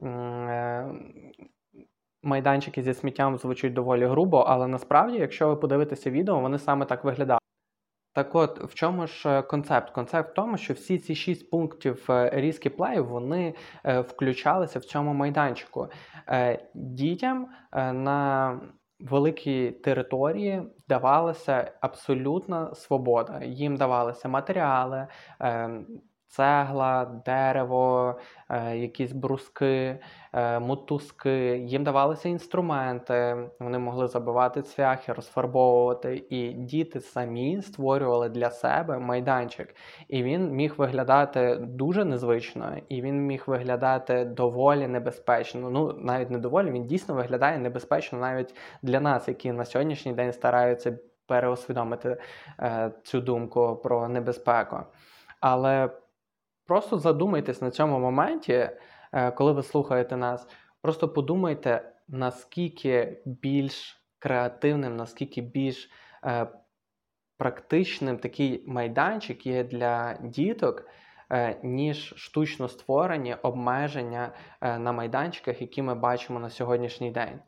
майданчики 2.25 2.83
зі 2.83 2.95
сміттям 2.95 3.39
звучать 3.39 3.73
доволі 3.73 4.07
грубо, 4.07 4.39
але 4.39 4.67
насправді, 4.67 5.19
якщо 5.19 5.49
ви 5.49 5.57
подивитеся 5.57 6.11
відео, 6.11 6.41
вони 6.41 6.59
саме 6.59 6.87
так 6.87 7.05
виглядають. 7.05 7.44
Так 8.15 8.35
от, 8.35 8.65
в 8.65 8.75
чому 8.75 9.07
ж 9.07 9.29
е, 9.29 9.43
концепт? 9.43 9.91
Концепт 9.91 10.31
в 10.31 10.35
тому, 10.35 10.57
що 10.57 10.75
всі 10.75 10.99
ці 10.99 11.15
шість 11.15 11.51
пунктів 11.51 12.05
різки 12.09 12.71
плею 12.71 13.05
вони 13.05 13.55
включалися 13.85 14.79
в 14.79 14.85
цьому 14.85 15.15
майданчику. 15.15 15.89
Дітям 16.75 17.49
на 17.93 18.61
великій 19.01 19.71
території 19.71 20.63
давалася 20.89 21.73
абсолютна 21.81 22.75
свобода. 22.75 23.41
Їм 23.45 23.77
давалися 23.77 24.29
матеріали. 24.29 25.07
Цегла, 26.37 27.05
дерево, 27.27 28.19
е, 28.49 28.77
якісь 28.77 29.13
бруски, 29.13 29.99
е, 30.33 30.59
мотузки. 30.59 31.57
Їм 31.57 31.85
давалися 31.85 32.29
інструменти, 32.29 33.37
вони 33.61 33.79
могли 33.79 34.07
забивати 34.07 34.63
цвяхи, 34.63 35.13
розфарбовувати. 35.13 36.27
І 36.31 36.53
діти 36.53 37.01
самі 37.01 37.63
створювали 37.63 38.29
для 38.29 38.51
себе 38.51 38.99
майданчик. 38.99 39.75
І 40.09 40.23
він 40.23 40.51
міг 40.51 40.75
виглядати 40.77 41.57
дуже 41.61 42.05
незвично, 42.05 42.77
і 42.89 43.03
він 43.03 43.27
міг 43.27 43.45
виглядати 43.47 44.25
доволі 44.25 44.89
небезпечно. 44.89 45.71
Ну, 45.71 45.93
навіть 45.93 46.31
не 46.31 46.39
доволі, 46.39 46.71
він 46.71 46.87
дійсно 46.87 47.15
виглядає 47.15 47.59
небезпечно 47.59 48.19
навіть 48.19 48.55
для 48.83 49.01
нас, 49.01 49.29
які 49.29 49.53
на 49.53 49.65
сьогоднішній 49.65 50.13
день 50.13 50.33
стараються 50.33 50.99
переосвідомити 51.27 52.17
е, 52.61 52.93
цю 53.03 53.21
думку 53.21 53.81
про 53.83 54.09
небезпеку. 54.09 54.77
Але 55.41 55.91
Просто 56.67 56.99
задумайтесь 56.99 57.61
на 57.63 57.71
цьому 57.71 57.99
моменті, 57.99 58.71
е, 59.13 59.31
коли 59.31 59.53
ви 59.53 59.63
слухаєте 59.63 60.17
нас. 60.17 60.49
Просто 60.81 61.09
подумайте, 61.09 61.93
наскільки 62.09 63.23
більш 63.25 64.05
креативним, 64.19 64.97
наскільки 64.97 65.41
більш 65.41 65.91
е, 66.25 66.47
практичним 67.39 68.19
такий 68.19 68.65
майданчик 68.67 69.47
є 69.47 69.65
для 69.65 70.19
діток, 70.23 70.87
е, 71.31 71.61
ніж 71.63 72.15
штучно 72.17 72.69
створені 72.69 73.35
обмеження 73.35 74.33
на 74.61 74.93
майданчиках, 74.93 75.61
які 75.61 75.83
ми 75.83 75.95
бачимо 75.95 76.41
на 76.41 76.51
сьогоднішній 76.51 77.11
день. 77.11 77.41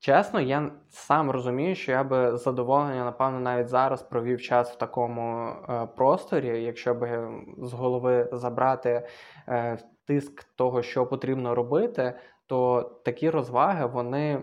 Чесно, 0.00 0.40
я 0.40 0.70
сам 0.88 1.30
розумію, 1.30 1.74
що 1.74 1.92
я 1.92 2.04
би 2.04 2.36
з 2.36 2.42
задоволенням, 2.42 3.04
напевно, 3.04 3.40
навіть 3.40 3.68
зараз 3.68 4.02
провів 4.02 4.40
час 4.42 4.72
в 4.72 4.78
такому 4.78 5.48
е, 5.68 5.86
просторі, 5.96 6.62
якщо 6.62 6.94
би 6.94 7.28
з 7.58 7.72
голови 7.72 8.28
забрати 8.32 9.08
е, 9.48 9.78
тиск 10.04 10.44
того, 10.44 10.82
що 10.82 11.06
потрібно 11.06 11.54
робити, 11.54 12.14
то 12.46 12.82
такі 13.04 13.30
розваги 13.30 13.86
вони 13.86 14.42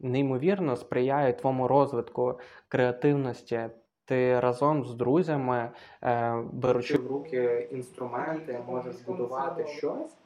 неймовірно 0.00 0.76
сприяють 0.76 1.38
твоєму 1.38 1.68
розвитку 1.68 2.38
креативності. 2.68 3.60
Ти 4.04 4.40
разом 4.40 4.84
з 4.84 4.94
друзями, 4.94 5.70
е, 6.02 6.42
беручи 6.52 6.98
в 6.98 7.06
руки 7.06 7.68
інструменти, 7.72 8.60
можеш 8.66 8.94
збудувати 8.94 9.66
щось, 9.66 10.16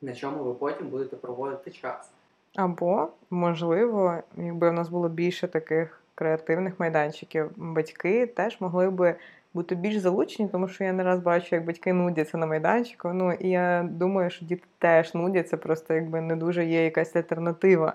на 0.00 0.14
чому 0.14 0.44
ви 0.44 0.54
потім 0.54 0.88
будете 0.88 1.16
проводити 1.16 1.70
час. 1.70 2.15
Або, 2.56 3.08
можливо, 3.30 4.14
якби 4.36 4.68
у 4.68 4.72
нас 4.72 4.88
було 4.88 5.08
більше 5.08 5.48
таких 5.48 6.02
креативних 6.14 6.80
майданчиків, 6.80 7.50
батьки 7.56 8.26
теж 8.26 8.60
могли 8.60 8.90
би 8.90 9.16
бути 9.54 9.74
більш 9.74 9.96
залучені, 9.96 10.48
тому 10.48 10.68
що 10.68 10.84
я 10.84 10.92
не 10.92 11.02
раз 11.02 11.20
бачу, 11.20 11.54
як 11.54 11.64
батьки 11.64 11.92
нудяться 11.92 12.38
на 12.38 12.46
майданчику. 12.46 13.12
Ну 13.12 13.32
і 13.32 13.48
я 13.48 13.88
думаю, 13.90 14.30
що 14.30 14.44
діти 14.44 14.64
теж 14.78 15.14
нудяться, 15.14 15.56
просто 15.56 15.94
якби 15.94 16.20
не 16.20 16.36
дуже 16.36 16.64
є 16.64 16.84
якась 16.84 17.16
альтернатива. 17.16 17.94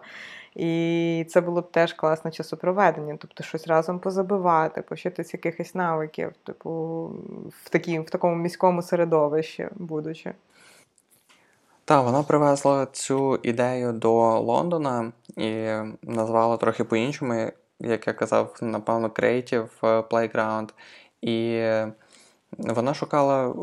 І 0.55 1.25
це 1.29 1.41
було 1.41 1.61
б 1.61 1.71
теж 1.71 1.93
класне 1.93 2.31
часопроведення, 2.31 3.17
тобто 3.19 3.43
щось 3.43 3.67
разом 3.67 3.99
позабивати, 3.99 4.81
пощитись 4.81 5.33
якихось 5.33 5.75
навиків, 5.75 6.31
типу, 6.43 6.71
в 7.63 7.69
такі, 7.69 7.99
в 7.99 8.09
такому 8.09 8.35
міському 8.35 8.81
середовищі, 8.81 9.67
будучи. 9.75 10.33
Так, 11.91 12.05
вона 12.05 12.23
привезла 12.23 12.87
цю 12.91 13.39
ідею 13.43 13.91
до 13.91 14.39
Лондона 14.39 15.11
і 15.37 15.67
назвала 16.03 16.57
трохи 16.57 16.83
по-іншому, 16.83 17.51
як 17.79 18.07
я 18.07 18.13
казав, 18.13 18.55
напевно, 18.61 19.07
Creative 19.07 19.67
Playground. 19.81 20.69
І 21.21 21.63
вона 22.57 22.93
шукала 22.93 23.55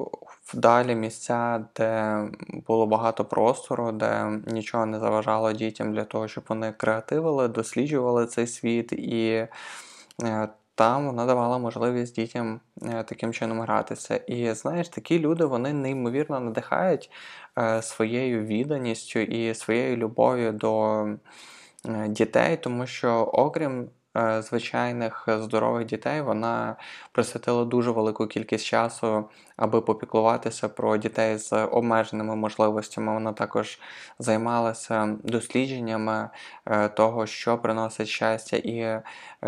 вдалі 0.47 0.95
місця, 0.95 1.65
де 1.77 2.19
було 2.67 2.87
багато 2.87 3.25
простору, 3.25 3.93
де 3.93 4.41
нічого 4.47 4.87
не 4.87 4.99
заважало 4.99 5.53
дітям 5.53 5.95
для 5.95 6.05
того, 6.05 6.29
щоб 6.29 6.45
вони 6.49 6.73
креативили, 6.73 7.49
досліджували 7.49 8.27
цей 8.27 8.47
світ. 8.47 8.93
І 8.93 9.47
е, 10.23 10.49
там 10.79 11.07
вона 11.07 11.27
давала 11.27 11.59
можливість 11.59 12.15
дітям 12.15 12.61
е, 12.83 13.03
таким 13.03 13.33
чином 13.33 13.61
гратися. 13.61 14.17
І 14.17 14.53
знаєш, 14.55 14.89
такі 14.89 15.19
люди 15.19 15.45
вони 15.45 15.73
неймовірно 15.73 16.41
надихають 16.41 17.11
е, 17.59 17.83
своєю 17.83 18.45
відданістю 18.45 19.19
і 19.19 19.55
своєю 19.55 19.97
любов'ю 19.97 20.53
до 20.53 21.05
е, 21.05 22.09
дітей, 22.09 22.57
тому 22.57 22.87
що, 22.87 23.15
окрім 23.33 23.91
звичайних 24.41 25.29
здорових 25.29 25.87
дітей 25.87 26.21
вона 26.21 26.77
присвятила 27.13 27.65
дуже 27.65 27.91
велику 27.91 28.27
кількість 28.27 28.65
часу, 28.65 29.29
аби 29.59 29.81
попіклуватися 29.81 30.69
про 30.69 30.97
дітей 30.97 31.39
з 31.39 31.53
обмеженими 31.53 32.37
можливостями. 32.37 33.15
Вона 33.15 33.33
також 33.33 33.79
займалася 34.19 35.17
дослідженнями 35.23 36.31
е, 36.67 36.89
того, 36.89 37.27
що 37.27 37.59
приносить 37.59 38.09
щастя, 38.09 38.57
і 38.57 39.01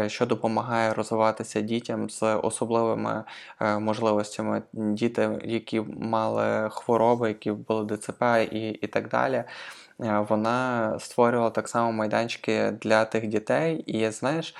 що 0.06 0.26
допомагає 0.26 0.94
розвиватися 0.94 1.60
дітям 1.60 2.10
з 2.10 2.22
особливими 2.22 3.24
можливостями. 3.60 4.62
Діти, 4.72 5.38
які 5.44 5.80
мали 6.00 6.70
хвороби, 6.70 7.28
які 7.28 7.52
були 7.52 7.96
ДЦП 7.96 8.22
і, 8.52 8.68
і 8.68 8.86
так 8.86 9.08
далі. 9.08 9.44
Е, 10.02 10.26
вона 10.28 10.96
створювала 10.98 11.50
так 11.50 11.68
само 11.68 11.92
майданчики 11.92 12.70
для 12.70 13.04
тих 13.04 13.26
дітей. 13.26 13.76
І 13.76 14.10
знаєш, 14.10 14.54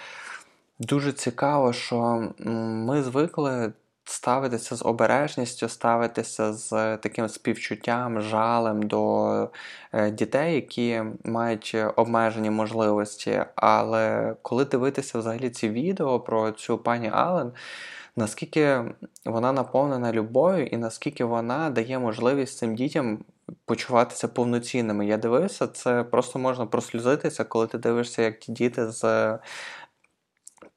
дуже 0.78 1.12
цікаво, 1.12 1.72
що 1.72 2.28
ми 2.38 3.03
звикли 3.03 3.72
ставитися 4.11 4.76
з 4.76 4.82
обережністю, 4.82 5.68
ставитися 5.68 6.52
з 6.52 6.96
таким 6.96 7.28
співчуттям, 7.28 8.20
жалем 8.20 8.82
до 8.82 9.50
е, 9.92 10.11
дітей, 10.11 10.54
які 10.54 11.02
мають 11.24 11.76
обмежені 11.96 12.50
можливості. 12.50 13.44
Але 13.54 14.34
коли 14.42 14.64
дивитися 14.64 15.18
взагалі 15.18 15.50
ці 15.50 15.68
відео 15.68 16.20
про 16.20 16.50
цю 16.50 16.78
пані 16.78 17.11
Ален, 17.12 17.52
наскільки 18.16 18.84
вона 19.24 19.52
наповнена 19.52 20.12
любов'ю 20.12 20.66
і 20.66 20.76
наскільки 20.76 21.24
вона 21.24 21.70
дає 21.70 21.98
можливість 21.98 22.58
цим 22.58 22.74
дітям 22.74 23.18
почуватися 23.64 24.28
повноцінними. 24.28 25.06
Я 25.06 25.16
дивився, 25.16 25.66
це 25.66 26.04
просто 26.04 26.38
можна 26.38 26.66
прослюзитися, 26.66 27.44
коли 27.44 27.66
ти 27.66 27.78
дивишся, 27.78 28.22
як 28.22 28.38
ті 28.38 28.52
діти 28.52 28.90
з 28.90 29.38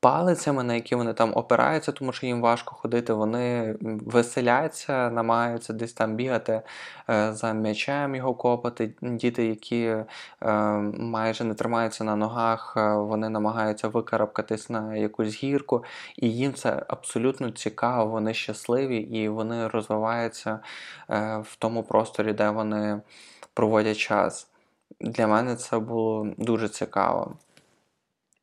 палицями, 0.04 0.64
на 0.64 0.74
які 0.74 0.96
вони 0.96 1.14
там 1.14 1.32
опираються, 1.36 1.92
тому 1.92 2.12
що 2.12 2.26
їм 2.26 2.42
важко 2.42 2.76
ходити, 2.76 3.14
вони 3.14 3.76
веселяться, 3.82 5.10
намагаються 5.10 5.74
десь 5.74 5.94
там 5.94 6.16
бігати 6.16 6.62
е, 7.10 7.34
за 7.34 7.54
м'ячем 7.54 8.16
його 8.16 8.34
копати. 8.34 8.94
Діти, 9.02 9.46
які 9.46 9.84
е, 9.86 10.06
майже 11.00 11.44
не 11.44 11.54
тримаються 11.54 12.04
на 12.04 12.16
ногах, 12.16 12.74
е, 12.78 12.96
вони 12.96 13.30
намагаються 13.30 13.88
викарабкатись 13.88 14.70
на 14.70 14.96
якусь 14.96 15.44
гірку, 15.44 15.84
і 16.16 16.32
їм 16.32 16.54
це 16.54 16.86
абсолютно 16.88 17.52
цікаво, 17.52 18.12
вони 18.12 18.34
щасливі 18.34 18.98
і 18.98 19.30
вони 19.30 19.68
розвиваються 19.68 20.60
в 21.42 21.56
тому 21.60 21.84
просторі, 21.84 22.34
де 22.34 22.50
вони 22.50 23.02
проводять 23.54 23.98
час. 23.98 24.48
Для 25.02 25.28
мене 25.28 25.56
це 25.56 25.80
було 25.80 26.28
дуже 26.38 26.70
цікаво. 26.70 27.36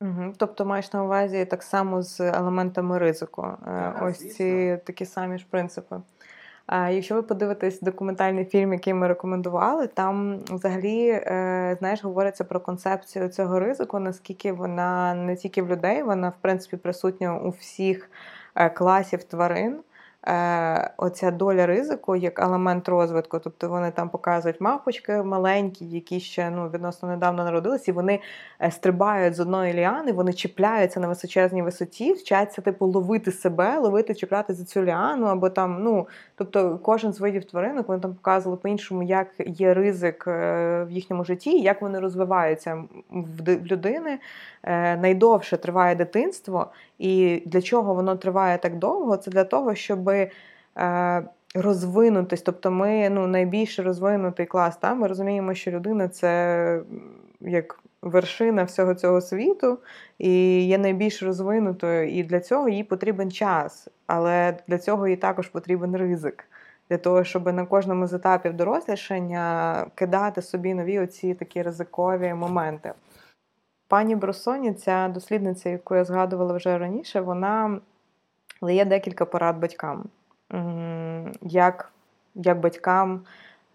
Мгм. 0.01 0.32
Тобто 0.36 0.64
маєш 0.64 0.92
на 0.92 1.05
увазі 1.05 1.44
так 1.44 1.62
само 1.62 2.03
з 2.03 2.20
елементами 2.20 2.98
ризику. 2.98 3.42
Е, 3.42 3.57
Так, 3.66 4.03
Ось 4.03 4.18
звісно. 4.20 4.34
ці 4.36 4.78
такі 4.84 5.07
самі 5.07 5.38
ж 5.38 5.46
принципи. 5.51 5.96
А 6.66 6.88
якщо 6.88 7.14
ви 7.14 7.22
подивитесь 7.22 7.80
документальний 7.80 8.44
фільм, 8.44 8.72
який 8.72 8.94
ми 8.94 9.09
рекомендували, 9.09 9.86
там 9.86 10.38
взагалі, 10.51 11.09
е, 11.09 11.76
знаєш, 11.78 12.05
говориться 12.05 12.44
про 12.44 12.61
концепцію 12.61 13.28
цього 13.28 13.61
ризику, 13.61 13.98
наскільки 13.98 14.53
вона 14.53 15.14
не 15.14 15.36
тільки 15.36 15.62
в 15.62 15.68
людей, 15.68 16.03
вона 16.03 16.28
в 16.28 16.36
принципі 16.40 16.76
присутня 16.76 17.38
у 17.38 17.51
всіх 17.51 18.11
е, 18.55 18.70
класів 18.70 19.24
тварин. 19.24 19.80
Е, 20.29 20.91
Оця 20.97 21.31
доля 21.31 21.66
ризику 21.66 22.16
як 22.16 22.39
елемент 22.39 22.89
розвитку. 22.89 23.39
Тобто 23.39 23.68
вони 23.68 23.91
там 23.91 24.09
показують 24.09 24.61
мавпочки 24.61 25.23
маленькі, 25.23 25.87
які 25.87 26.21
ще 26.21 26.51
ну, 26.51 26.68
відносно 26.68 27.09
недавно 27.09 27.45
народились, 27.45 27.89
і 27.89 27.93
вони 27.93 28.21
е, 28.62 28.71
стрибають 28.71 29.35
з 29.35 29.41
одної 29.41 29.75
ліани, 29.75 30.12
вони 30.12 30.33
чіпляються 30.33 31.01
на 31.01 31.09
височезній 31.09 31.62
висоті, 31.62 32.12
вчаться 32.12 32.62
типу 32.62 32.87
ловити 32.87 33.33
себе, 33.33 33.79
ловити, 33.79 34.14
чіпляти 34.14 34.55
за 34.55 34.64
цю 34.64 34.85
ліану, 34.85 35.27
або 35.27 35.51
там, 35.51 35.83
ну 35.83 36.09
тобто 36.35 36.79
кожен 36.79 37.12
з 37.12 37.21
видів 37.21 37.45
тваринок 37.45 37.89
вони 37.89 38.01
там 38.01 38.14
показували 38.14 38.61
по-іншому, 38.62 39.03
як 39.03 39.27
є 39.39 39.75
ризик 39.75 40.25
е, 40.27 40.85
в 40.85 40.91
їхньому 40.91 41.25
житті, 41.25 41.61
як 41.61 41.83
вони 41.83 42.01
розвиваються 42.01 42.85
в 43.11 43.57
людини. 43.64 44.18
Найдовше 44.99 45.57
триває 45.57 45.95
дитинство, 45.95 46.71
і 47.01 47.42
для 47.46 47.62
чого 47.62 47.94
воно 47.94 48.16
триває 48.16 48.59
так 48.59 48.78
довго? 48.78 49.16
Це 49.16 49.30
для 49.30 49.44
того, 49.44 49.74
щоб 49.74 50.11
розвинутись. 51.55 52.42
Тобто, 52.42 52.70
ми 52.70 53.11
ну, 53.11 53.26
найбільш 53.26 53.78
розвинутий 53.78 54.46
клас. 54.46 54.76
Та? 54.76 54.94
Ми 54.94 55.07
розуміємо, 55.07 55.55
що 55.55 55.70
людина 55.70 56.09
це 56.09 56.82
як 57.40 57.80
вершина 58.03 58.64
всього 58.64 58.94
цього 58.94 59.20
світу, 59.20 59.78
і 60.18 60.64
є 60.66 60.78
найбільш 60.78 61.22
розвинутою, 61.22 62.09
і 62.09 62.22
для 62.22 62.40
цього 62.40 62.68
їй 62.68 62.84
потрібен 62.84 63.30
час. 63.30 63.88
Але 64.07 64.57
для 64.68 64.78
цього 64.78 65.09
їй 65.09 65.16
також 65.16 65.48
потрібен 65.48 65.96
ризик. 65.96 66.44
Для 66.90 66.98
того, 66.98 67.24
щоб 67.24 67.46
на 67.46 67.66
кожному 67.66 68.07
з 68.07 68.12
етапів 68.12 68.53
дорослішання 68.55 69.86
кидати 69.94 70.42
собі 70.42 70.74
нові 70.74 70.98
оці 70.98 71.34
такі 71.34 71.62
ризикові 71.62 72.34
моменти. 72.34 72.92
Пані 73.91 74.16
Бросоні, 74.16 74.74
ця 74.74 75.09
дослідниця, 75.09 75.70
яку 75.70 75.95
я 75.95 76.05
згадувала 76.05 76.55
вже 76.55 76.78
раніше, 76.78 77.20
вона 77.20 77.80
дає 78.62 78.84
декілька 78.84 79.24
порад 79.24 79.59
батькам, 79.59 80.05
як, 81.43 81.93
як 82.34 82.61
батькам, 82.61 83.20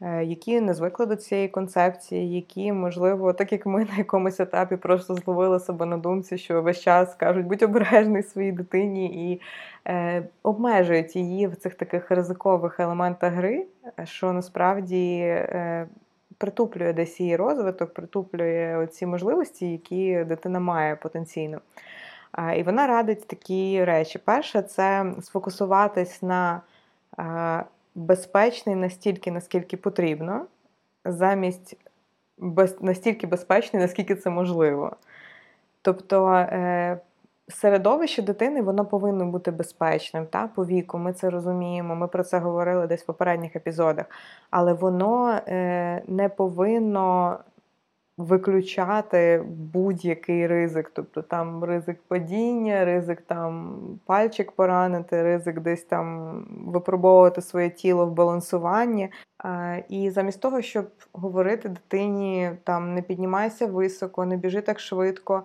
е, 0.02 0.24
які 0.24 0.62
не 0.62 0.74
звикли 0.74 1.06
до 1.06 1.16
цієї 1.16 1.48
концепції, 1.48 2.36
які, 2.36 2.74
можливо, 2.74 3.34
так 3.34 3.52
як 3.52 3.66
ми 3.66 3.86
на 3.92 3.98
якомусь 3.98 4.40
етапі 4.40 4.76
просто 4.76 5.16
зловили 5.16 5.60
себе 5.60 5.86
на 5.86 5.98
думці, 5.98 6.38
що 6.38 6.62
весь 6.62 6.82
час 6.82 7.16
кажуть, 7.16 7.46
будь 7.46 7.64
обережний 7.64 8.24
своїй 8.24 8.52
дитині 8.52 9.32
і 9.32 9.42
е, 9.88 10.24
обмежують 10.44 11.16
її 11.16 11.48
в 11.48 11.56
цих 11.56 11.76
таких 11.76 12.12
ризикових 12.12 12.80
елементах 12.80 13.34
гри, 13.34 13.66
що 14.04 14.34
насправді. 14.34 15.18
Е, 15.20 15.88
Притуплює 16.38 16.94
десь 16.94 17.20
її 17.20 17.36
розвиток, 17.36 17.94
притуплює 17.94 18.88
ці 18.92 19.06
можливості, 19.06 19.72
які 19.72 20.24
дитина 20.24 20.60
має 20.60 20.96
потенційно. 20.96 21.62
І 22.58 22.64
вона 22.64 22.88
радить 22.88 23.28
такі 23.28 23.84
речі. 23.84 24.20
Перше, 24.20 24.62
це 24.62 25.14
сфокусуватись 25.22 26.22
на 26.22 26.62
безпечний 27.96 28.76
настільки, 28.76 29.32
наскільки 29.32 29.78
потрібно, 29.78 30.46
замість 31.06 31.78
настільки 32.82 33.28
безпечний, 33.28 33.82
наскільки 33.82 34.16
це 34.16 34.30
можливо. 34.30 34.96
Тобто 35.82 36.28
е, 36.34 37.00
середовище 37.48 38.22
дитини 38.22 38.62
воно 38.62 38.86
повинно 38.86 39.26
бути 39.26 39.52
безпечним 39.52 40.26
та, 40.26 40.48
по 40.48 40.66
віку. 40.66 40.98
Ми 40.98 41.14
це 41.14 41.30
розуміємо, 41.30 41.96
ми 41.96 42.08
про 42.08 42.24
це 42.24 42.40
говорили 42.40 42.88
десь 42.88 43.04
в 43.04 43.06
попередніх 43.06 43.56
епізодах, 43.56 44.06
але 44.50 44.74
воно 44.74 45.30
е, 45.48 46.04
не 46.08 46.30
повинно 46.30 47.40
виключати 48.18 49.44
будь-який 49.48 50.48
ризик. 50.48 50.92
Тобто 50.94 51.22
там 51.22 51.64
ризик 51.64 52.02
падіння, 52.08 52.86
ризик 52.86 53.22
там 53.22 53.80
пальчик 54.06 54.52
поранити, 54.52 55.24
ризик 55.24 55.60
десь 55.60 55.84
там 55.84 56.32
випробовувати 56.68 57.42
своє 57.42 57.70
тіло 57.70 58.06
в 58.06 58.12
балансуванні. 58.12 59.10
І 59.90 60.10
замість 60.10 60.42
того, 60.42 60.62
щоб 60.62 60.86
говорити 61.14 61.70
дитині 61.70 62.52
там 62.64 62.94
не 62.94 63.02
піднімайся 63.02 63.68
високо, 63.68 64.26
не 64.26 64.38
біжи 64.38 64.62
так 64.62 64.80
швидко. 64.80 65.44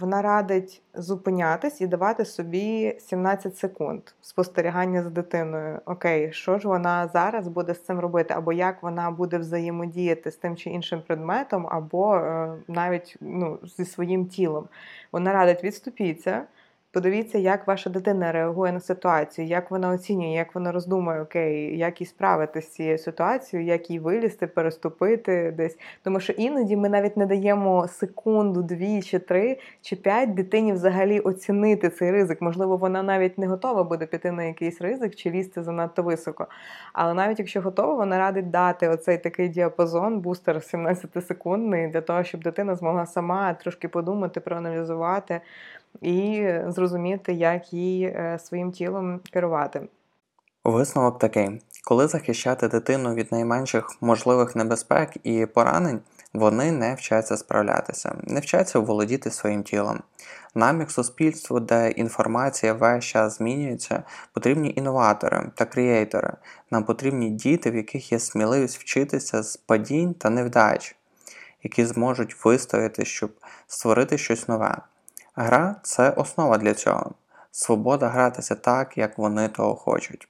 Вона 0.00 0.22
радить 0.22 0.82
зупинятись 0.94 1.80
і 1.80 1.86
давати 1.86 2.24
собі 2.24 2.96
17 3.00 3.56
секунд 3.56 4.02
спостерігання 4.20 5.02
з 5.02 5.10
дитиною. 5.10 5.80
Окей, 5.86 6.32
що 6.32 6.58
ж 6.58 6.68
вона 6.68 7.08
зараз 7.08 7.48
буде 7.48 7.74
з 7.74 7.84
цим 7.84 7.98
робити, 7.98 8.34
або 8.34 8.52
як 8.52 8.82
вона 8.82 9.10
буде 9.10 9.38
взаємодіяти 9.38 10.30
з 10.30 10.36
тим 10.36 10.56
чи 10.56 10.70
іншим 10.70 11.02
предметом, 11.06 11.66
або 11.70 12.16
е, 12.16 12.52
навіть 12.68 13.16
ну, 13.20 13.58
зі 13.62 13.84
своїм 13.84 14.26
тілом. 14.26 14.68
Вона 15.12 15.32
радить 15.32 15.64
відступіться. 15.64 16.42
Подивіться, 16.92 17.38
як 17.38 17.66
ваша 17.66 17.90
дитина 17.90 18.32
реагує 18.32 18.72
на 18.72 18.80
ситуацію, 18.80 19.46
як 19.46 19.70
вона 19.70 19.90
оцінює, 19.90 20.34
як 20.34 20.54
вона 20.54 20.72
роздумує, 20.72 21.22
окей, 21.22 21.78
як 21.78 22.00
їй 22.00 22.06
справитися 22.06 22.68
з 22.68 22.70
цією 22.70 22.98
ситуацією, 22.98 23.68
як 23.68 23.90
їй 23.90 23.98
вилізти, 23.98 24.46
переступити 24.46 25.54
десь. 25.56 25.78
Тому 26.02 26.20
що 26.20 26.32
іноді 26.32 26.76
ми 26.76 26.88
навіть 26.88 27.16
не 27.16 27.26
даємо 27.26 27.88
секунду, 27.88 28.62
дві 28.62 29.02
чи 29.02 29.18
три 29.18 29.58
чи 29.82 29.96
п'ять 29.96 30.34
дитині 30.34 30.72
взагалі 30.72 31.20
оцінити 31.20 31.90
цей 31.90 32.10
ризик. 32.10 32.42
Можливо, 32.42 32.76
вона 32.76 33.02
навіть 33.02 33.38
не 33.38 33.46
готова 33.46 33.84
буде 33.84 34.06
піти 34.06 34.32
на 34.32 34.44
якийсь 34.44 34.80
ризик 34.80 35.14
чи 35.14 35.30
лізти 35.30 35.62
занадто 35.62 36.02
високо. 36.02 36.46
Але 36.92 37.14
навіть 37.14 37.38
якщо 37.38 37.60
готова, 37.60 37.94
вона 37.94 38.18
радить 38.18 38.50
дати 38.50 38.88
оцей 38.88 39.18
такий 39.18 39.48
діапазон, 39.48 40.20
бустер 40.20 40.56
17-секундний, 40.56 41.90
для 41.90 42.00
того, 42.00 42.24
щоб 42.24 42.42
дитина 42.42 42.74
змогла 42.74 43.06
сама 43.06 43.54
трошки 43.54 43.88
подумати, 43.88 44.40
проаналізувати 44.40 45.40
і 46.00 46.48
зрозуміти, 46.66 47.32
як 47.32 47.72
їй 47.72 48.04
е, 48.04 48.38
своїм 48.38 48.72
тілом 48.72 49.20
керувати. 49.32 49.88
Висновок 50.64 51.18
такий: 51.18 51.62
коли 51.84 52.08
захищати 52.08 52.68
дитину 52.68 53.14
від 53.14 53.32
найменших 53.32 53.96
можливих 54.00 54.56
небезпек 54.56 55.10
і 55.24 55.46
поранень, 55.46 56.00
вони 56.34 56.72
не 56.72 56.94
вчаться 56.94 57.36
справлятися, 57.36 58.16
не 58.22 58.40
вчаться 58.40 58.78
володіти 58.78 59.30
своїм 59.30 59.62
тілом. 59.62 60.02
Нам, 60.54 60.80
як 60.80 60.90
суспільству, 60.90 61.60
де 61.60 61.90
інформація 61.90 62.72
весь 62.72 63.04
час 63.04 63.38
змінюється, 63.38 64.02
потрібні 64.32 64.74
інноватори 64.76 65.50
та 65.54 65.64
креатори. 65.64 66.32
Нам 66.70 66.84
потрібні 66.84 67.30
діти, 67.30 67.70
в 67.70 67.76
яких 67.76 68.12
є 68.12 68.18
сміливість 68.18 68.78
вчитися 68.78 69.42
з 69.42 69.56
падінь 69.56 70.14
та 70.14 70.30
невдач, 70.30 70.96
які 71.62 71.84
зможуть 71.84 72.44
вистояти, 72.44 73.04
щоб 73.04 73.30
створити 73.66 74.18
щось 74.18 74.48
нове. 74.48 74.78
Гра 75.34 75.76
це 75.82 76.10
основа 76.10 76.58
для 76.58 76.74
цього. 76.74 77.10
Свобода 77.50 78.08
гратися 78.08 78.54
так, 78.54 78.98
як 78.98 79.18
вони 79.18 79.48
того 79.48 79.74
хочуть. 79.74 80.28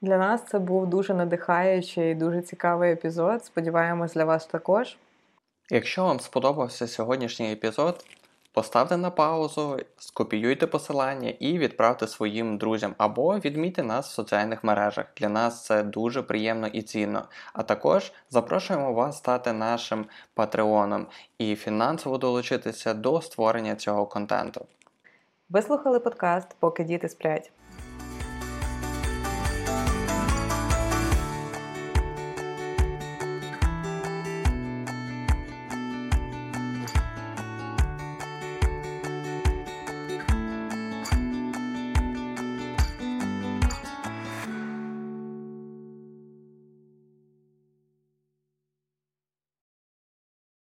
Для 0.00 0.18
нас 0.18 0.40
це 0.50 0.58
був 0.58 0.86
дуже 0.86 1.14
надихаючий 1.14 2.12
і 2.12 2.14
дуже 2.14 2.42
цікавий 2.42 2.92
епізод. 2.92 3.44
Сподіваємось, 3.44 4.14
для 4.14 4.24
вас 4.24 4.46
також. 4.46 4.96
Якщо 5.70 6.04
вам 6.04 6.20
сподобався 6.20 6.86
сьогоднішній 6.86 7.52
епізод, 7.52 8.04
поставте 8.58 8.96
на 8.96 9.10
паузу, 9.10 9.76
скопіюйте 9.98 10.66
посилання 10.66 11.30
і 11.30 11.58
відправте 11.58 12.06
своїм 12.06 12.58
друзям 12.58 12.94
або 12.98 13.38
відмійте 13.38 13.82
нас 13.82 14.08
в 14.08 14.12
соціальних 14.12 14.64
мережах. 14.64 15.06
Для 15.16 15.28
нас 15.28 15.64
це 15.64 15.82
дуже 15.82 16.22
приємно 16.22 16.66
і 16.66 16.82
цінно. 16.82 17.24
А 17.52 17.62
також 17.62 18.12
запрошуємо 18.30 18.92
вас 18.92 19.18
стати 19.18 19.52
нашим 19.52 20.06
патреоном 20.34 21.06
і 21.38 21.56
фінансово 21.56 22.18
долучитися 22.18 22.94
до 22.94 23.20
створення 23.20 23.74
цього 23.74 24.06
контенту. 24.06 24.66
Ви 25.50 25.62
слухали 25.62 26.00
подкаст, 26.00 26.56
поки 26.58 26.84
діти 26.84 27.08
сплять. 27.08 27.50